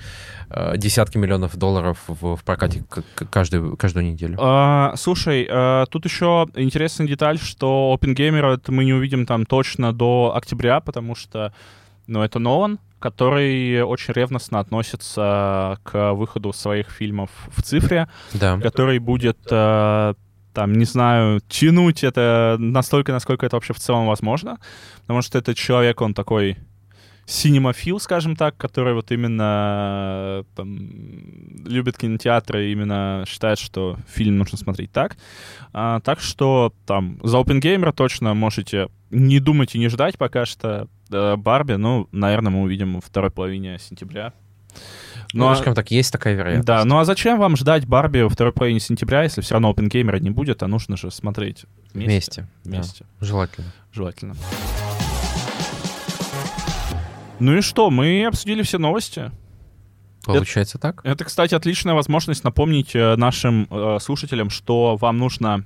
да? 0.49 0.73
э, 0.73 0.77
десятки 0.77 1.17
миллионов 1.17 1.55
долларов 1.55 1.99
в, 2.07 2.35
в 2.35 2.43
прокате 2.43 2.83
каждую, 3.29 3.77
каждую 3.77 4.05
неделю. 4.05 4.37
А, 4.39 4.93
слушай, 4.95 5.47
а, 5.49 5.85
тут 5.85 6.05
еще 6.05 6.47
интересная 6.55 7.07
деталь, 7.07 7.39
что 7.39 7.97
OpenGamer 7.99 8.59
мы 8.67 8.85
не 8.85 8.93
увидим 8.93 9.25
там 9.25 9.45
точно 9.45 9.93
до 9.93 10.33
октября, 10.35 10.79
потому 10.79 11.15
что, 11.15 11.53
ну, 12.07 12.21
это 12.21 12.39
Нолан, 12.39 12.79
который 12.99 13.81
очень 13.83 14.13
ревностно 14.13 14.59
относится 14.59 15.79
к 15.83 16.13
выходу 16.13 16.53
своих 16.53 16.89
фильмов 16.89 17.29
в 17.55 17.61
цифре, 17.61 18.07
да. 18.33 18.59
который 18.59 18.99
будет 18.99 19.37
э, 19.49 20.13
там, 20.53 20.73
не 20.73 20.85
знаю, 20.85 21.39
тянуть 21.47 22.03
это 22.03 22.57
настолько, 22.59 23.11
насколько 23.11 23.45
это 23.45 23.55
вообще 23.55 23.73
в 23.73 23.79
целом 23.79 24.07
возможно, 24.07 24.57
потому 25.01 25.21
что 25.21 25.37
этот 25.37 25.55
человек, 25.55 26.01
он 26.01 26.13
такой 26.13 26.57
синемофил, 27.27 27.99
скажем 27.99 28.35
так, 28.35 28.55
который 28.55 28.93
вот 28.93 29.11
именно 29.11 30.45
там, 30.55 30.77
любит 31.65 31.97
кинотеатры 31.97 32.67
и 32.67 32.71
именно 32.71 33.25
считает, 33.27 33.59
что 33.59 33.97
фильм 34.07 34.37
нужно 34.37 34.57
смотреть 34.57 34.91
так. 34.93 35.17
А, 35.73 35.99
так 35.99 36.21
что 36.21 36.73
там 36.85 37.19
за 37.21 37.37
OpenGamer 37.37 37.93
точно 37.93 38.33
можете 38.33 38.87
не 39.11 39.39
думать 39.39 39.75
и 39.75 39.79
не 39.79 39.89
ждать 39.89 40.17
пока 40.17 40.45
что 40.45 40.87
Барби. 41.09 41.73
Ну, 41.73 42.07
наверное, 42.11 42.51
мы 42.51 42.61
увидим 42.61 42.95
во 42.95 43.01
второй 43.01 43.31
половине 43.31 43.79
сентября. 43.79 44.33
Ну, 45.33 45.49
ну 45.49 45.55
скажем 45.55 45.75
так, 45.75 45.91
есть 45.91 46.11
такая 46.11 46.35
вероятность. 46.35 46.67
Да, 46.67 46.85
ну 46.85 46.99
а 46.99 47.05
зачем 47.05 47.37
вам 47.37 47.57
ждать 47.57 47.85
Барби 47.85 48.21
во 48.21 48.29
второй 48.29 48.53
половине 48.53 48.79
сентября, 48.79 49.23
если 49.23 49.41
все 49.41 49.55
равно 49.55 49.71
OpenGamer 49.71 50.19
не 50.19 50.29
будет, 50.29 50.63
а 50.63 50.67
нужно 50.67 50.95
же 50.95 51.11
смотреть 51.11 51.65
вместе? 51.93 52.07
Вместе, 52.07 52.47
вместе. 52.63 53.05
Да. 53.19 53.25
Желательно. 53.25 53.73
Желательно. 53.91 54.35
Ну 57.39 57.57
и 57.57 57.61
что, 57.61 57.89
мы 57.89 58.25
обсудили 58.25 58.63
все 58.63 58.77
новости. 58.77 59.31
Получается 60.25 60.77
это, 60.77 60.93
так. 60.93 61.01
Это, 61.05 61.23
кстати, 61.23 61.55
отличная 61.55 61.93
возможность 61.93 62.43
напомнить 62.43 62.95
э, 62.95 63.15
нашим 63.15 63.67
э, 63.69 63.97
слушателям, 64.01 64.49
что 64.49 64.97
вам 64.97 65.17
нужно... 65.17 65.65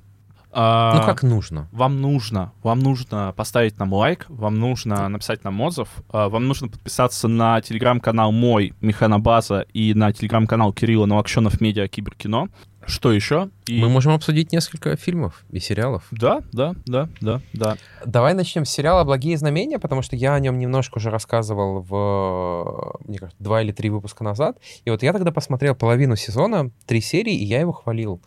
Э, 0.53 0.91
ну 0.95 1.05
как 1.05 1.23
нужно? 1.23 1.67
Вам 1.71 2.01
нужно. 2.01 2.51
Вам 2.63 2.79
нужно 2.79 3.33
поставить 3.35 3.79
нам 3.79 3.93
лайк, 3.93 4.25
вам 4.27 4.59
нужно 4.59 5.07
написать 5.07 5.43
нам 5.43 5.59
отзыв, 5.61 5.89
э, 6.11 6.27
вам 6.27 6.47
нужно 6.47 6.67
подписаться 6.67 7.27
на 7.27 7.61
телеграм-канал 7.61 8.31
мой, 8.31 8.73
Механобаза, 8.81 9.65
и 9.73 9.93
на 9.93 10.11
телеграм-канал 10.11 10.73
Кирилла 10.73 11.05
Новокщенов 11.05 11.61
Медиа 11.61 11.87
Киберкино. 11.87 12.49
Что 12.85 13.11
еще? 13.11 13.49
И... 13.67 13.79
Мы 13.79 13.89
можем 13.89 14.13
обсудить 14.13 14.51
несколько 14.51 14.95
фильмов 14.95 15.45
и 15.51 15.59
сериалов. 15.59 16.07
Да, 16.09 16.41
да, 16.51 16.73
да, 16.85 17.09
да, 17.21 17.39
да. 17.53 17.77
Давай 18.05 18.33
начнем 18.33 18.65
с 18.65 18.71
сериала 18.71 19.03
«Благие 19.03 19.37
знамения», 19.37 19.77
потому 19.77 20.01
что 20.01 20.15
я 20.15 20.33
о 20.33 20.39
нем 20.39 20.57
немножко 20.57 20.97
уже 20.97 21.11
рассказывал 21.11 21.81
в, 21.81 22.97
мне 23.07 23.19
кажется, 23.19 23.41
два 23.41 23.61
или 23.61 23.71
три 23.71 23.91
выпуска 23.91 24.23
назад. 24.23 24.57
И 24.83 24.89
вот 24.89 25.03
я 25.03 25.13
тогда 25.13 25.31
посмотрел 25.31 25.75
половину 25.75 26.15
сезона, 26.15 26.71
три 26.87 27.01
серии, 27.01 27.35
и 27.35 27.45
я 27.45 27.59
его 27.59 27.71
хвалил. 27.71 28.19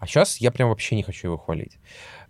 А 0.00 0.06
сейчас 0.06 0.38
я 0.38 0.50
прям 0.50 0.70
вообще 0.70 0.96
не 0.96 1.02
хочу 1.02 1.28
его 1.28 1.36
хвалить. 1.38 1.78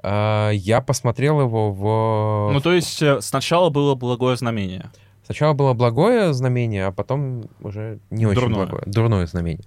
А, 0.02 0.50
я 0.50 0.80
посмотрел 0.80 1.40
его 1.40 1.72
в... 1.72 2.52
Ну, 2.52 2.60
то 2.60 2.72
есть 2.72 3.00
э, 3.00 3.20
сначала 3.20 3.70
было 3.70 3.94
«Благое 3.94 4.36
знамение». 4.36 4.90
Сначала 5.24 5.52
было 5.52 5.74
благое 5.74 6.34
знамение, 6.34 6.86
а 6.86 6.90
потом 6.90 7.44
уже 7.60 8.00
не 8.10 8.26
очень 8.26 8.40
Дурное. 8.40 8.66
благое. 8.66 8.82
Дурное 8.86 9.26
знамение. 9.28 9.64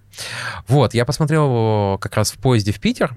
Вот, 0.68 0.94
я 0.94 1.06
посмотрел 1.06 1.46
его 1.46 1.98
как 2.02 2.18
раз 2.18 2.34
в 2.34 2.38
поезде 2.38 2.74
в 2.74 2.82
Питер. 2.82 3.16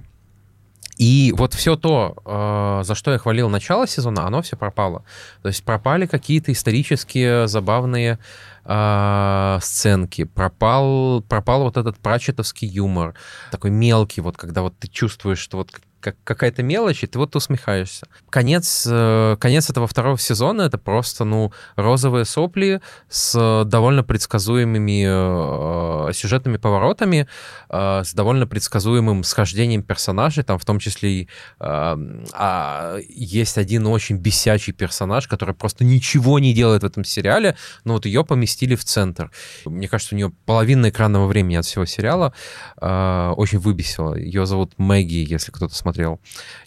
И 0.97 1.35
вот 1.37 1.55
все 1.55 1.75
то, 1.77 2.17
э, 2.25 2.85
за 2.85 2.95
что 2.95 3.11
я 3.11 3.19
хвалил 3.19 3.49
начало 3.49 3.89
сезона, 3.89 4.27
оно 4.27 4.43
все 4.43 4.57
пропало. 4.57 5.05
То 5.43 5.49
есть 5.49 5.65
пропали 5.65 6.07
какие-то 6.07 6.53
исторические 6.53 7.49
забавные 7.49 8.21
э, 8.67 9.59
сценки, 9.63 10.25
пропал, 10.25 11.23
пропал 11.23 11.63
вот 11.63 11.77
этот 11.77 11.99
прачетовский 11.99 12.69
юмор, 12.69 13.15
такой 13.51 13.71
мелкий, 13.71 14.21
вот 14.21 14.37
когда 14.37 14.63
вот 14.63 14.79
ты 14.79 14.89
чувствуешь, 14.89 15.39
что 15.39 15.59
вот 15.59 15.71
как 16.07 16.17
какая-то 16.23 16.63
мелочь, 16.63 17.03
и 17.03 17.09
ты 17.09 17.19
вот 17.19 17.35
усмехаешься. 17.35 18.07
Конец, 18.31 18.87
э, 18.89 19.37
конец 19.41 19.71
этого 19.71 19.89
второго 19.89 20.19
сезона— 20.19 20.63
это 20.63 20.79
просто, 20.79 21.25
ну, 21.25 21.53
розовые 21.75 22.25
сопли 22.25 22.81
с 23.09 23.65
довольно 23.67 24.05
предсказуемыми 24.05 26.09
э, 26.09 26.13
сюжетными 26.13 26.59
поворотами, 26.59 27.27
э, 27.69 28.03
с 28.05 28.15
довольно 28.15 28.47
предсказуемым 28.47 29.25
схождением 29.25 29.83
персонажей, 29.83 30.45
там 30.45 30.61
в 30.61 30.65
том 30.65 30.79
числе 30.79 31.27
э, 31.59 31.97
э, 32.33 33.01
есть 33.09 33.59
один 33.59 33.87
очень 33.89 34.19
бесячий 34.19 34.73
персонаж, 34.73 35.27
который 35.27 35.55
просто 35.55 35.85
ничего 35.85 36.39
не 36.39 36.55
делает 36.55 36.83
в 36.83 36.87
этом 36.87 37.05
сериале, 37.05 37.57
но 37.85 37.95
вот 37.95 38.07
ее 38.07 38.25
поместили 38.25 38.77
в 38.77 38.85
центр. 38.85 39.33
Мне 39.65 39.89
кажется, 39.89 40.15
у 40.15 40.19
нее 40.19 40.33
половина 40.45 40.91
экранного 40.91 41.27
времени 41.27 41.57
от 41.57 41.65
всего 41.65 41.85
сериала 41.85 42.33
э, 42.81 43.33
очень 43.37 43.59
выбесила. 43.59 44.15
Ее 44.15 44.47
зовут 44.47 44.75
Мэгги, 44.79 45.27
если 45.29 45.51
кто-то 45.51 45.75
смотрит 45.75 45.96
смотрел 45.97 46.21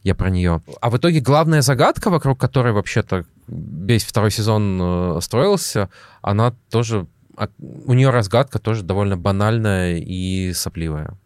я 0.04 0.16
про 0.16 0.30
нее. 0.30 0.62
А 0.82 0.90
в 0.90 0.98
итоге 0.98 1.20
главная 1.20 1.62
загадка, 1.62 2.10
вокруг 2.10 2.40
которой 2.40 2.74
вообще-то 2.74 3.26
весь 3.48 4.04
второй 4.04 4.32
сезон 4.32 4.80
э, 4.82 5.22
строился, 5.22 5.90
она 6.22 6.54
тоже... 6.70 7.06
У 7.58 7.94
нее 7.94 8.10
разгадка 8.10 8.60
тоже 8.60 8.84
довольно 8.84 9.16
банальная 9.16 9.98
и 9.98 10.52
сопливая. 10.54 11.18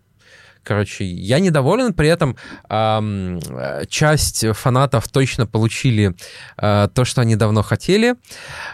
Короче, 0.63 1.05
я 1.05 1.39
недоволен, 1.39 1.93
при 1.93 2.07
этом 2.07 2.37
эм, 2.69 3.39
часть 3.89 4.45
фанатов 4.53 5.09
точно 5.09 5.45
получили 5.45 6.15
э, 6.57 6.87
то, 6.93 7.03
что 7.03 7.21
они 7.21 7.35
давно 7.35 7.61
хотели. 7.63 8.15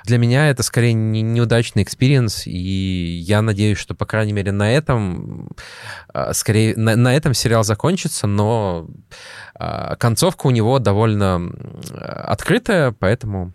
Для 0.06 0.20
меня 0.20 0.50
это 0.50 0.62
скорее 0.62 0.94
не, 0.94 1.22
неудачный 1.22 1.82
experience, 1.84 2.46
и 2.46 3.22
я 3.26 3.42
надеюсь, 3.42 3.80
что, 3.80 3.96
по 3.96 4.06
крайней 4.06 4.34
мере, 4.34 4.52
на 4.52 4.72
этом 4.72 5.50
э, 6.14 6.34
скорее 6.34 6.76
на, 6.78 6.96
на 6.96 7.16
этом 7.16 7.34
сериал 7.34 7.64
закончится, 7.64 8.28
но 8.28 8.88
э, 9.60 9.96
концовка 9.98 10.46
у 10.46 10.52
него 10.52 10.78
довольно 10.78 11.52
открытая, 12.00 12.92
поэтому 12.92 13.54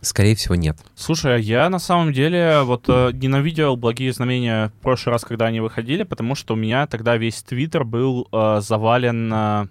Скорее 0.00 0.34
всего, 0.36 0.54
нет. 0.54 0.76
Слушай, 0.94 1.36
а 1.36 1.38
я 1.38 1.68
на 1.70 1.78
самом 1.78 2.12
деле 2.12 2.60
вот 2.62 2.84
э, 2.88 3.10
ненавидел 3.12 3.76
благие 3.76 4.12
знамения 4.12 4.68
в 4.68 4.82
прошлый 4.82 5.12
раз, 5.12 5.24
когда 5.24 5.46
они 5.46 5.60
выходили, 5.60 6.02
потому 6.02 6.34
что 6.34 6.54
у 6.54 6.56
меня 6.56 6.86
тогда 6.86 7.16
весь 7.16 7.42
твиттер 7.42 7.84
был 7.84 8.28
э, 8.30 8.60
завален, 8.60 9.32
э, 9.32 9.66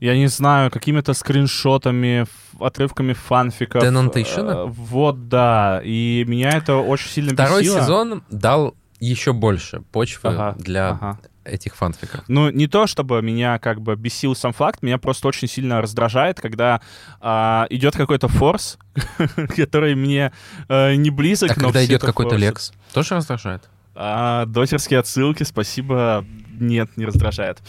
я 0.00 0.16
не 0.16 0.26
знаю, 0.26 0.70
какими-то 0.70 1.14
скриншотами, 1.14 2.26
отрывками 2.60 3.14
фанфиков. 3.14 3.82
Денонтейшена? 3.82 4.52
Э, 4.52 4.64
вот, 4.66 5.28
да. 5.28 5.80
И 5.82 6.24
меня 6.26 6.50
это 6.50 6.76
очень 6.76 7.08
сильно 7.08 7.32
Второй 7.32 7.62
бесило. 7.62 7.80
сезон 7.80 8.22
дал 8.30 8.74
еще 9.00 9.32
больше 9.32 9.82
почвы 9.92 10.30
ага, 10.30 10.54
для 10.58 10.90
ага 10.90 11.18
этих 11.44 11.76
фанфиков? 11.76 12.24
Ну, 12.28 12.50
не 12.50 12.66
то, 12.66 12.86
чтобы 12.86 13.20
меня 13.22 13.58
как 13.58 13.80
бы 13.80 13.96
бесил 13.96 14.34
сам 14.34 14.52
факт, 14.52 14.82
меня 14.82 14.98
просто 14.98 15.28
очень 15.28 15.48
сильно 15.48 15.80
раздражает, 15.80 16.40
когда 16.40 16.80
а, 17.20 17.66
идет 17.70 17.96
какой-то 17.96 18.28
форс, 18.28 18.78
который 19.56 19.94
мне 19.94 20.32
а, 20.68 20.94
не 20.94 21.10
близок. 21.10 21.50
А 21.52 21.54
когда 21.54 21.84
идет 21.84 22.02
какой-то 22.02 22.36
лекс, 22.36 22.72
тоже 22.92 23.16
раздражает? 23.16 23.68
А, 23.94 24.46
дотерские 24.46 25.00
отсылки, 25.00 25.42
спасибо, 25.44 26.24
нет, 26.58 26.96
не 26.96 27.06
раздражает. 27.06 27.62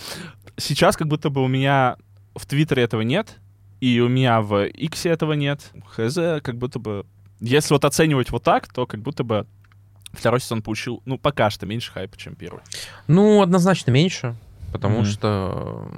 Сейчас 0.58 0.98
как 0.98 1.08
будто 1.08 1.30
бы 1.30 1.44
у 1.44 1.48
меня 1.48 1.98
в 2.36 2.46
Твиттере 2.46 2.84
этого 2.84 3.02
нет, 3.02 3.38
и 3.82 4.00
у 4.00 4.08
меня 4.08 4.42
в 4.42 4.66
X 4.66 5.06
этого 5.06 5.34
нет. 5.34 5.72
Хз, 5.88 6.16
как 6.42 6.58
будто 6.58 6.80
бы... 6.80 7.06
Если 7.42 7.74
вот 7.74 7.86
оценивать 7.86 8.32
вот 8.32 8.44
так, 8.44 8.72
то 8.72 8.86
как 8.86 9.02
будто 9.02 9.24
бы 9.24 9.46
второй 10.16 10.40
сезон 10.40 10.62
получил, 10.62 11.02
ну, 11.06 11.18
пока 11.18 11.50
что 11.50 11.66
меньше 11.66 11.92
хайпа, 11.92 12.18
чем 12.18 12.36
первый. 12.36 12.62
Ну, 13.08 13.42
однозначно 13.42 13.92
меньше, 13.92 14.36
потому 14.72 15.02
mm-hmm. 15.02 15.06
что... 15.06 15.92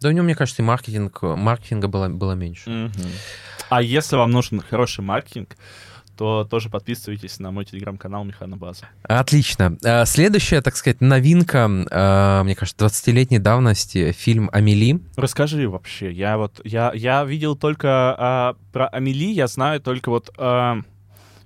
Да 0.00 0.08
у 0.08 0.12
него, 0.12 0.24
мне 0.24 0.34
кажется, 0.34 0.60
и 0.60 0.64
маркетинг, 0.64 1.22
маркетинга 1.22 1.88
было, 1.88 2.08
было 2.08 2.32
меньше. 2.32 2.68
Mm-hmm. 2.68 3.10
А 3.70 3.82
если 3.82 4.16
вам 4.16 4.30
нужен 4.30 4.60
хороший 4.60 5.00
маркетинг, 5.00 5.56
то 6.16 6.44
тоже 6.44 6.70
подписывайтесь 6.70 7.38
на 7.40 7.50
мой 7.50 7.64
телеграм-канал 7.64 8.24
Механа 8.24 8.56
База. 8.56 8.88
Отлично. 9.02 9.76
А, 9.84 10.04
следующая, 10.04 10.60
так 10.62 10.76
сказать, 10.76 11.00
новинка, 11.00 11.68
а, 11.90 12.44
мне 12.44 12.54
кажется, 12.54 12.84
20-летней 12.84 13.38
давности, 13.38 14.12
фильм 14.12 14.48
«Амели». 14.52 15.00
Расскажи 15.16 15.68
вообще. 15.68 16.12
Я 16.12 16.38
вот, 16.38 16.60
я, 16.64 16.92
я 16.94 17.24
видел 17.24 17.56
только 17.56 17.88
а, 18.16 18.56
про 18.72 18.86
Амели, 18.88 19.32
я 19.32 19.46
знаю 19.46 19.80
только 19.80 20.10
вот... 20.10 20.30
А 20.38 20.80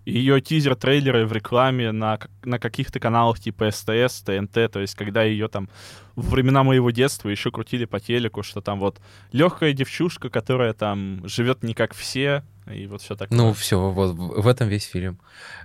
ее 0.09 0.40
тизер-трейлеры 0.40 1.26
в 1.26 1.32
рекламе 1.32 1.92
на, 1.92 2.18
на 2.42 2.59
каких-то 2.59 2.98
каналах 2.98 3.38
типа 3.40 3.70
СТС, 3.70 4.22
ТНТ, 4.22 4.72
то 4.72 4.80
есть 4.80 4.94
когда 4.94 5.22
ее 5.22 5.48
там 5.48 5.68
во 6.16 6.30
времена 6.30 6.64
моего 6.64 6.90
детства 6.90 7.28
еще 7.28 7.50
крутили 7.50 7.84
по 7.84 8.00
телеку, 8.00 8.42
что 8.42 8.61
там 8.61 8.80
вот 8.80 9.00
легкая 9.32 9.72
девчушка, 9.72 10.30
которая 10.30 10.72
там 10.72 11.20
живет 11.28 11.62
не 11.62 11.74
как 11.74 11.94
все, 11.94 12.42
и 12.72 12.86
вот 12.86 13.02
все 13.02 13.14
такое. 13.16 13.36
Ну, 13.36 13.52
все, 13.52 13.90
вот 13.90 14.14
в 14.14 14.46
этом 14.46 14.68
весь 14.68 14.84
фильм. 14.84 15.20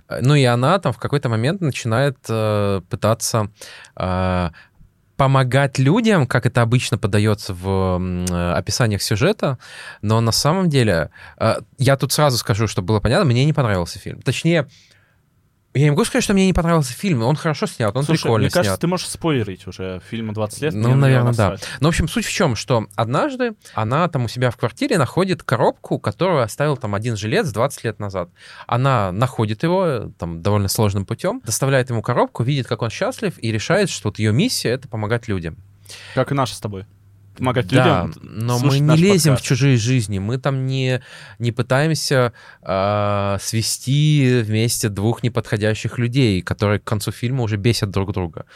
Ну 0.08 0.34
и 0.34 0.44
она 0.44 0.78
там 0.78 0.92
в 0.92 0.98
какой-то 0.98 1.28
момент 1.28 1.60
начинает 1.60 2.18
э, 2.28 2.82
пытаться 2.88 3.50
э, 3.96 4.50
помогать 5.16 5.78
людям, 5.78 6.26
как 6.26 6.46
это 6.46 6.62
обычно 6.62 6.98
подается 6.98 7.54
в 7.54 7.98
э, 8.00 8.52
описаниях 8.52 9.02
сюжета, 9.02 9.58
но 10.02 10.20
на 10.20 10.32
самом 10.32 10.68
деле, 10.68 11.10
э, 11.38 11.56
я 11.78 11.96
тут 11.96 12.12
сразу 12.12 12.38
скажу, 12.38 12.66
чтобы 12.66 12.86
было 12.86 13.00
понятно, 13.00 13.24
мне 13.24 13.44
не 13.44 13.52
понравился 13.52 13.98
фильм. 13.98 14.22
Точнее, 14.22 14.66
я 15.74 15.84
не 15.84 15.90
могу 15.90 16.04
сказать, 16.04 16.22
что 16.22 16.34
мне 16.34 16.46
не 16.46 16.52
понравился 16.52 16.92
фильм. 16.92 17.22
Он 17.22 17.34
хорошо 17.34 17.66
снят, 17.66 17.94
он 17.96 18.04
Слушай, 18.04 18.22
прикольно 18.22 18.44
мне 18.44 18.50
снят. 18.50 18.62
кажется, 18.62 18.80
ты 18.80 18.86
можешь 18.86 19.08
спойлерить 19.08 19.66
уже 19.66 20.00
фильм 20.08 20.32
20 20.32 20.62
лет. 20.62 20.74
Ну, 20.74 20.94
наверное, 20.94 21.32
да. 21.32 21.56
Ну, 21.80 21.88
в 21.88 21.90
общем, 21.90 22.06
суть 22.06 22.24
в 22.24 22.32
чем, 22.32 22.54
что 22.54 22.86
однажды 22.94 23.54
она 23.74 24.06
там 24.08 24.24
у 24.24 24.28
себя 24.28 24.50
в 24.50 24.56
квартире 24.56 24.98
находит 24.98 25.42
коробку, 25.42 25.98
которую 25.98 26.42
оставил 26.42 26.76
там 26.76 26.94
один 26.94 27.16
жилец 27.16 27.50
20 27.50 27.84
лет 27.84 27.98
назад. 27.98 28.30
Она 28.68 29.10
находит 29.10 29.64
его 29.64 30.12
там 30.16 30.42
довольно 30.42 30.68
сложным 30.68 31.04
путем, 31.04 31.42
доставляет 31.44 31.90
ему 31.90 32.02
коробку, 32.02 32.44
видит, 32.44 32.68
как 32.68 32.82
он 32.82 32.90
счастлив, 32.90 33.34
и 33.38 33.50
решает, 33.50 33.90
что 33.90 34.08
вот 34.08 34.20
ее 34.20 34.32
миссия— 34.32 34.68
это 34.70 34.86
помогать 34.86 35.26
людям. 35.26 35.56
Как 36.14 36.30
и 36.30 36.34
наша 36.34 36.54
с 36.54 36.60
тобой 36.60 36.86
помогать 37.34 37.68
да, 37.68 38.04
людям. 38.06 38.14
но 38.22 38.58
мы 38.58 38.78
не 38.78 38.96
лезем 38.96 39.32
подкаст. 39.32 39.44
в 39.44 39.48
чужие 39.48 39.76
жизни, 39.76 40.18
мы 40.18 40.38
там 40.38 40.66
не, 40.66 41.02
не 41.38 41.52
пытаемся 41.52 42.32
э, 42.62 43.38
свести 43.40 44.42
вместе 44.42 44.88
двух 44.88 45.22
неподходящих 45.22 45.98
людей, 45.98 46.42
которые 46.42 46.78
к 46.78 46.84
концу 46.84 47.12
фильма 47.12 47.42
уже 47.42 47.56
бесят 47.56 47.90
друг 47.90 48.12
друга. 48.12 48.46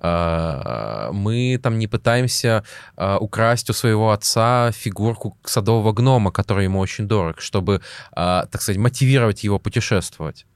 Э, 0.00 1.10
мы 1.12 1.58
там 1.62 1.78
не 1.78 1.86
пытаемся 1.86 2.64
э, 2.96 3.16
украсть 3.20 3.70
у 3.70 3.72
своего 3.72 4.12
отца 4.12 4.72
фигурку 4.72 5.36
садового 5.44 5.92
гнома, 5.92 6.30
который 6.30 6.64
ему 6.64 6.78
очень 6.78 7.08
дорог, 7.08 7.40
чтобы, 7.40 7.74
э, 7.74 7.80
так 8.50 8.62
сказать, 8.62 8.78
мотивировать 8.78 9.44
его 9.44 9.58
путешествовать. 9.58 10.46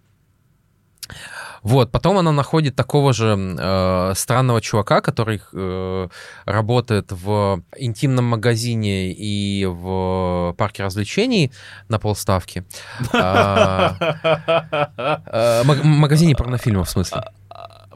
Вот, 1.63 1.93
потом 1.93 2.19
она 2.19 2.33
находит 2.33 2.75
такого 2.75 3.13
же 3.13 3.37
э, 3.37 4.13
странного 4.17 4.61
чувака, 4.61 5.01
который 5.01 5.41
э, 5.53 6.09
работает 6.45 7.13
в 7.13 7.63
интимном 7.77 8.25
магазине 8.25 9.13
и 9.13 9.65
в 9.67 10.55
парке 10.59 10.83
развлечений 10.83 11.53
на 11.89 12.01
полставки. 12.01 12.65
А, 13.13 13.95
э, 15.27 15.63
магазине 15.85 16.35
порнофильмов, 16.35 16.89
в 16.89 16.91
смысле. 16.91 17.23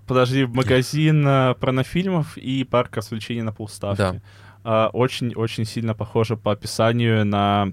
Подожди, 0.07 0.47
магазин 0.47 1.27
э, 1.27 1.55
порнофильмов 1.55 2.37
и 2.37 2.63
парк 2.63 2.97
развлечений 2.97 3.43
на 3.43 3.53
полставки. 3.53 4.23
Очень-очень 4.65 5.65
сильно 5.65 5.95
похоже 5.95 6.37
по 6.37 6.53
описанию 6.53 7.25
на 7.25 7.73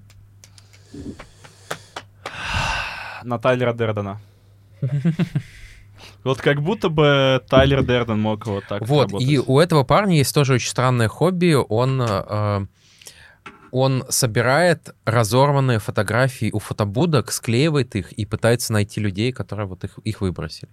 на 3.24 3.40
Тайлера 3.40 3.74
Дердена. 3.74 4.20
Вот 6.24 6.42
как 6.42 6.62
будто 6.62 6.90
бы 6.90 7.42
Тайлер 7.50 7.84
Дерден 7.84 8.20
мог 8.20 8.46
вот 8.46 8.64
так 8.68 8.88
Вот, 8.88 9.08
работать. 9.08 9.28
и 9.28 9.40
у 9.40 9.60
этого 9.60 9.84
парня 9.84 10.18
есть 10.18 10.34
тоже 10.34 10.54
очень 10.54 10.70
странное 10.70 11.08
хобби. 11.08 11.54
Он, 11.54 12.02
э, 12.02 12.66
он 13.72 14.06
собирает 14.10 14.96
разорванные 15.06 15.80
фотографии 15.80 16.50
у 16.54 16.60
фотобудок, 16.60 17.32
склеивает 17.32 17.96
их 17.96 18.12
и 18.14 18.26
пытается 18.26 18.72
найти 18.72 19.02
людей, 19.02 19.32
которые 19.32 19.68
вот 19.68 19.84
их, 19.84 19.98
их 20.04 20.22
выбросили. 20.22 20.72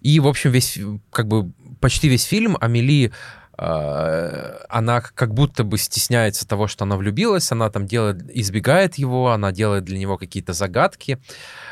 И, 0.00 0.20
в 0.20 0.28
общем, 0.28 0.50
весь, 0.50 0.78
как 1.10 1.26
бы, 1.26 1.52
почти 1.80 2.08
весь 2.08 2.24
фильм 2.24 2.58
Амели 2.60 3.12
э, 3.58 4.56
она 4.68 5.00
как 5.00 5.32
будто 5.32 5.64
бы 5.64 5.78
стесняется 5.78 6.46
того, 6.46 6.66
что 6.66 6.84
она 6.84 6.96
влюбилась, 6.96 7.50
она 7.50 7.70
там 7.70 7.86
делает, 7.86 8.28
избегает 8.28 8.96
его, 8.96 9.30
она 9.30 9.52
делает 9.52 9.84
для 9.84 9.98
него 9.98 10.18
какие-то 10.18 10.52
загадки, 10.52 11.18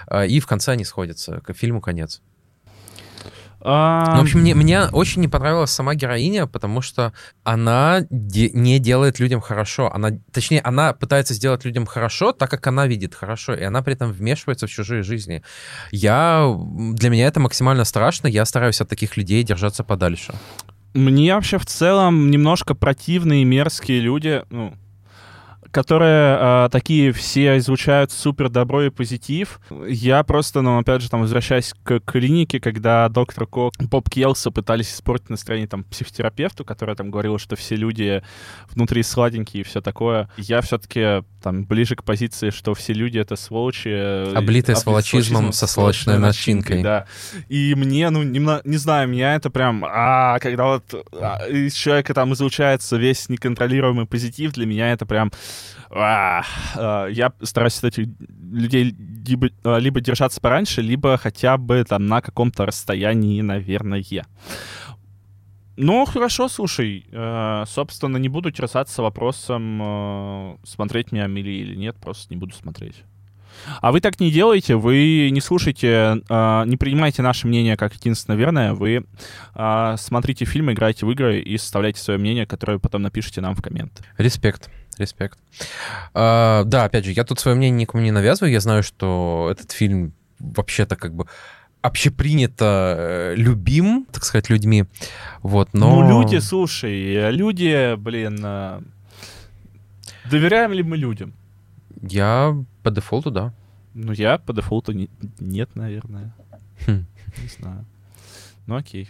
э, 0.09 0.27
и 0.27 0.41
в 0.41 0.47
конце 0.47 0.73
они 0.73 0.85
сходятся. 0.85 1.41
К 1.41 1.53
фильму 1.53 1.83
конец. 1.83 2.23
Ну, 3.65 4.19
в 4.19 4.21
общем, 4.21 4.41
мне, 4.41 4.55
мне 4.55 4.83
очень 4.93 5.23
не 5.23 5.29
понравилась 5.29 5.71
сама 5.71 5.95
героиня, 5.95 6.47
потому 6.47 6.83
что 6.83 7.12
она 7.45 8.03
де- 8.11 8.51
не 8.51 8.79
делает 8.79 9.19
людям 9.19 9.41
хорошо. 9.41 9.91
Она, 9.95 10.11
точнее, 10.33 10.61
она 10.61 10.93
пытается 10.93 11.33
сделать 11.33 11.65
людям 11.65 11.87
хорошо, 11.87 12.33
так 12.33 12.51
как 12.51 12.67
она 12.67 12.87
видит 12.87 13.15
хорошо, 13.15 13.55
и 13.55 13.62
она 13.62 13.83
при 13.83 13.95
этом 13.95 14.12
вмешивается 14.12 14.67
в 14.67 14.71
чужие 14.71 15.03
жизни. 15.03 15.43
Я, 15.93 16.55
для 16.93 17.09
меня 17.09 17.27
это 17.27 17.41
максимально 17.41 17.85
страшно, 17.85 18.29
я 18.29 18.45
стараюсь 18.45 18.83
от 18.83 18.89
таких 18.89 19.17
людей 19.17 19.43
держаться 19.43 19.83
подальше. 19.83 20.35
Мне 20.93 21.35
вообще 21.35 21.59
в 21.59 21.67
целом 21.67 22.31
немножко 22.31 22.75
противные 22.75 23.45
мерзкие 23.45 24.01
люди, 24.01 24.43
ну, 24.51 24.75
которые 25.75 26.39
э, 26.39 26.68
такие 26.70 27.11
все 27.12 27.59
излучают 27.59 28.12
супер 28.12 28.49
добро 28.49 28.85
и 28.85 28.91
позитив. 28.91 29.59
Я 29.89 30.22
просто, 30.22 30.62
ну, 30.62 30.79
опять 30.79 31.03
же, 31.03 31.11
там, 31.11 31.22
возвращаясь 31.22 31.75
к 31.83 31.99
клинике, 31.99 32.61
когда 32.61 33.09
доктор 33.09 33.49
Кок, 33.49 33.75
Поп 33.91 34.09
Келса 34.09 34.53
пытались 34.53 34.95
испортить 34.95 35.31
настроение 35.31 35.66
там 35.66 35.83
психотерапевту, 35.83 36.64
которая 36.64 36.95
там 36.95 37.11
говорила, 37.11 37.41
что 37.41 37.57
все 37.57 37.75
люди 37.75 38.22
внутри 38.70 39.03
сладенькие 39.03 39.62
и 39.62 39.64
все 39.64 39.81
такое. 39.81 40.31
Я 40.37 40.61
все-таки 40.61 41.25
там 41.43 41.64
ближе 41.64 41.97
к 41.97 42.05
позиции, 42.05 42.51
что 42.51 42.72
все 42.75 42.93
люди 42.93 43.18
это 43.18 43.35
сволочи. 43.35 43.89
Э, 43.89 44.33
Облитые 44.33 44.77
сволочизмом 44.77 45.53
со 45.53 45.66
сволочной 45.66 46.18
начинкой. 46.20 46.85
Да. 46.85 47.07
И 47.49 47.75
мне, 47.75 48.11
ну, 48.11 48.22
не, 48.22 48.39
не 48.39 48.77
знаю, 48.77 49.09
меня 49.09 49.35
это 49.35 49.51
прям, 49.51 49.85
а, 49.85 50.39
когда 50.39 50.66
вот 50.66 50.95
а, 51.20 51.49
из 51.49 51.75
человека 51.75 52.14
там 52.14 52.33
излучается 52.33 52.97
весь 52.97 53.29
неконтролируемый 53.29 54.07
позитив, 54.07 54.53
для 54.53 54.66
меня 54.66 54.93
это 54.93 55.05
прям 55.05 55.33
а, 55.33 55.35
а, 55.35 55.64
я 55.91 57.33
стараюсь 57.43 57.79
от 57.79 57.85
этих 57.85 58.07
людей 58.53 58.95
либо, 59.27 59.49
а, 59.62 59.79
либо 59.79 60.01
держаться 60.01 60.41
пораньше, 60.41 60.83
либо 60.83 61.17
хотя 61.17 61.57
бы 61.57 61.85
там 61.85 62.07
на 62.07 62.21
каком-то 62.21 62.67
расстоянии, 62.67 63.41
наверное. 63.41 64.05
Ну, 65.77 66.05
хорошо, 66.05 66.49
слушай. 66.49 67.05
Э, 67.11 67.65
собственно, 67.67 68.17
не 68.19 68.29
буду 68.29 68.53
терзаться 68.53 69.03
вопросом, 69.03 69.81
э, 69.83 70.57
смотреть 70.65 71.11
меня 71.11 71.27
Мили 71.27 71.51
или 71.51 71.75
нет, 71.75 71.97
просто 71.97 72.33
не 72.33 72.39
буду 72.39 72.55
смотреть. 72.55 73.03
А 73.81 73.91
вы 73.93 74.01
так 74.01 74.21
не 74.21 74.31
делаете, 74.31 74.77
вы 74.77 75.31
не 75.31 75.41
слушайте, 75.41 76.23
э, 76.29 76.65
не 76.67 76.77
принимайте 76.77 77.23
наше 77.23 77.49
мнение 77.49 77.77
как 77.77 77.95
единственное 77.95 78.37
верное, 78.37 78.75
вы 78.75 79.05
э, 79.55 79.95
смотрите 79.99 80.45
фильмы, 80.45 80.73
играете 80.73 81.07
в 81.07 81.11
игры 81.11 81.41
и 81.41 81.59
составляйте 81.59 82.01
свое 82.01 82.21
мнение, 82.21 82.47
которое 82.47 82.79
потом 82.79 83.03
напишите 83.03 83.41
нам 83.41 83.55
в 83.57 83.62
комменты. 83.62 84.05
Респект. 84.17 84.71
Респект. 84.99 85.38
А, 86.12 86.64
да, 86.64 86.84
опять 86.84 87.05
же, 87.05 87.12
я 87.12 87.24
тут 87.24 87.40
свое 87.40 87.57
мнение 87.57 87.80
никому 87.82 88.03
не 88.03 88.11
навязываю. 88.11 88.53
Я 88.53 88.61
знаю, 88.61 88.82
что 88.82 89.49
этот 89.51 89.72
фильм 89.72 90.12
вообще-то 90.38 90.97
как 90.97 91.14
бы 91.14 91.26
общепринято 91.82 92.95
э, 92.97 93.34
любим, 93.36 94.07
так 94.11 94.24
сказать, 94.24 94.49
людьми. 94.49 94.84
Вот, 95.42 95.74
но... 95.74 96.03
Ну, 96.03 96.09
люди, 96.22 96.38
слушай, 96.38 97.30
люди, 97.30 97.95
блин, 97.97 98.40
э, 98.42 98.80
доверяем 100.30 100.72
ли 100.72 100.82
мы 100.82 100.97
людям? 100.97 101.34
Я 102.01 102.57
по 102.82 102.90
дефолту, 102.90 103.30
да. 103.30 103.53
Ну, 103.92 104.12
я 104.12 104.38
по 104.38 104.53
дефолту 104.53 104.92
не, 104.92 105.11
нет, 105.38 105.76
наверное. 105.76 106.34
Хм. 106.86 107.05
Не 107.42 107.49
знаю. 107.49 107.84
Ну, 108.66 108.76
окей. 108.76 109.09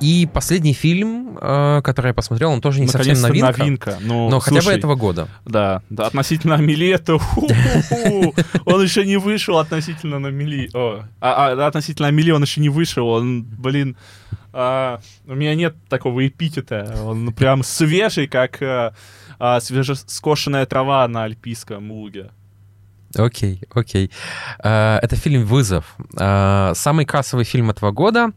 И 0.00 0.28
последний 0.32 0.72
фильм, 0.72 1.38
э, 1.40 1.82
который 1.82 2.08
я 2.08 2.14
посмотрел, 2.14 2.50
он 2.50 2.60
тоже 2.60 2.80
не 2.80 2.88
совсем 2.88 3.20
новинка. 3.20 3.58
новинка. 3.58 3.98
Ну, 4.00 4.30
но 4.30 4.40
слушай, 4.40 4.58
хотя 4.58 4.70
бы 4.70 4.78
этого 4.78 4.94
года. 4.94 5.28
Да, 5.44 5.82
да 5.90 6.06
относительно 6.06 6.54
Амели 6.54 6.98
он 8.64 8.82
еще 8.82 9.04
не 9.04 9.18
вышел 9.18 9.58
относительно 9.58 10.18
на 10.18 10.28
Амели. 10.28 10.70
А, 10.74 11.04
а, 11.20 11.66
относительно 11.66 12.08
Амели 12.08 12.30
он 12.30 12.42
еще 12.42 12.60
не 12.60 12.68
вышел. 12.68 13.06
Он, 13.08 13.42
блин, 13.42 13.96
а, 14.52 15.00
у 15.26 15.34
меня 15.34 15.54
нет 15.54 15.76
такого 15.88 16.26
эпитета. 16.26 16.98
Он 17.04 17.32
прям 17.32 17.62
свежий, 17.62 18.26
как 18.26 18.58
а, 18.62 19.60
свежескошенная 19.60 20.66
трава 20.66 21.06
на 21.08 21.24
альпийском 21.24 21.90
луге. 21.90 22.30
Окей, 23.16 23.62
окей. 23.74 24.10
Э, 24.62 24.98
Это 25.02 25.16
фильм 25.16 25.44
«Вызов». 25.44 25.96
Э, 26.18 26.72
Самый 26.74 27.04
кассовый 27.04 27.44
фильм 27.44 27.70
этого 27.70 27.90
года 27.90 28.30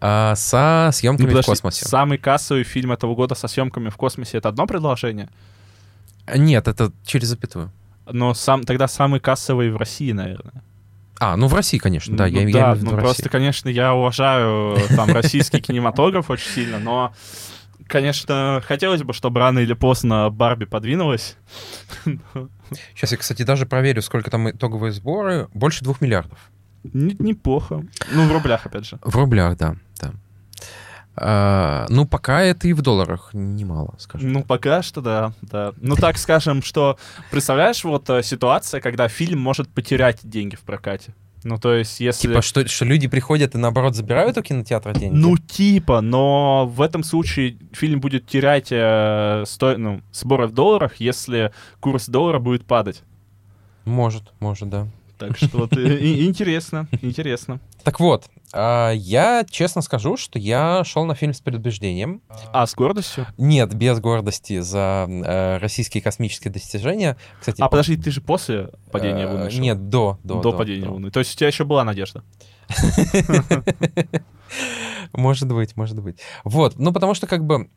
э, 0.00 0.34
со 0.36 0.90
съемками 0.92 1.26
Ну, 1.26 1.30
в 1.30 1.32
подожди, 1.32 1.50
космосе. 1.50 1.84
Самый 1.86 2.18
кассовый 2.18 2.64
фильм 2.64 2.92
этого 2.92 3.14
года 3.14 3.34
со 3.34 3.48
съемками 3.48 3.88
в 3.90 3.96
космосе— 3.96 4.38
это 4.38 4.48
одно 4.48 4.66
предложение? 4.66 5.28
Нет, 6.34 6.68
это 6.68 6.92
через 7.06 7.28
запятую. 7.28 7.70
Но 8.10 8.34
сам, 8.34 8.64
тогда 8.64 8.88
самый 8.88 9.20
кассовый 9.20 9.70
в 9.70 9.76
России, 9.76 10.12
наверное. 10.12 10.62
А, 11.20 11.36
ну 11.36 11.46
в 11.48 11.54
России, 11.54 11.78
конечно, 11.78 12.16
да. 12.16 12.26
Ну 12.26 12.30
я, 12.30 12.40
я 12.40 12.44
да, 12.46 12.50
имею 12.60 12.74
в 12.74 12.78
виду 12.78 12.90
ну 12.90 12.96
в 12.96 13.00
просто, 13.00 13.22
России. 13.22 13.28
конечно, 13.30 13.68
я 13.68 13.94
уважаю 13.94 14.76
там 14.96 15.10
российский 15.12 15.60
кинематограф 15.60 16.30
очень 16.30 16.50
сильно, 16.50 16.78
но, 16.78 17.12
конечно, 17.88 18.62
хотелось 18.64 19.02
бы, 19.02 19.12
чтобы 19.12 19.40
рано 19.40 19.58
или 19.58 19.72
поздно 19.72 20.30
Барби 20.30 20.64
подвинулась. 20.64 21.36
Сейчас 22.94 23.12
я, 23.12 23.18
кстати, 23.18 23.42
даже 23.42 23.66
проверю, 23.66 24.02
сколько 24.02 24.30
там 24.30 24.50
итоговые 24.50 24.92
сборы. 24.92 25.48
Больше 25.54 25.82
двух 25.82 26.00
миллиардов. 26.00 26.38
Не- 26.84 27.16
Неплохо. 27.18 27.82
Ну, 28.12 28.28
в 28.28 28.32
рублях, 28.32 28.66
опять 28.66 28.86
же. 28.86 28.98
В 29.02 29.16
рублях, 29.16 29.56
да. 29.56 29.76
да. 30.00 30.12
А, 31.16 31.86
ну, 31.88 32.06
пока 32.06 32.42
это 32.42 32.68
и 32.68 32.72
в 32.72 32.82
долларах 32.82 33.30
немало, 33.32 33.96
скажем. 33.98 34.32
Ну, 34.32 34.44
пока 34.44 34.82
что, 34.82 35.00
да, 35.00 35.32
да. 35.42 35.72
Ну, 35.78 35.96
так 35.96 36.16
скажем, 36.18 36.62
что... 36.62 36.96
Представляешь, 37.30 37.82
вот 37.82 38.08
э, 38.10 38.22
ситуация, 38.22 38.80
когда 38.80 39.08
фильм 39.08 39.40
может 39.40 39.68
потерять 39.68 40.20
деньги 40.22 40.54
в 40.54 40.60
прокате? 40.60 41.14
Ну, 41.44 41.58
то 41.58 41.74
есть, 41.74 42.00
если... 42.00 42.28
Типа, 42.28 42.42
что, 42.42 42.66
что 42.66 42.84
люди 42.84 43.08
приходят 43.08 43.54
и, 43.54 43.58
наоборот, 43.58 43.94
забирают 43.94 44.36
у 44.38 44.42
кинотеатра 44.42 44.92
деньги? 44.92 45.16
Ну, 45.16 45.36
типа, 45.36 46.00
но 46.00 46.66
в 46.66 46.82
этом 46.82 47.02
случае 47.02 47.58
фильм 47.72 48.00
будет 48.00 48.26
терять 48.26 48.68
э, 48.70 49.44
сто... 49.46 49.76
ну, 49.76 50.02
сборы 50.12 50.46
в 50.46 50.52
долларах, 50.52 50.96
если 50.96 51.52
курс 51.80 52.08
доллара 52.08 52.38
будет 52.38 52.64
падать. 52.64 53.02
Может, 53.84 54.32
может, 54.40 54.68
да. 54.68 54.88
Так 55.18 55.36
что 55.36 55.58
вот 55.58 55.76
э, 55.76 56.24
интересно, 56.24 56.88
интересно. 57.02 57.60
Так 57.82 58.00
вот, 58.00 58.26
а, 58.52 58.92
я 58.92 59.44
честно 59.48 59.82
скажу, 59.82 60.16
что 60.16 60.38
я 60.38 60.84
шел 60.84 61.04
на 61.04 61.14
фильм 61.14 61.34
с 61.34 61.40
предубеждением. 61.40 62.22
А, 62.52 62.66
с 62.66 62.74
гордостью? 62.74 63.26
Нет, 63.36 63.74
без 63.74 63.98
гордости 64.00 64.60
за 64.60 65.06
э, 65.08 65.58
российские 65.58 66.02
космические 66.02 66.52
достижения. 66.52 67.16
Кстати, 67.40 67.60
А, 67.60 67.68
подожди, 67.68 67.96
ты 67.96 68.10
же 68.10 68.20
после 68.20 68.70
падения 68.92 69.24
э, 69.24 69.32
Луны 69.32 69.50
шел? 69.50 69.60
Нет, 69.60 69.88
до. 69.88 70.18
До, 70.22 70.40
До 70.40 70.52
падения. 70.52 70.88
Луны. 70.88 71.10
То 71.10 71.18
есть 71.20 71.34
у 71.34 71.36
тебя 71.36 71.48
еще 71.48 71.64
была 71.64 71.84
надежда? 71.84 72.22
Может 75.12 75.48
быть, 75.48 75.76
может 75.76 76.02
быть. 76.02 76.18
Вот, 76.44 76.78
ну 76.78 76.92
потому 76.92 77.14
что 77.14 77.26
как 77.26 77.44
бы 77.44 77.68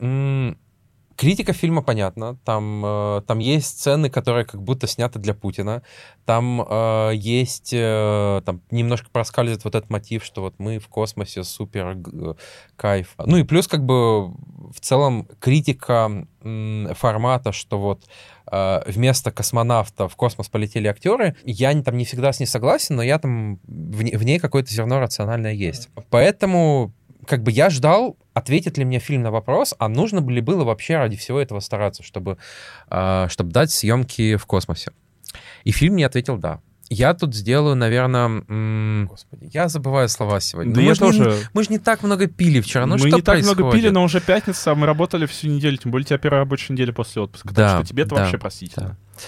критика 1.22 1.54
фильма 1.54 1.84
понятна. 1.84 2.36
Там, 2.46 2.84
э, 2.84 3.22
там 3.28 3.38
есть 3.40 3.68
сцены, 3.80 4.10
которые 4.10 4.44
как 4.44 4.62
будто 4.64 4.88
сняты 4.88 5.20
для 5.20 5.36
Путина. 5.36 5.84
Там 6.26 6.66
э, 6.68 7.12
есть, 7.14 7.70
э, 7.74 8.42
там 8.44 8.62
немножко 8.72 9.08
проскальзывает 9.12 9.64
вот 9.64 9.76
этот 9.76 9.92
мотив, 9.92 10.24
что 10.26 10.42
вот 10.42 10.56
мы 10.58 10.80
в 10.80 10.88
космосе, 10.88 11.44
супер 11.44 11.94
г- 11.96 12.36
кайф. 12.76 13.14
Ну 13.24 13.38
и 13.38 13.44
плюс 13.44 13.68
как 13.68 13.86
бы 13.86 14.30
в 14.30 14.80
целом 14.80 15.28
критика 15.40 16.26
м, 16.44 16.90
формата, 16.96 17.52
что 17.52 17.78
вот 17.80 18.04
э, 18.52 18.82
вместо 18.92 19.32
космонавта 19.32 20.08
в 20.08 20.16
космос 20.16 20.50
полетели 20.50 20.88
актеры, 20.88 21.36
я 21.46 21.72
не- 21.74 21.84
там 21.84 21.98
не 21.98 22.06
всегда 22.06 22.34
с 22.34 22.40
ней 22.40 22.48
согласен, 22.48 22.96
но 22.96 23.04
я 23.04 23.20
там 23.20 23.60
в, 23.68 23.98
в 24.18 24.24
ней 24.24 24.40
какое-то 24.40 24.74
зерно 24.74 25.00
рациональное 25.00 25.54
есть. 25.54 25.90
Поэтому 26.10 26.94
как 27.28 27.44
бы 27.44 27.52
я 27.52 27.70
ждал, 27.70 28.18
ответит 28.34 28.78
ли 28.78 28.86
мне 28.86 29.00
фильм 29.00 29.22
на 29.24 29.32
вопрос, 29.32 29.74
а 29.80 29.88
нужно 29.88 30.28
ли 30.30 30.42
было 30.42 30.64
вообще 30.64 30.98
ради 30.98 31.18
всего 31.18 31.40
этого 31.40 31.60
стараться, 31.60 32.04
чтобы, 32.04 32.38
э, 32.90 33.28
чтобы 33.30 33.52
дать 33.52 33.72
съемки 33.72 34.36
в 34.36 34.46
космосе. 34.46 34.92
И 35.64 35.72
фильм 35.72 35.94
мне 35.94 36.06
ответил 36.06 36.38
«да». 36.38 36.60
Я 36.94 37.14
тут 37.14 37.34
сделаю, 37.34 37.78
наверное... 37.78 38.44
м, 38.50 39.08
Господи, 39.10 39.50
я 39.54 39.70
забываю 39.70 40.10
слова 40.10 40.42
сегодня. 40.42 40.74
Да 40.74 40.82
Ну, 40.82 40.88
я 40.88 40.90
мы 40.90 40.96
ж 40.96 41.00
не- 41.00 41.24
тоже. 41.24 41.38
мы 41.54 41.64
же 41.64 41.70
не 41.70 41.80
так 41.80 42.04
много 42.04 42.28
пили 42.28 42.60
вчера. 42.60 42.86
Ну 42.86 42.96
мы 42.96 43.00
что 43.00 43.16
не 43.16 43.22
так 43.22 43.42
много 43.44 43.72
пили, 43.72 43.88
но 43.88 44.04
уже 44.04 44.20
пятница, 44.20 44.72
а 44.72 44.76
мы 44.76 44.86
работали 44.88 45.26
всю 45.26 45.48
неделю, 45.48 45.78
тем 45.78 45.92
более 45.92 46.04
у 46.04 46.08
тебя 46.10 46.18
первая 46.18 46.42
рабочая 46.42 46.74
неделя 46.74 46.92
после 46.92 47.22
отпуска. 47.22 47.54
Да, 47.54 47.68
так 47.78 47.78
что 47.86 47.88
тебе 47.94 48.04
это 48.04 48.16
да, 48.16 48.22
вообще 48.24 48.38
простительно. 48.38 48.98
А, 48.98 49.22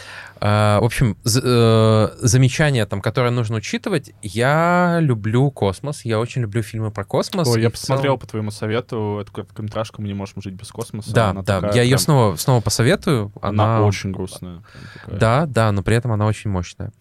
в 0.46 0.84
общем, 0.84 1.18
э, 1.26 2.10
замечание, 2.20 2.86
там, 2.86 3.02
которое 3.02 3.32
нужно 3.32 3.58
учитывать. 3.58 4.12
Я 4.22 4.98
люблю 5.00 5.50
космос, 5.52 6.04
я 6.04 6.20
очень 6.20 6.42
люблю 6.42 6.62
фильмы 6.64 6.92
про 6.92 7.06
космос. 7.06 7.48
Ой, 7.48 7.62
я 7.62 7.70
посмотрел 7.70 8.14
целом- 8.14 8.20
по 8.20 8.28
твоему 8.28 8.52
совету 8.52 9.20
эту 9.22 9.32
короткометражку 9.32 10.02
«Мы 10.02 10.08
не 10.10 10.14
можем 10.14 10.42
жить 10.42 10.54
без 10.56 10.70
космоса». 10.70 11.14
Да, 11.14 11.30
Она 11.30 11.44
да, 11.44 11.62
такая 11.62 11.76
я 11.76 11.82
ее 11.84 11.92
прям- 11.92 12.00
снова, 12.00 12.36
снова 12.36 12.62
посоветую. 12.62 13.32
Она, 13.42 13.78
Она, 13.78 13.86
очень 13.86 14.12
грустная. 14.12 14.64
Да, 15.08 15.46
да, 15.46 15.72
но 15.72 15.82
при 15.82 15.96
этом 15.96 16.12
она 16.12 16.26
очень 16.26 16.50
мощная. 16.50 16.92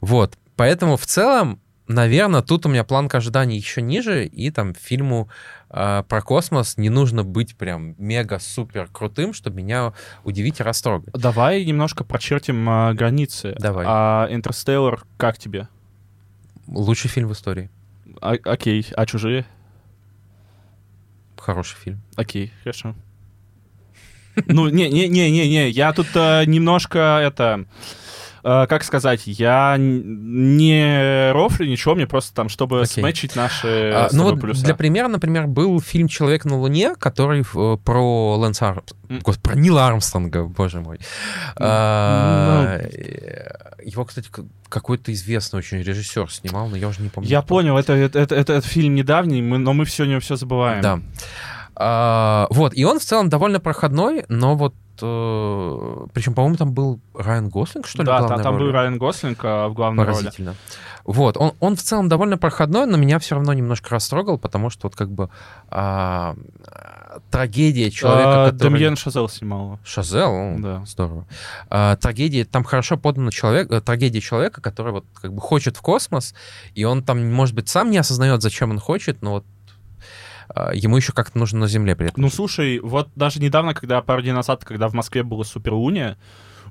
Вот, 0.00 0.34
поэтому 0.54 0.96
в 0.96 1.06
целом, 1.06 1.60
наверное, 1.88 2.42
тут 2.42 2.66
у 2.66 2.68
меня 2.68 2.84
планка 2.84 3.18
ожиданий 3.18 3.56
еще 3.56 3.82
ниже, 3.82 4.26
и 4.26 4.50
там 4.50 4.74
фильму 4.74 5.28
э, 5.70 6.02
про 6.08 6.22
космос 6.22 6.76
не 6.76 6.88
нужно 6.88 7.24
быть 7.24 7.56
прям 7.56 7.94
мега-супер 7.98 8.88
крутым, 8.92 9.32
чтобы 9.32 9.56
меня 9.62 9.92
удивить 10.24 10.60
и 10.60 10.62
растрогать. 10.62 11.12
Давай 11.14 11.64
немножко 11.64 12.04
прочертим 12.04 12.68
а, 12.68 12.94
границы. 12.94 13.54
Давай. 13.58 13.84
А 13.88 14.28
«Интерстеллар» 14.30 15.04
как 15.16 15.38
тебе? 15.38 15.68
Лучший 16.66 17.08
фильм 17.08 17.28
в 17.28 17.32
истории. 17.32 17.70
А- 18.20 18.38
окей. 18.44 18.86
А 18.96 19.06
«Чужие»? 19.06 19.46
Хороший 21.36 21.76
фильм. 21.76 22.00
Окей, 22.16 22.52
хорошо. 22.62 22.94
Ну, 24.46 24.68
не-не-не-не-не, 24.68 25.70
я 25.70 25.92
тут 25.92 26.08
э, 26.14 26.44
немножко 26.46 27.20
это... 27.22 27.64
э, 28.46 28.66
как 28.68 28.84
сказать, 28.84 29.22
я 29.26 29.76
не 29.78 31.32
рофлю 31.32 31.66
ничего, 31.66 31.94
мне 31.94 32.06
просто 32.06 32.34
там, 32.34 32.48
чтобы 32.48 32.82
Окей. 32.82 33.02
сметчить 33.02 33.34
наши 33.36 33.90
А, 33.92 34.08
ну 34.12 34.22
вот 34.22 34.40
плюса. 34.40 34.64
для 34.64 34.74
примера, 34.74 35.08
например, 35.08 35.46
был 35.46 35.80
фильм 35.80 36.08
«Человек 36.08 36.44
на 36.44 36.56
Луне», 36.58 36.94
который 36.94 37.42
э, 37.42 37.76
про 37.84 38.36
Лэнса 38.36 38.68
Арм... 38.68 38.82
М. 39.08 39.18
Господи, 39.20 39.42
про 39.42 39.56
Нила 39.56 39.86
Армстронга, 39.86 40.44
боже 40.44 40.80
мой. 40.80 40.98
А, 41.56 42.78
э, 42.78 43.82
Его, 43.84 44.04
кстати, 44.04 44.30
какой-то 44.68 45.12
известный 45.12 45.58
очень 45.58 45.78
режиссер 45.78 46.30
снимал, 46.30 46.68
но 46.68 46.76
я 46.76 46.88
уже 46.88 47.02
не 47.02 47.08
помню. 47.08 47.28
Я 47.28 47.42
понял, 47.42 47.76
это, 47.76 47.92
это, 47.92 48.18
это, 48.18 48.34
это 48.34 48.60
фильм 48.60 48.94
недавний, 48.94 49.42
мы, 49.42 49.58
но 49.58 49.72
мы 49.72 49.84
все 49.84 50.04
не 50.04 50.18
все 50.20 50.36
забываем. 50.36 50.82
Да. 50.82 51.00
А, 51.76 52.46
вот, 52.50 52.72
и 52.74 52.84
он 52.84 52.98
в 52.98 53.02
целом 53.04 53.28
довольно 53.28 53.60
проходной, 53.60 54.24
но 54.28 54.56
вот... 54.56 54.74
причем, 54.96 56.34
по-моему, 56.34 56.56
там 56.56 56.72
был 56.72 57.00
Райан 57.14 57.48
Гослинг, 57.50 57.86
что 57.86 58.02
ли, 58.02 58.06
да, 58.06 58.18
главной 58.20 58.36
та- 58.38 58.42
там 58.42 58.54
был 58.54 58.62
роли? 58.64 58.72
Райан 58.72 58.98
Гослинг 58.98 59.38
а, 59.42 59.68
в 59.68 59.74
главной 59.74 60.04
роли. 60.04 60.14
Поразительно. 60.14 60.54
Вот, 61.04 61.36
он, 61.36 61.52
он 61.60 61.76
в 61.76 61.82
целом 61.82 62.08
довольно 62.08 62.36
проходной, 62.38 62.86
но 62.86 62.96
меня 62.96 63.18
все 63.20 63.36
равно 63.36 63.52
немножко 63.52 63.94
растрогал, 63.94 64.38
потому 64.38 64.70
что 64.70 64.88
вот 64.88 64.96
как 64.96 65.10
бы 65.10 65.28
а, 65.68 66.34
трагедия 67.30 67.90
человека, 67.90 68.44
А, 68.46 68.50
который... 68.50 68.70
Демьен 68.70 68.96
Шазел 68.96 69.28
снимал. 69.28 69.78
Шазел, 69.84 70.56
Да. 70.58 70.82
здорово. 70.86 71.26
А, 71.68 71.96
трагедия, 71.96 72.44
там 72.44 72.64
хорошо 72.64 72.96
подана 72.96 73.30
человек, 73.30 73.70
э, 73.70 73.80
трагедия 73.80 74.20
человека, 74.20 74.60
который 74.60 74.92
вот 74.92 75.04
как 75.14 75.32
бы 75.32 75.40
хочет 75.40 75.76
в 75.76 75.80
космос, 75.82 76.34
и 76.74 76.84
он 76.84 77.02
там, 77.04 77.32
может 77.32 77.54
быть, 77.54 77.68
сам 77.68 77.90
не 77.90 77.98
осознает, 77.98 78.42
зачем 78.42 78.70
он 78.70 78.78
хочет, 78.80 79.22
но 79.22 79.30
вот 79.32 79.44
ему 80.74 80.96
еще 80.96 81.12
как-то 81.12 81.38
нужно 81.38 81.60
на 81.60 81.68
Земле 81.68 81.94
при 81.96 82.08
этом. 82.08 82.22
Ну, 82.22 82.30
слушай, 82.30 82.78
вот 82.80 83.08
даже 83.14 83.40
недавно, 83.40 83.74
когда 83.74 84.00
пару 84.02 84.22
дней 84.22 84.32
назад, 84.32 84.64
когда 84.64 84.88
в 84.88 84.94
Москве 84.94 85.22
была 85.22 85.44
суперлуния, 85.44 86.16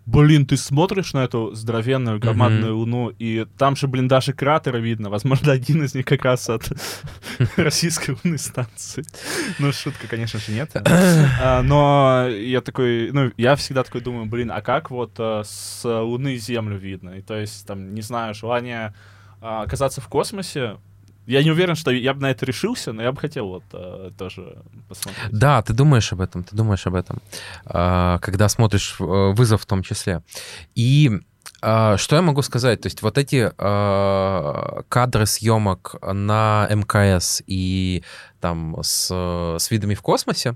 блин, 0.06 0.46
ты 0.46 0.56
смотришь 0.56 1.14
на 1.14 1.24
эту 1.24 1.56
здоровенную 1.56 2.20
громадную 2.20 2.74
Мгм. 2.74 2.80
луну, 2.80 3.10
и 3.18 3.48
там 3.58 3.76
же, 3.76 3.88
блин, 3.88 4.08
даже 4.08 4.34
кратеры 4.34 4.80
видно. 4.80 5.10
Возможно, 5.10 5.52
один 5.52 5.84
из 5.84 5.96
них 5.96 6.06
как 6.06 6.24
раз 6.26 6.48
от 6.50 6.72
российской 7.58 8.16
лунной 8.24 8.38
станции. 8.38 9.04
Ну, 9.60 9.72
шутка, 9.72 10.08
конечно 10.08 10.40
же, 10.40 10.52
нет. 10.52 10.72
А, 11.42 11.62
Но 11.64 12.28
я 12.30 12.62
такой, 12.62 13.12
ну, 13.12 13.32
я 13.38 13.56
всегда 13.56 13.84
такой 13.84 14.02
думаю, 14.02 14.26
блин, 14.28 14.52
а 14.52 14.62
как 14.62 14.92
вот 14.92 15.14
э, 15.18 15.42
с 15.44 15.82
Луны 15.84 16.36
Землю 16.38 16.78
видно? 16.78 17.12
И 17.18 17.22
то 17.22 17.36
есть, 17.40 17.66
там, 17.66 17.96
не 17.96 18.02
знаю, 18.02 18.36
желание 18.36 18.94
а, 19.42 19.64
оказаться 19.64 20.02
в 20.02 20.08
космосе, 20.08 20.78
я 21.26 21.44
не 21.44 21.52
уверен, 21.52 21.76
что 21.76 21.92
я 21.92 22.14
бы 22.14 22.22
на 22.22 22.32
это 22.32 22.46
решился, 22.46 22.94
но 22.94 23.02
я 23.02 23.12
бы 23.12 23.20
хотел 23.20 23.48
вот 23.48 23.64
э, 23.74 24.12
тоже 24.18 24.58
посмотреть. 24.88 25.32
Да, 25.32 25.62
ты 25.62 25.74
думаешь 25.74 26.12
об 26.14 26.22
этом, 26.22 26.44
ты 26.44 26.56
думаешь 26.56 26.86
об 26.88 26.96
этом, 26.96 27.22
а, 27.66 28.20
когда 28.20 28.50
смотришь 28.50 28.96
э, 29.00 29.04
вызов 29.04 29.62
в 29.62 29.66
том 29.66 29.84
числе. 29.84 30.22
И 30.76 31.12
а, 31.62 31.98
что 31.98 32.16
я 32.16 32.22
могу 32.22 32.42
сказать? 32.42 32.82
То 32.82 32.88
есть 32.88 33.02
вот 33.02 33.18
эти 33.18 33.52
а, 33.58 34.84
кадры 34.90 35.26
съемок 35.26 35.96
на 36.02 36.68
МКС 36.70 37.42
и 37.48 38.04
там 38.40 38.78
с, 38.82 39.08
с 39.60 39.72
видами 39.72 39.96
в 39.96 40.02
космосе, 40.02 40.56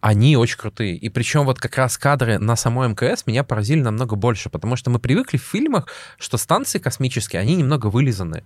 они 0.00 0.36
очень 0.36 0.56
крутые. 0.56 0.96
И 0.96 1.08
причем 1.08 1.44
вот 1.44 1.58
как 1.58 1.76
раз 1.76 1.98
кадры 1.98 2.38
на 2.38 2.56
самой 2.56 2.88
МКС 2.88 3.26
меня 3.26 3.44
поразили 3.44 3.80
намного 3.80 4.16
больше, 4.16 4.50
потому 4.50 4.76
что 4.76 4.90
мы 4.90 4.98
привыкли 4.98 5.36
в 5.36 5.42
фильмах, 5.42 5.88
что 6.18 6.38
станции 6.38 6.78
космические, 6.78 7.40
они 7.40 7.56
немного 7.56 7.88
вылизаны. 7.88 8.44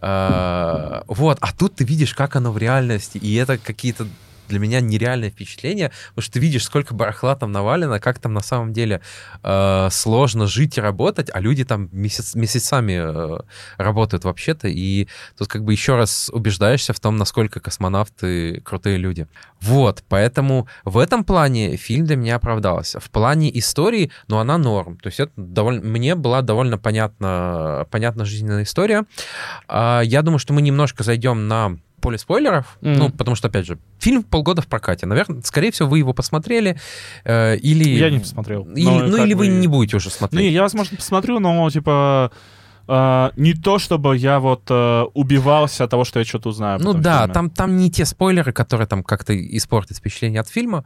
А, 0.00 1.04
Вот, 1.06 1.38
а 1.40 1.52
тут 1.52 1.76
ты 1.76 1.84
видишь, 1.84 2.14
как 2.14 2.36
оно 2.36 2.52
в 2.52 2.58
реальности, 2.58 3.18
и 3.18 3.34
это 3.34 3.58
какие-то 3.58 4.06
для 4.50 4.58
меня 4.58 4.80
нереальное 4.80 5.30
впечатление, 5.30 5.90
потому 6.10 6.22
что 6.22 6.32
ты 6.34 6.40
видишь, 6.40 6.64
сколько 6.64 6.92
барахла 6.94 7.34
там 7.36 7.52
навалено, 7.52 8.00
как 8.00 8.18
там 8.18 8.34
на 8.34 8.42
самом 8.42 8.72
деле 8.72 9.00
э, 9.42 9.88
сложно 9.90 10.46
жить 10.46 10.76
и 10.76 10.80
работать, 10.80 11.30
а 11.32 11.40
люди 11.40 11.64
там 11.64 11.88
месяц, 11.92 12.34
месяцами 12.34 13.00
э, 13.00 13.38
работают 13.78 14.24
вообще-то, 14.24 14.68
и 14.68 15.08
тут 15.38 15.48
как 15.48 15.64
бы 15.64 15.72
еще 15.72 15.96
раз 15.96 16.30
убеждаешься 16.32 16.92
в 16.92 17.00
том, 17.00 17.16
насколько 17.16 17.60
космонавты 17.60 18.60
крутые 18.60 18.98
люди. 18.98 19.26
Вот, 19.60 20.02
поэтому 20.08 20.68
в 20.84 20.98
этом 20.98 21.24
плане 21.24 21.76
фильм 21.76 22.04
для 22.06 22.16
меня 22.16 22.36
оправдался. 22.36 23.00
В 23.00 23.10
плане 23.10 23.56
истории, 23.58 24.10
ну, 24.28 24.38
она 24.38 24.58
норм. 24.58 24.98
То 24.98 25.08
есть 25.08 25.20
это 25.20 25.32
довольно, 25.36 25.82
мне 25.82 26.14
была 26.14 26.42
довольно 26.42 26.78
понятна, 26.78 27.86
понятна 27.90 28.24
жизненная 28.24 28.62
история. 28.64 29.04
А, 29.68 30.00
я 30.00 30.22
думаю, 30.22 30.38
что 30.38 30.52
мы 30.52 30.62
немножко 30.62 31.02
зайдем 31.04 31.48
на 31.48 31.78
поле 32.00 32.18
спойлеров, 32.18 32.78
mm-hmm. 32.80 32.96
ну, 32.96 33.10
потому 33.10 33.36
что, 33.36 33.48
опять 33.48 33.66
же, 33.66 33.78
фильм 33.98 34.22
полгода 34.22 34.62
в 34.62 34.66
прокате. 34.66 35.06
Наверное, 35.06 35.42
скорее 35.42 35.70
всего, 35.70 35.88
вы 35.88 35.98
его 35.98 36.12
посмотрели, 36.12 36.78
э, 37.24 37.56
или... 37.56 37.88
Я 37.88 38.10
не 38.10 38.18
посмотрел. 38.18 38.64
Или, 38.64 38.84
ну, 38.84 39.24
или 39.24 39.34
вы 39.34 39.48
не 39.48 39.66
будете 39.66 39.96
уже 39.96 40.10
смотреть. 40.10 40.40
Не, 40.40 40.50
я, 40.50 40.62
возможно, 40.62 40.96
посмотрю, 40.96 41.38
но, 41.38 41.68
типа, 41.70 42.32
Uh, 42.86 43.32
не 43.36 43.54
то, 43.54 43.78
чтобы 43.78 44.16
я 44.16 44.40
вот 44.40 44.68
uh, 44.68 45.08
убивался 45.14 45.84
от 45.84 45.90
того, 45.90 46.02
что 46.04 46.18
я 46.18 46.24
что-то 46.24 46.48
узнаю. 46.48 46.80
Ну 46.82 46.92
да, 46.92 47.28
там, 47.28 47.48
там 47.48 47.76
не 47.76 47.88
те 47.88 48.04
спойлеры, 48.04 48.52
которые 48.52 48.88
там 48.88 49.04
как-то 49.04 49.32
испортят 49.36 49.98
впечатление 49.98 50.40
от 50.40 50.48
фильма. 50.48 50.84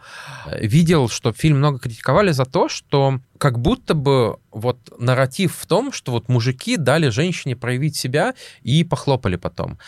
Видел, 0.60 1.08
что 1.08 1.32
фильм 1.32 1.58
много 1.58 1.78
критиковали 1.78 2.32
за 2.32 2.44
то, 2.44 2.68
что 2.68 3.20
как 3.38 3.58
будто 3.58 3.94
бы 3.94 4.38
вот 4.50 4.78
нарратив 4.98 5.56
в 5.56 5.66
том, 5.66 5.92
что 5.92 6.12
вот 6.12 6.28
мужики 6.28 6.76
дали 6.76 7.08
женщине 7.08 7.56
проявить 7.56 7.96
себя 7.96 8.34
и 8.62 8.84
похлопали 8.84 9.36
потом. 9.36 9.78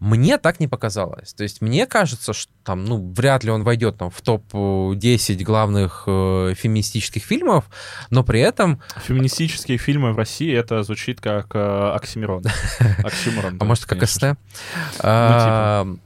Мне 0.00 0.38
так 0.38 0.60
не 0.60 0.68
показалось. 0.68 1.34
То 1.34 1.42
есть 1.42 1.60
мне 1.60 1.86
кажется, 1.86 2.32
что 2.32 2.52
там, 2.64 2.84
ну, 2.84 3.12
вряд 3.12 3.44
ли 3.44 3.50
он 3.50 3.62
войдет 3.62 3.98
там 3.98 4.10
в 4.10 4.20
топ-10 4.20 5.42
главных 5.44 6.04
э, 6.06 6.54
феминистических 6.56 7.22
фильмов, 7.22 7.66
но 8.10 8.24
при 8.24 8.40
этом... 8.40 8.80
Феминистические 9.04 9.78
фильмы 9.78 10.12
в 10.12 10.16
России, 10.16 10.52
это 10.52 10.82
звучит 10.82 11.20
как 11.20 11.54
э, 11.54 11.92
оксимирон. 11.94 12.44
Оксимирон. 13.04 13.58
А 13.60 13.64
может, 13.64 13.84
как 13.84 14.06
СТ? 14.08 14.22
Ну, 14.22 14.36
а, 15.00 15.84
типа. 15.84 16.00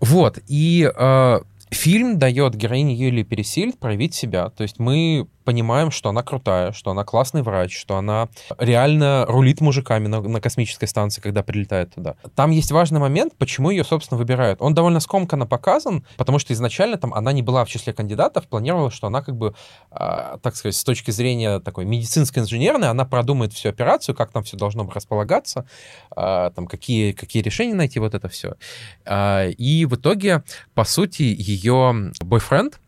Вот, 0.00 0.38
и 0.46 0.90
э, 0.94 1.40
фильм 1.70 2.18
дает 2.18 2.54
героине 2.54 2.94
Юлии 2.94 3.22
Пересильд 3.22 3.78
проявить 3.78 4.14
себя. 4.14 4.50
То 4.50 4.62
есть 4.62 4.78
мы 4.78 5.28
понимаем, 5.46 5.92
что 5.92 6.08
она 6.10 6.22
крутая, 6.22 6.72
что 6.72 6.90
она 6.90 7.04
классный 7.04 7.42
врач, 7.42 7.78
что 7.78 7.96
она 7.96 8.28
реально 8.58 9.24
рулит 9.28 9.60
мужиками 9.60 10.08
на, 10.08 10.20
на 10.20 10.40
космической 10.40 10.86
станции, 10.86 11.20
когда 11.20 11.44
прилетает 11.44 11.94
туда. 11.94 12.16
Там 12.34 12.50
есть 12.50 12.72
важный 12.72 12.98
момент, 12.98 13.34
почему 13.38 13.70
ее, 13.70 13.84
собственно, 13.84 14.18
выбирают. 14.18 14.60
Он 14.60 14.74
довольно 14.74 14.98
скомканно 14.98 15.46
показан, 15.46 16.04
потому 16.16 16.40
что 16.40 16.52
изначально 16.52 16.98
там 16.98 17.14
она 17.14 17.32
не 17.32 17.42
была 17.42 17.64
в 17.64 17.68
числе 17.68 17.92
кандидатов, 17.92 18.48
планировала, 18.48 18.90
что 18.90 19.06
она 19.06 19.22
как 19.22 19.36
бы, 19.36 19.54
э, 19.92 20.38
так 20.42 20.56
сказать, 20.56 20.74
с 20.74 20.82
точки 20.82 21.12
зрения 21.12 21.60
такой 21.60 21.84
медицинской 21.84 22.42
инженерной, 22.42 22.88
она 22.88 23.04
продумает 23.04 23.52
всю 23.52 23.68
операцию, 23.68 24.16
как 24.16 24.32
там 24.32 24.42
все 24.42 24.56
должно 24.56 24.90
располагаться, 24.90 25.64
э, 26.16 26.50
там 26.54 26.66
какие, 26.66 27.12
какие 27.12 27.42
решения 27.42 27.74
найти, 27.74 28.00
вот 28.00 28.14
это 28.14 28.28
все. 28.28 28.54
Э, 29.04 29.48
и 29.50 29.86
в 29.86 29.94
итоге, 29.94 30.42
по 30.74 30.84
сути, 30.84 31.22
ее 31.22 32.10
бойфренд, 32.20 32.80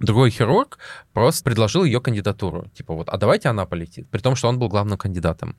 другой 0.00 0.30
хирург 0.30 0.78
просто 1.18 1.44
предложил 1.44 1.84
ее 1.84 2.00
кандидатуру. 2.00 2.66
Типа 2.74 2.94
вот, 2.94 3.08
а 3.08 3.16
давайте 3.16 3.48
она 3.48 3.66
полетит. 3.66 4.08
При 4.10 4.20
том, 4.20 4.36
что 4.36 4.48
он 4.48 4.58
был 4.58 4.68
главным 4.68 4.96
кандидатом. 4.96 5.56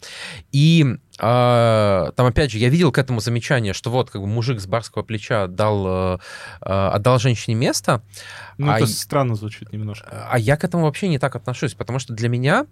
И 0.51 0.86
э, 1.20 2.12
там, 2.16 2.26
опять 2.26 2.51
же, 2.51 2.57
я 2.57 2.70
видел 2.70 2.91
к 2.91 2.97
этому 2.97 3.20
замечание, 3.20 3.74
что 3.74 3.89
вот 3.89 4.10
как 4.10 4.22
бы 4.22 4.28
мужик 4.28 4.60
с 4.60 4.68
барского 4.68 5.03
плеча 5.03 5.47
дал, 5.47 6.16
э, 6.16 6.18
отдал 6.62 7.20
женщине 7.20 7.55
место. 7.55 8.01
Ну, 8.57 8.72
а 8.72 8.78
это 8.78 8.88
странно 8.88 9.36
звучит 9.36 9.72
немножко. 9.72 10.28
А 10.30 10.38
я 10.38 10.57
к 10.57 10.64
этому 10.64 10.86
вообще 10.86 11.07
не 11.07 11.20
так 11.20 11.36
отношусь, 11.36 11.74
потому 11.74 11.99
что 11.99 12.14
для 12.14 12.30
меня, 12.30 12.66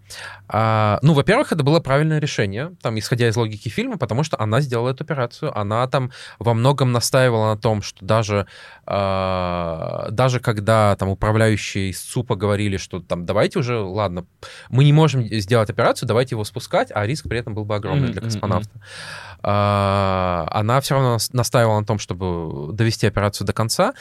э, 0.50 0.98
ну, 1.02 1.14
во-первых, 1.14 1.52
это 1.52 1.64
было 1.64 1.80
правильное 1.80 2.20
решение, 2.20 2.76
там, 2.82 2.98
исходя 3.00 3.28
из 3.28 3.36
логики 3.36 3.70
фильма, 3.70 3.98
потому 3.98 4.24
что 4.24 4.40
она 4.40 4.62
сделала 4.62 4.90
эту 4.90 5.04
операцию, 5.04 5.58
она 5.58 5.88
там 5.88 6.12
во 6.40 6.54
многом 6.54 6.92
настаивала 6.92 7.54
на 7.54 7.58
том, 7.58 7.82
что 7.82 8.06
даже, 8.06 8.48
э, 8.86 10.08
даже 10.12 10.40
когда 10.40 10.96
там 10.96 11.10
управляющие 11.10 11.90
из 11.90 12.02
СУПа 12.02 12.36
говорили, 12.36 12.77
что 12.78 13.00
там 13.00 13.26
давайте 13.26 13.60
уже, 13.60 13.80
ладно, 13.80 14.26
мы 14.70 14.84
не 14.84 14.94
можем 14.94 15.24
сделать 15.26 15.70
операцию, 15.70 16.08
давайте 16.08 16.36
его 16.36 16.44
спускать, 16.44 16.90
а 16.94 17.06
риск 17.06 17.28
при 17.28 17.40
этом 17.40 17.54
был 17.54 17.66
бы 17.66 17.76
огромный 17.76 18.10
mm-hmm, 18.10 18.12
для 18.14 18.22
космонавта. 18.22 18.70
Mm-hmm. 18.70 19.40
А, 19.44 20.48
она 20.52 20.82
все 20.82 20.96
равно 20.96 21.18
настаивала 21.34 21.80
на 21.80 21.86
том, 21.86 22.00
чтобы 22.00 22.74
довести 22.74 23.08
операцию 23.08 23.46
до 23.46 23.54
конца, 23.54 23.94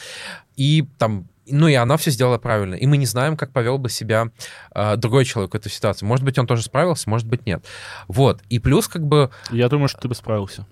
и 0.55 0.87
там 0.97 1.27
ну 1.49 1.67
и 1.67 1.73
она 1.73 1.97
все 1.97 2.11
сделала 2.11 2.37
правильно. 2.37 2.75
И 2.75 2.85
мы 2.85 2.97
не 2.97 3.05
знаем, 3.05 3.37
как 3.37 3.51
повел 3.51 3.77
бы 3.77 3.89
себя 3.89 4.29
э, 4.73 4.95
другой 4.97 5.25
человек 5.25 5.53
в 5.53 5.55
этой 5.55 5.71
ситуации. 5.71 6.05
Может 6.05 6.25
быть, 6.25 6.37
он 6.37 6.47
тоже 6.47 6.63
справился, 6.63 7.09
может 7.09 7.27
быть, 7.27 7.45
нет. 7.45 7.65
Вот. 8.07 8.41
И 8.49 8.59
плюс 8.59 8.87
как 8.87 9.03
бы... 9.03 9.29
Я 9.51 9.69
думаю, 9.69 9.87
что 9.87 9.99
ты 9.99 10.07
бы 10.07 10.15
справился. 10.15 10.65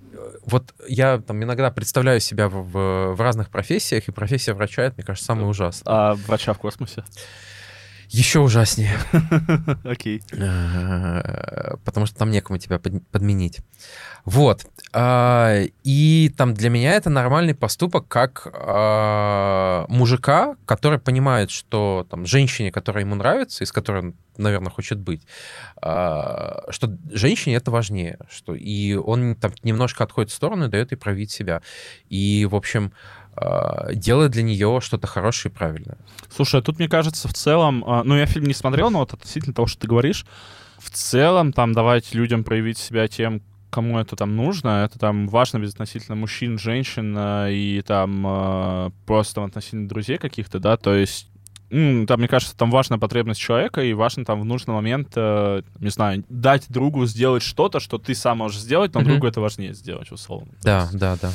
Вот 0.46 0.74
я 0.88 1.20
там 1.20 1.44
иногда 1.44 1.72
представляю 1.72 2.20
себя 2.20 2.50
в, 2.50 2.70
в, 2.70 3.16
в 3.16 3.22
разных 3.22 3.50
профессиях, 3.50 4.08
и 4.08 4.12
профессия 4.12 4.54
врача, 4.54 4.84
это, 4.84 4.96
мне 4.98 5.06
кажется, 5.06 5.26
самая 5.26 5.46
ужасная. 5.46 5.94
А 5.94 6.14
врача 6.16 6.54
в 6.54 6.60
космосе? 6.60 7.04
Еще 8.10 8.40
ужаснее. 8.40 8.98
Окей. 9.84 10.22
Э, 10.32 11.76
потому 11.84 12.06
что 12.06 12.18
там 12.18 12.32
некому 12.32 12.60
тебя 12.60 12.80
подменить. 12.80 13.60
Вот. 14.26 14.66
А, 14.98 15.60
и 15.84 16.32
там 16.38 16.54
для 16.54 16.70
меня 16.70 16.94
это 16.94 17.10
нормальный 17.10 17.54
поступок 17.54 18.08
как 18.08 18.48
а, 18.54 19.86
мужика, 19.90 20.56
который 20.66 21.00
понимает, 21.00 21.52
что 21.52 22.08
там 22.10 22.26
женщине, 22.26 22.72
которая 22.72 23.04
ему 23.04 23.16
нравится, 23.16 23.66
и 23.66 23.68
с 23.68 23.74
которой 23.74 24.04
он, 24.04 24.14
наверное, 24.38 24.72
хочет 24.72 24.98
быть, 24.98 25.24
а, 25.82 26.64
что 26.70 26.96
женщине 27.12 27.58
это 27.58 27.72
важнее. 27.72 28.20
Что, 28.30 28.56
и 28.56 28.94
он 28.94 29.36
там 29.36 29.52
немножко 29.64 30.06
отходит 30.06 30.32
в 30.32 30.34
сторону 30.34 30.68
и 30.68 30.70
дает 30.70 30.94
ей 30.94 30.98
проявить 30.98 31.30
себя. 31.30 31.62
И, 32.08 32.48
в 32.50 32.56
общем, 32.56 32.94
делает 33.92 34.32
для 34.32 34.44
нее 34.44 34.80
что-то 34.82 35.08
хорошее 35.08 35.52
и 35.52 35.56
правильное. 35.58 35.98
Слушай, 36.34 36.62
тут, 36.62 36.80
мне 36.80 36.88
кажется, 36.88 37.28
в 37.28 37.34
целом, 37.34 37.84
ну, 38.06 38.16
я 38.16 38.26
фильм 38.28 38.46
не 38.46 38.54
смотрел, 38.54 38.92
но 38.92 39.00
вот 39.00 39.12
относительно 39.12 39.54
того, 39.54 39.68
что 39.68 39.82
ты 39.82 39.88
говоришь, 39.88 40.26
в 40.78 40.90
целом 40.90 41.52
там 41.52 41.74
давать 41.74 42.14
людям 42.14 42.46
проявить 42.46 42.78
себя 42.78 43.10
тем, 43.10 43.42
кому 43.76 44.00
это 44.00 44.16
там 44.16 44.38
нужно, 44.38 44.86
это 44.86 44.98
там 44.98 45.28
важно 45.28 45.60
безотносительно 45.60 46.16
мужчин, 46.16 46.58
женщин 46.58 47.18
и 47.50 47.84
там 47.86 48.94
просто 49.06 49.36
там, 49.36 49.44
относительно 49.44 49.90
друзей 49.90 50.18
каких-то, 50.18 50.60
да, 50.60 50.78
то 50.78 50.96
есть 50.96 51.30
там, 52.08 52.20
мне 52.20 52.28
кажется, 52.28 52.56
там 52.56 52.72
важна 52.72 52.98
потребность 52.98 53.40
человека, 53.40 53.82
и 53.82 53.94
важно 53.94 54.24
там 54.24 54.40
в 54.40 54.46
нужный 54.46 54.74
момент, 54.74 55.10
э, 55.16 55.62
не 55.80 55.90
знаю, 55.90 56.24
дать 56.30 56.66
другу 56.70 57.06
сделать 57.06 57.44
что-то, 57.44 57.80
что 57.80 57.98
ты 57.98 58.16
сам 58.16 58.38
можешь 58.38 58.60
сделать, 58.60 58.94
но 58.94 59.02
mm-hmm. 59.02 59.06
другу 59.06 59.28
это 59.28 59.42
важнее 59.42 59.74
сделать, 59.74 60.12
условно. 60.12 60.54
Да, 60.64 60.82
есть, 60.82 60.98
да, 60.98 61.18
да. 61.22 61.32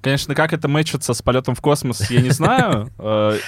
Конечно, 0.00 0.34
как 0.34 0.52
это 0.52 0.68
мэчится 0.68 1.14
с 1.14 1.22
полетом 1.22 1.54
в 1.54 1.60
космос, 1.60 2.10
я 2.10 2.20
не 2.20 2.30
знаю, 2.30 2.90
э, 2.98 3.38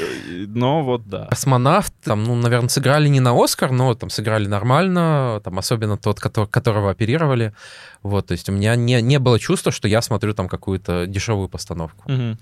но 0.49 0.82
вот 0.82 1.07
да. 1.07 1.26
Космонавт, 1.26 1.92
там, 2.05 2.24
ну, 2.24 2.34
наверное, 2.34 2.68
сыграли 2.68 3.09
не 3.09 3.20
на 3.20 3.32
Оскар, 3.32 3.72
но 3.72 3.94
там 3.94 4.09
сыграли 4.09 4.47
нормально, 4.47 5.40
там, 5.44 5.59
особенно 5.59 5.99
тот, 5.99 6.20
которого 6.20 6.90
оперировали. 6.90 7.53
Вот, 8.03 8.28
то 8.28 8.32
есть 8.32 8.49
у 8.49 8.53
меня 8.53 8.76
не, 8.76 9.03
не 9.03 9.18
было 9.18 9.38
чувства, 9.38 9.72
что 9.72 9.88
я 9.88 10.01
смотрю 10.01 10.32
там 10.32 10.49
какую-то 10.49 11.07
дешевую 11.07 11.49
постановку. 11.49 12.09
Uh-huh. 12.09 12.36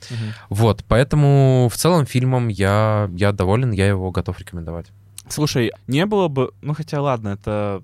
Вот, 0.50 0.84
поэтому 0.86 1.70
в 1.72 1.76
целом 1.76 2.04
фильмом 2.04 2.48
я, 2.48 3.08
я 3.14 3.32
доволен, 3.32 3.72
я 3.72 3.93
его 3.94 4.10
готов 4.10 4.38
рекомендовать. 4.38 4.86
Слушай, 5.28 5.72
не 5.86 6.06
было 6.06 6.28
бы... 6.28 6.52
Ну, 6.62 6.74
хотя 6.74 7.00
ладно, 7.00 7.28
это... 7.28 7.82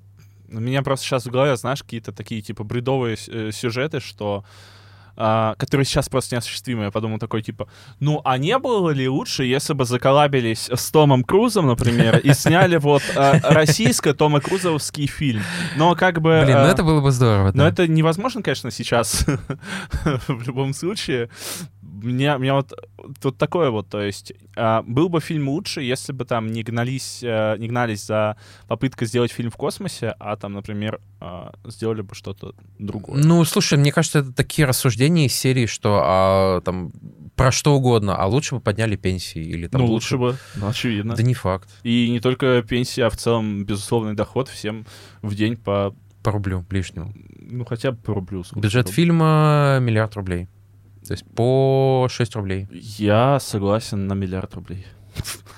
У 0.49 0.61
меня 0.61 0.83
просто 0.83 1.07
сейчас 1.07 1.27
в 1.27 1.31
голове, 1.31 1.57
знаешь, 1.57 1.83
какие-то 1.83 2.13
такие, 2.13 2.43
типа, 2.43 2.65
бредовые 2.65 3.17
э, 3.29 3.51
сюжеты, 3.53 4.01
что 4.01 4.45
а, 5.23 5.55
которые 5.57 5.85
сейчас 5.85 6.09
просто 6.09 6.37
неосуществимы. 6.37 6.85
Я 6.85 6.91
подумал 6.91 7.19
такой, 7.19 7.43
типа, 7.43 7.69
ну, 7.99 8.23
а 8.25 8.39
не 8.39 8.59
было 8.59 8.89
ли 8.89 9.07
лучше, 9.07 9.45
если 9.45 9.75
бы 9.75 9.85
заколабились 9.85 10.71
с 10.73 10.91
Томом 10.91 11.25
Крузом, 11.25 11.67
например, 11.67 12.19
и 12.19 12.33
сняли 12.33 12.77
вот 12.77 13.03
а, 13.15 13.39
российско 13.43 14.15
Тома 14.15 14.41
Крузовский 14.41 15.07
фильм? 15.07 15.43
Но 15.77 15.95
как 15.95 16.23
бы... 16.23 16.41
Блин, 16.45 16.57
ну 16.57 16.65
а, 16.65 16.69
это 16.69 16.83
было 16.83 17.03
бы 17.03 17.11
здорово, 17.11 17.53
Но 17.53 17.69
это 17.69 17.87
невозможно, 17.87 18.43
конечно, 18.43 18.71
сейчас 18.71 19.27
в 20.27 20.47
любом 20.47 20.73
случае 20.73 21.29
меня, 22.03 22.37
меня 22.37 22.55
вот 22.55 22.73
тут 23.21 23.39
такое 23.39 23.71
вот, 23.71 23.89
то 23.89 24.01
есть 24.01 24.33
а, 24.57 24.83
был 24.83 25.09
бы 25.09 25.21
фильм 25.21 25.49
лучше, 25.49 25.83
если 25.83 26.13
бы 26.13 26.25
там 26.25 26.49
не 26.49 26.63
гнались, 26.63 27.21
а, 27.23 27.57
не 27.57 27.69
гнались 27.69 28.07
за 28.07 28.37
попыткой 28.69 29.07
сделать 29.09 29.33
фильм 29.33 29.51
в 29.51 29.57
космосе, 29.57 30.15
а 30.19 30.37
там, 30.37 30.53
например, 30.55 31.01
а, 31.21 31.53
сделали 31.65 32.03
бы 32.03 32.15
что-то 32.15 32.55
другое. 32.79 33.23
Ну, 33.23 33.45
слушай, 33.45 33.79
мне 33.79 33.93
кажется, 33.93 34.21
это 34.21 34.33
такие 34.33 34.67
рассуждения 34.67 35.27
из 35.27 35.35
серии, 35.35 35.67
что 35.67 36.01
а, 36.03 36.61
там 36.63 36.93
про 37.37 37.53
что 37.53 37.75
угодно, 37.75 38.17
а 38.17 38.27
лучше 38.27 38.57
бы 38.57 38.61
подняли 38.61 38.97
пенсии 38.97 39.43
или 39.43 39.67
там 39.67 39.81
ну, 39.81 39.87
лучше, 39.87 40.17
лучше 40.17 40.37
бы, 40.37 40.61
ну, 40.61 40.69
очевидно. 40.69 41.15
Да 41.15 41.23
не 41.23 41.35
факт. 41.35 41.69
И 41.83 42.11
не 42.11 42.21
только 42.21 42.63
пенсия, 42.63 43.07
а 43.07 43.11
в 43.11 43.17
целом 43.17 43.65
безусловный 43.65 44.15
доход 44.15 44.49
всем 44.49 44.87
в 45.23 45.35
день 45.35 45.57
по 45.57 45.95
по 46.23 46.33
рублю 46.33 46.65
лишнему. 46.71 47.15
Ну, 47.39 47.65
хотя 47.65 47.93
бы 47.93 47.99
по 47.99 48.15
рублю. 48.15 48.45
Бюджет 48.55 48.87
рублей. 48.87 48.95
фильма 48.95 49.79
миллиард 49.81 50.15
рублей. 50.17 50.49
То 51.07 51.13
есть 51.13 51.25
по 51.35 52.07
6 52.11 52.35
рублей. 52.37 52.69
Я 52.71 53.39
согласен 53.41 54.07
на 54.07 54.15
миллиард 54.15 54.55
рублей. 54.55 54.87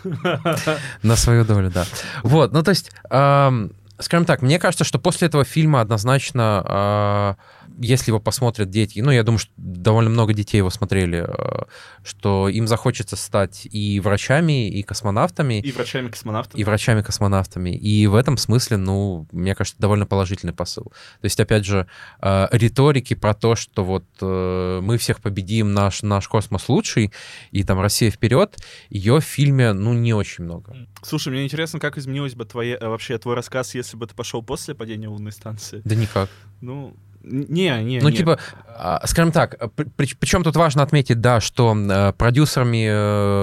На 1.02 1.16
свою 1.16 1.44
долю, 1.44 1.70
да. 1.70 1.84
Вот, 2.22 2.52
ну 2.52 2.62
то 2.62 2.70
есть, 2.70 2.90
эм, 3.10 3.72
скажем 4.02 4.26
так, 4.26 4.42
мне 4.42 4.58
кажется, 4.58 4.84
что 4.84 4.98
после 4.98 5.28
этого 5.28 5.44
фильма 5.44 5.80
однозначно 5.80 7.36
э, 7.38 7.62
если 7.78 8.10
его 8.10 8.20
посмотрят 8.20 8.70
дети, 8.70 9.00
ну, 9.00 9.10
я 9.10 9.22
думаю, 9.22 9.38
что 9.38 9.52
довольно 9.56 10.10
много 10.10 10.34
детей 10.34 10.58
его 10.58 10.70
смотрели, 10.70 11.24
э, 11.26 11.64
что 12.04 12.48
им 12.48 12.66
захочется 12.66 13.16
стать 13.16 13.66
и 13.70 14.00
врачами, 14.00 14.68
и 14.68 14.82
космонавтами. 14.82 15.60
И 15.60 15.72
врачами-космонавтами. 15.72 16.60
И 16.60 16.64
врачами-космонавтами. 16.64 17.70
И 17.70 18.06
в 18.06 18.14
этом 18.14 18.36
смысле, 18.36 18.76
ну, 18.76 19.26
мне 19.32 19.54
кажется, 19.54 19.80
довольно 19.80 20.06
положительный 20.06 20.52
посыл. 20.52 20.84
То 20.84 21.24
есть, 21.24 21.38
опять 21.40 21.64
же, 21.64 21.86
э, 22.20 22.48
риторики 22.52 23.14
про 23.14 23.34
то, 23.34 23.54
что 23.54 23.84
вот 23.84 24.04
э, 24.20 24.80
мы 24.82 24.98
всех 24.98 25.20
победим, 25.20 25.72
наш, 25.72 26.02
наш 26.02 26.28
космос 26.28 26.68
лучший, 26.68 27.12
и 27.50 27.64
там 27.64 27.80
Россия 27.80 28.10
вперед, 28.10 28.56
ее 28.90 29.20
в 29.20 29.24
фильме, 29.24 29.72
ну, 29.72 29.92
не 29.92 30.14
очень 30.14 30.44
много. 30.44 30.76
Слушай, 31.02 31.32
мне 31.32 31.44
интересно, 31.44 31.80
как 31.80 31.98
изменилось 31.98 32.34
бы 32.34 32.44
твое, 32.44 32.78
вообще 32.80 33.18
твой 33.18 33.34
рассказ, 33.34 33.74
если 33.74 33.91
бы 33.96 34.06
ты 34.06 34.14
пошел 34.14 34.42
после 34.42 34.74
падения 34.74 35.08
лунной 35.08 35.32
станции? 35.32 35.82
Да 35.84 35.94
никак. 35.94 36.30
Ну, 36.60 36.94
не, 37.22 37.82
не, 37.82 38.00
Ну, 38.00 38.08
не. 38.08 38.16
типа, 38.16 38.38
а, 38.76 39.06
скажем 39.06 39.32
так, 39.32 39.56
при, 39.76 40.14
причем 40.18 40.42
тут 40.42 40.56
важно 40.56 40.82
отметить, 40.82 41.20
да, 41.20 41.40
что 41.40 41.74
э, 41.76 42.12
продюсерами 42.12 42.86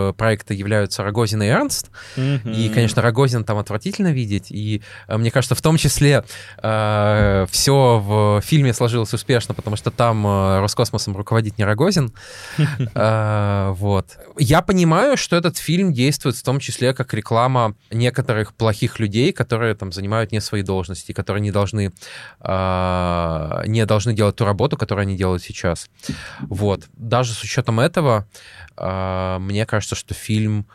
э, 0.09 0.13
проекта 0.13 0.53
являются 0.53 1.03
Рогозин 1.03 1.41
и 1.43 1.47
Эрнст. 1.47 1.91
Мгм. 2.17 2.51
И, 2.51 2.69
конечно, 2.69 3.01
Рогозин 3.01 3.43
там 3.43 3.57
отвратительно 3.57 4.11
видеть. 4.11 4.51
И 4.51 4.82
э, 5.07 5.17
мне 5.17 5.32
кажется, 5.32 5.55
в 5.55 5.61
том 5.61 5.77
числе 5.77 6.23
все 6.59 7.99
в 8.05 8.41
фильме 8.43 8.73
сложилось 8.73 9.13
успешно, 9.13 9.53
потому 9.53 9.75
что 9.75 9.91
там 9.91 10.25
э, 10.25 10.59
Роскосмосом 10.59 11.15
руководит 11.15 11.57
не 11.57 11.65
Рогозин. 11.65 12.11
Э, 12.95 13.71
Вот. 13.77 14.17
Я 14.38 14.61
понимаю, 14.61 15.15
что 15.15 15.36
этот 15.36 15.57
фильм 15.57 15.93
действует 15.93 16.36
в 16.36 16.43
том 16.43 16.59
числе 16.59 16.93
как 16.93 17.13
реклама 17.13 17.75
некоторых 17.91 18.53
плохих 18.53 18.99
людей, 18.99 19.32
которые 19.32 19.75
там 19.75 19.91
занимают 19.91 20.32
не 20.32 20.41
свои 20.41 20.63
должности, 20.63 21.11
которые 21.11 21.41
не 21.41 21.51
должны 21.51 21.91
э, 22.41 23.63
не 23.70 23.86
должны 23.86 24.13
делать 24.13 24.36
ту 24.36 24.45
работу, 24.45 24.78
которую 24.78 25.03
они 25.03 25.15
делают 25.15 25.43
сейчас. 25.43 25.89
Вот. 26.41 26.86
Даже 26.93 27.34
с 27.34 27.43
учетом 27.43 27.80
этого, 27.80 28.28
э, 28.78 29.38
мне 29.39 29.65
кажется, 29.65 29.95
что 29.95 30.13
фильм 30.13 30.65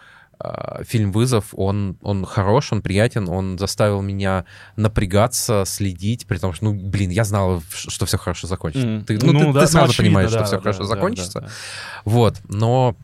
э, 0.40 0.84
фильм 0.84 1.12
«Вызов», 1.12 1.46
он, 1.52 1.96
он 2.02 2.24
хорош, 2.24 2.72
он 2.72 2.82
приятен, 2.82 3.28
он 3.28 3.58
заставил 3.58 4.02
меня 4.02 4.44
напрягаться, 4.76 5.64
следить, 5.66 6.26
при 6.26 6.38
том, 6.38 6.52
что, 6.52 6.66
ну, 6.66 6.74
блин, 6.74 7.10
я 7.10 7.24
знал, 7.24 7.62
что 7.70 8.06
все 8.06 8.18
хорошо 8.18 8.46
закончится. 8.46 8.86
Мгм. 8.86 9.04
Ты, 9.04 9.18
ну, 9.24 9.32
ты, 9.32 9.52
да, 9.52 9.60
ты 9.60 9.66
сразу 9.66 9.90
очевидно, 9.90 10.18
понимаешь, 10.18 10.30
да, 10.32 10.38
что 10.38 10.46
все 10.46 10.56
да, 10.56 10.62
хорошо 10.62 10.80
да, 10.80 10.86
закончится. 10.86 11.40
да, 11.40 11.46
да. 11.46 11.52
Вот, 12.04 12.40
но 12.48 12.96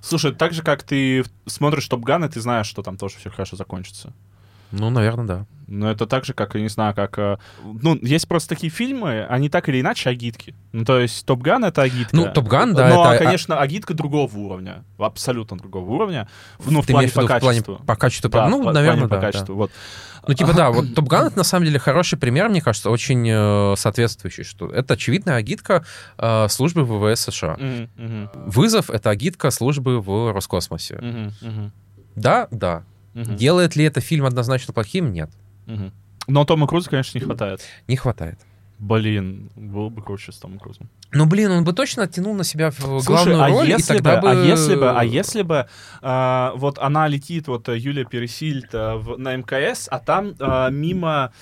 Слушай, 0.00 0.32
так 0.32 0.52
же, 0.52 0.62
как 0.62 0.84
ты 0.84 1.24
смотришь 1.46 1.86
Топ 1.86 2.00
Ган, 2.00 2.24
и 2.24 2.28
ты 2.28 2.40
знаешь, 2.40 2.66
что 2.66 2.82
там 2.82 2.96
тоже 2.96 3.16
все 3.18 3.30
хорошо 3.30 3.56
закончится. 3.56 4.14
Ну, 4.72 4.90
наверное, 4.90 5.26
да. 5.26 5.46
Но 5.70 5.90
это 5.90 6.06
так 6.06 6.24
же, 6.24 6.32
как, 6.32 6.54
я 6.54 6.62
не 6.62 6.68
знаю, 6.70 6.94
как... 6.94 7.18
э, 7.18 7.36
Ну, 7.62 7.98
есть 8.00 8.26
просто 8.26 8.48
такие 8.50 8.70
фильмы, 8.70 9.26
они 9.28 9.50
так 9.50 9.68
или 9.68 9.80
иначе 9.82 10.08
агитки. 10.08 10.54
Ну, 10.72 10.84
то 10.86 10.98
есть 10.98 11.26
Top 11.26 11.42
Gun — 11.42 11.66
это 11.66 11.82
агитка. 11.82 12.16
Ну, 12.16 12.32
Top 12.32 12.48
Gun, 12.48 12.72
да, 12.72 12.88
Но, 12.88 13.12
это- 13.12 13.22
конечно, 13.24 13.60
агитка 13.60 13.92
другого 13.92 14.34
уровня. 14.34 14.82
Абсолютно 14.98 15.58
другого 15.58 15.90
уровня. 15.90 16.26
Ну, 16.64 16.80
в 16.80 16.86
Ты 16.86 16.92
плане 16.94 17.08
в 17.08 17.12
по 17.12 17.20
в 17.22 17.26
плане 17.26 17.40
качеству. 17.40 17.76
по 17.86 17.96
качеству? 17.96 18.30
Да, 18.30 18.48
ну, 18.48 18.62
пла- 18.62 18.72
наверное, 18.72 19.08
плане 19.08 19.08
по 19.10 19.16
да, 19.16 19.20
да. 19.20 19.26
качеству. 19.26 19.54
Вот. 19.56 19.70
Ну, 20.26 20.32
типа, 20.34 20.54
да, 20.54 20.70
вот 20.70 20.86
Top 20.94 21.06
Gun 21.06 21.26
это 21.26 21.36
на 21.36 21.44
самом 21.44 21.66
деле 21.66 21.78
хороший 21.78 22.18
пример, 22.18 22.48
мне 22.48 22.62
кажется, 22.62 22.88
очень 22.88 23.26
э, 23.30 23.74
соответствующий, 23.76 24.44
что 24.44 24.70
это 24.70 24.94
очевидная 24.94 25.36
агитка 25.36 25.84
э, 26.16 26.48
службы 26.48 26.84
ВВС 26.86 27.20
США. 27.30 27.58
Мгм, 27.58 28.30
Вызов— 28.46 28.88
это 28.90 29.10
агитка 29.10 29.50
службы 29.50 30.00
в 30.00 30.32
Роскосмосе. 30.32 30.96
мгм, 31.42 31.72
Да, 32.16 32.48
да. 32.50 32.84
Мгм, 33.14 33.36
Делает 33.36 33.76
ли 33.76 33.84
это 33.84 34.00
фильм 34.00 34.26
однозначно 34.26 34.72
плохим? 34.72 35.12
Нет. 35.12 35.30
мгм. 35.66 35.92
Но 36.26 36.44
Тома 36.44 36.66
Круза, 36.66 36.90
конечно, 36.90 37.18
не 37.18 37.24
хватает. 37.24 37.62
Не 37.86 37.96
хватает. 37.96 38.38
Блин, 38.78 39.50
было 39.56 39.88
бы 39.88 40.02
круче 40.02 40.30
с 40.30 40.36
Томом 40.36 40.60
Крузом. 40.60 40.88
Ну, 41.10 41.26
блин, 41.26 41.50
он 41.50 41.64
бы 41.64 41.72
точно 41.72 42.04
оттянул 42.04 42.34
на 42.34 42.44
себя 42.44 42.70
Слушай, 42.70 43.06
главную 43.06 43.42
а 43.42 43.48
роль, 43.48 43.66
и 43.66 43.70
если 43.70 43.94
тогда 43.94 44.20
бы, 44.20 44.22
бы... 44.22 44.30
а 44.30 44.34
если 44.44 44.74
бы, 44.76 44.90
а 44.90 45.04
если 45.04 45.42
бы, 45.42 45.66
а, 46.00 46.52
вот 46.54 46.78
она 46.78 47.08
летит, 47.08 47.48
вот 47.48 47.68
э, 47.68 47.76
Юлия 47.76 48.04
Пересильд 48.04 48.72
э, 48.72 48.94
в- 48.94 49.18
на 49.18 49.34
МКС, 49.36 49.88
а 49.90 49.98
там 49.98 50.34
а, 50.38 50.68
мимо 50.70 51.32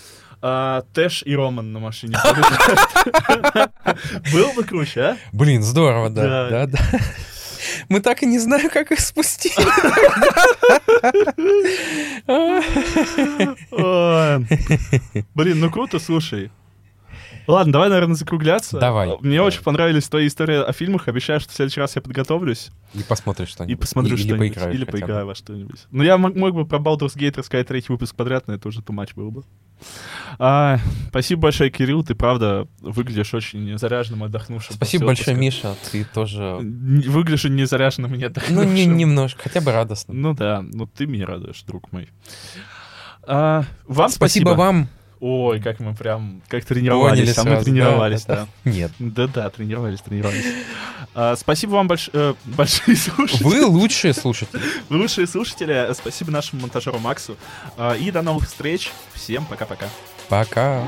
а, 0.40 0.82
Тэш 0.94 1.24
и 1.26 1.36
Роман 1.36 1.72
на 1.72 1.80
машине. 1.80 2.16
Был 4.32 4.52
бы 4.54 4.64
круче, 4.64 5.00
а? 5.00 5.16
Блин, 5.32 5.62
здорово. 5.62 6.10
Да. 6.10 6.48
Да, 6.48 6.66
да. 6.66 6.78
Мы 7.88 8.00
так 8.00 8.22
и 8.22 8.26
не 8.26 8.38
знаем, 8.38 8.70
как 8.70 8.92
их 8.92 9.00
спустить. 9.00 9.56
Блин, 15.34 15.60
ну 15.60 15.70
круто, 15.70 15.98
слушай. 15.98 16.50
Ладно, 17.46 17.72
давай, 17.72 17.88
наверное, 17.88 18.16
закругляться. 18.16 18.78
Давай. 18.78 19.08
Мне 19.20 19.36
Давай. 19.36 19.48
очень 19.48 19.62
понравились 19.62 20.08
твои 20.08 20.26
истории 20.26 20.56
о 20.62 20.72
фильмах. 20.72 21.08
Обещаю, 21.08 21.40
что 21.40 21.50
в 21.52 21.54
следующий 21.54 21.80
раз 21.80 21.94
я 21.96 22.02
подготовлюсь 22.02 22.70
И 22.94 23.02
посмотришь 23.02 23.50
что-нибудь. 23.50 23.72
и 23.72 23.80
посмотрю 23.80 24.16
Или 24.16 24.22
что-нибудь. 24.22 24.56
Или 24.56 24.56
хотя 24.56 24.84
бы. 24.86 24.92
поиграю 24.92 25.26
во 25.26 25.34
что-нибудь. 25.34 25.80
Ну, 25.90 26.02
я 26.02 26.18
мог, 26.18 26.34
мог 26.34 26.54
бы 26.54 26.66
про 26.66 26.78
Baldur's 26.78 27.16
Gate 27.16 27.38
рассказать 27.38 27.68
третий 27.68 27.92
выпуск 27.92 28.14
подряд, 28.16 28.48
но 28.48 28.54
это 28.54 28.66
уже 28.68 28.80
much 28.80 29.10
было 29.14 29.30
бы. 29.30 29.44
А, 30.38 30.78
спасибо 31.10 31.42
большое, 31.42 31.70
Кирилл. 31.70 32.02
Ты, 32.02 32.14
правда, 32.14 32.66
выглядишь 32.80 33.34
очень 33.34 33.78
заряженным, 33.78 34.24
отдохнувшим. 34.24 34.74
Спасибо 34.74 35.06
большое. 35.06 35.36
Миша. 35.36 35.74
Ты 35.92 36.04
тоже... 36.04 36.58
Выглядишь 36.60 37.44
не 37.44 37.64
заряженным, 37.66 38.12
не 38.14 38.20
Ну, 38.22 38.26
отдохнувшим. 38.26 38.74
не, 38.74 38.86
немножко, 38.86 39.42
хотя 39.44 39.60
бы 39.60 39.72
радостно. 39.72 40.14
Ну 40.14 40.34
да, 40.34 40.62
ну 40.62 40.86
ты 40.86 41.06
меня 41.06 41.26
радуешь, 41.26 41.62
друг 41.62 41.92
мой. 41.92 42.08
А, 43.22 43.64
вам 43.86 44.08
Спасибо 44.08 44.44
спасибо. 44.48 44.58
вам. 44.58 44.88
Ой, 45.20 45.60
как 45.60 45.80
мы 45.80 45.94
прям, 45.94 46.42
как 46.48 46.64
тренировались, 46.64 47.34
Поняли 47.34 47.54
а 47.54 47.56
мы 47.58 47.64
тренировались, 47.64 48.24
да, 48.24 48.46
да. 48.64 48.70
Нет. 48.70 48.92
Да-да, 48.98 49.48
тренировались, 49.50 50.00
тренировались. 50.00 50.44
А, 51.14 51.34
спасибо 51.36 51.72
вам 51.72 51.88
больш- 51.88 52.10
э, 52.12 52.34
большие 52.44 52.96
слушатели. 52.96 53.42
Вы 53.42 53.64
лучшие 53.64 54.12
слушатели. 54.12 54.60
Вы 54.90 54.98
лучшие 54.98 55.26
слушатели. 55.26 55.88
Спасибо 55.94 56.30
нашему 56.30 56.62
монтажеру 56.62 56.98
Максу. 56.98 57.36
А, 57.78 57.94
и 57.94 58.10
до 58.10 58.20
новых 58.20 58.46
встреч. 58.46 58.90
Всем 59.14 59.46
пока-пока. 59.46 59.86
Пока. 60.28 60.84